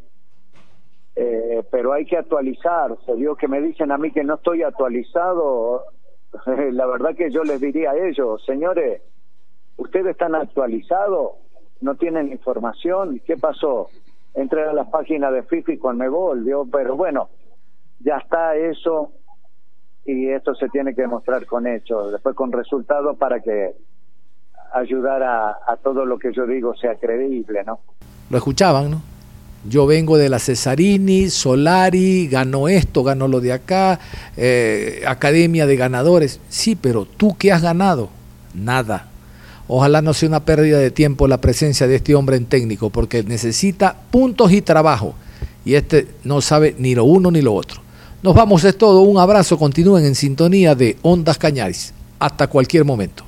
eh, 1.15 1.63
pero 1.71 1.93
hay 1.93 2.05
que 2.05 2.17
actualizarse. 2.17 3.15
Dios 3.15 3.37
que 3.37 3.47
me 3.47 3.61
dicen 3.61 3.91
a 3.91 3.97
mí 3.97 4.11
que 4.11 4.23
no 4.23 4.35
estoy 4.35 4.63
actualizado, 4.63 5.85
la 6.45 6.85
verdad 6.85 7.15
que 7.15 7.31
yo 7.31 7.43
les 7.43 7.61
diría 7.61 7.91
a 7.91 8.07
ellos, 8.07 8.43
señores, 8.45 9.01
ustedes 9.77 10.07
están 10.07 10.35
actualizados, 10.35 11.33
no 11.81 11.95
tienen 11.95 12.31
información, 12.31 13.21
¿qué 13.25 13.37
pasó? 13.37 13.89
Entré 14.33 14.63
a 14.63 14.73
las 14.73 14.87
páginas 14.89 15.33
de 15.33 15.43
FIFA 15.43 15.73
y 15.73 15.77
con 15.77 15.97
me 15.97 16.09
volvió, 16.09 16.65
pero 16.71 16.95
bueno, 16.95 17.29
ya 17.99 18.17
está 18.17 18.55
eso 18.55 19.11
y 20.05 20.29
esto 20.29 20.55
se 20.55 20.69
tiene 20.69 20.93
que 20.95 21.01
demostrar 21.01 21.45
con 21.45 21.67
hechos, 21.67 22.11
después 22.11 22.35
con 22.35 22.51
resultados 22.51 23.17
para 23.17 23.39
que 23.41 23.75
ayudar 24.73 25.21
a, 25.23 25.49
a 25.67 25.77
todo 25.77 26.05
lo 26.05 26.17
que 26.17 26.33
yo 26.33 26.47
digo 26.47 26.75
sea 26.75 26.95
creíble, 26.95 27.63
¿no? 27.63 27.79
Lo 28.29 28.37
escuchaban, 28.37 28.89
¿no? 28.89 29.01
Yo 29.65 29.85
vengo 29.85 30.17
de 30.17 30.27
la 30.27 30.39
Cesarini, 30.39 31.29
Solari, 31.29 32.27
ganó 32.27 32.67
esto, 32.67 33.01
ganó 33.03 33.29
lo 33.29 33.39
de 33.39 33.53
acá, 33.53 33.99
eh, 34.35 35.03
Academia 35.07 35.65
de 35.65 35.77
Ganadores. 35.77 36.41
Sí, 36.49 36.75
pero 36.75 37.05
tú 37.05 37.37
qué 37.37 37.53
has 37.53 37.61
ganado? 37.61 38.09
Nada. 38.53 39.07
Ojalá 39.75 40.03
no 40.03 40.13
sea 40.13 40.29
una 40.29 40.45
pérdida 40.45 40.77
de 40.77 40.91
tiempo 40.91 41.27
la 41.27 41.41
presencia 41.41 41.87
de 41.87 41.95
este 41.95 42.13
hombre 42.13 42.37
en 42.37 42.45
técnico, 42.45 42.91
porque 42.91 43.23
necesita 43.23 43.95
puntos 44.11 44.51
y 44.51 44.61
trabajo. 44.61 45.15
Y 45.65 45.73
este 45.73 46.09
no 46.23 46.41
sabe 46.41 46.75
ni 46.77 46.93
lo 46.93 47.05
uno 47.05 47.31
ni 47.31 47.41
lo 47.41 47.55
otro. 47.55 47.81
Nos 48.21 48.35
vamos, 48.35 48.63
es 48.65 48.77
todo. 48.77 49.01
Un 49.01 49.17
abrazo. 49.17 49.57
Continúen 49.57 50.05
en 50.05 50.13
sintonía 50.13 50.75
de 50.75 50.97
Ondas 51.01 51.39
Cañaris. 51.39 51.91
Hasta 52.19 52.45
cualquier 52.45 52.85
momento. 52.85 53.25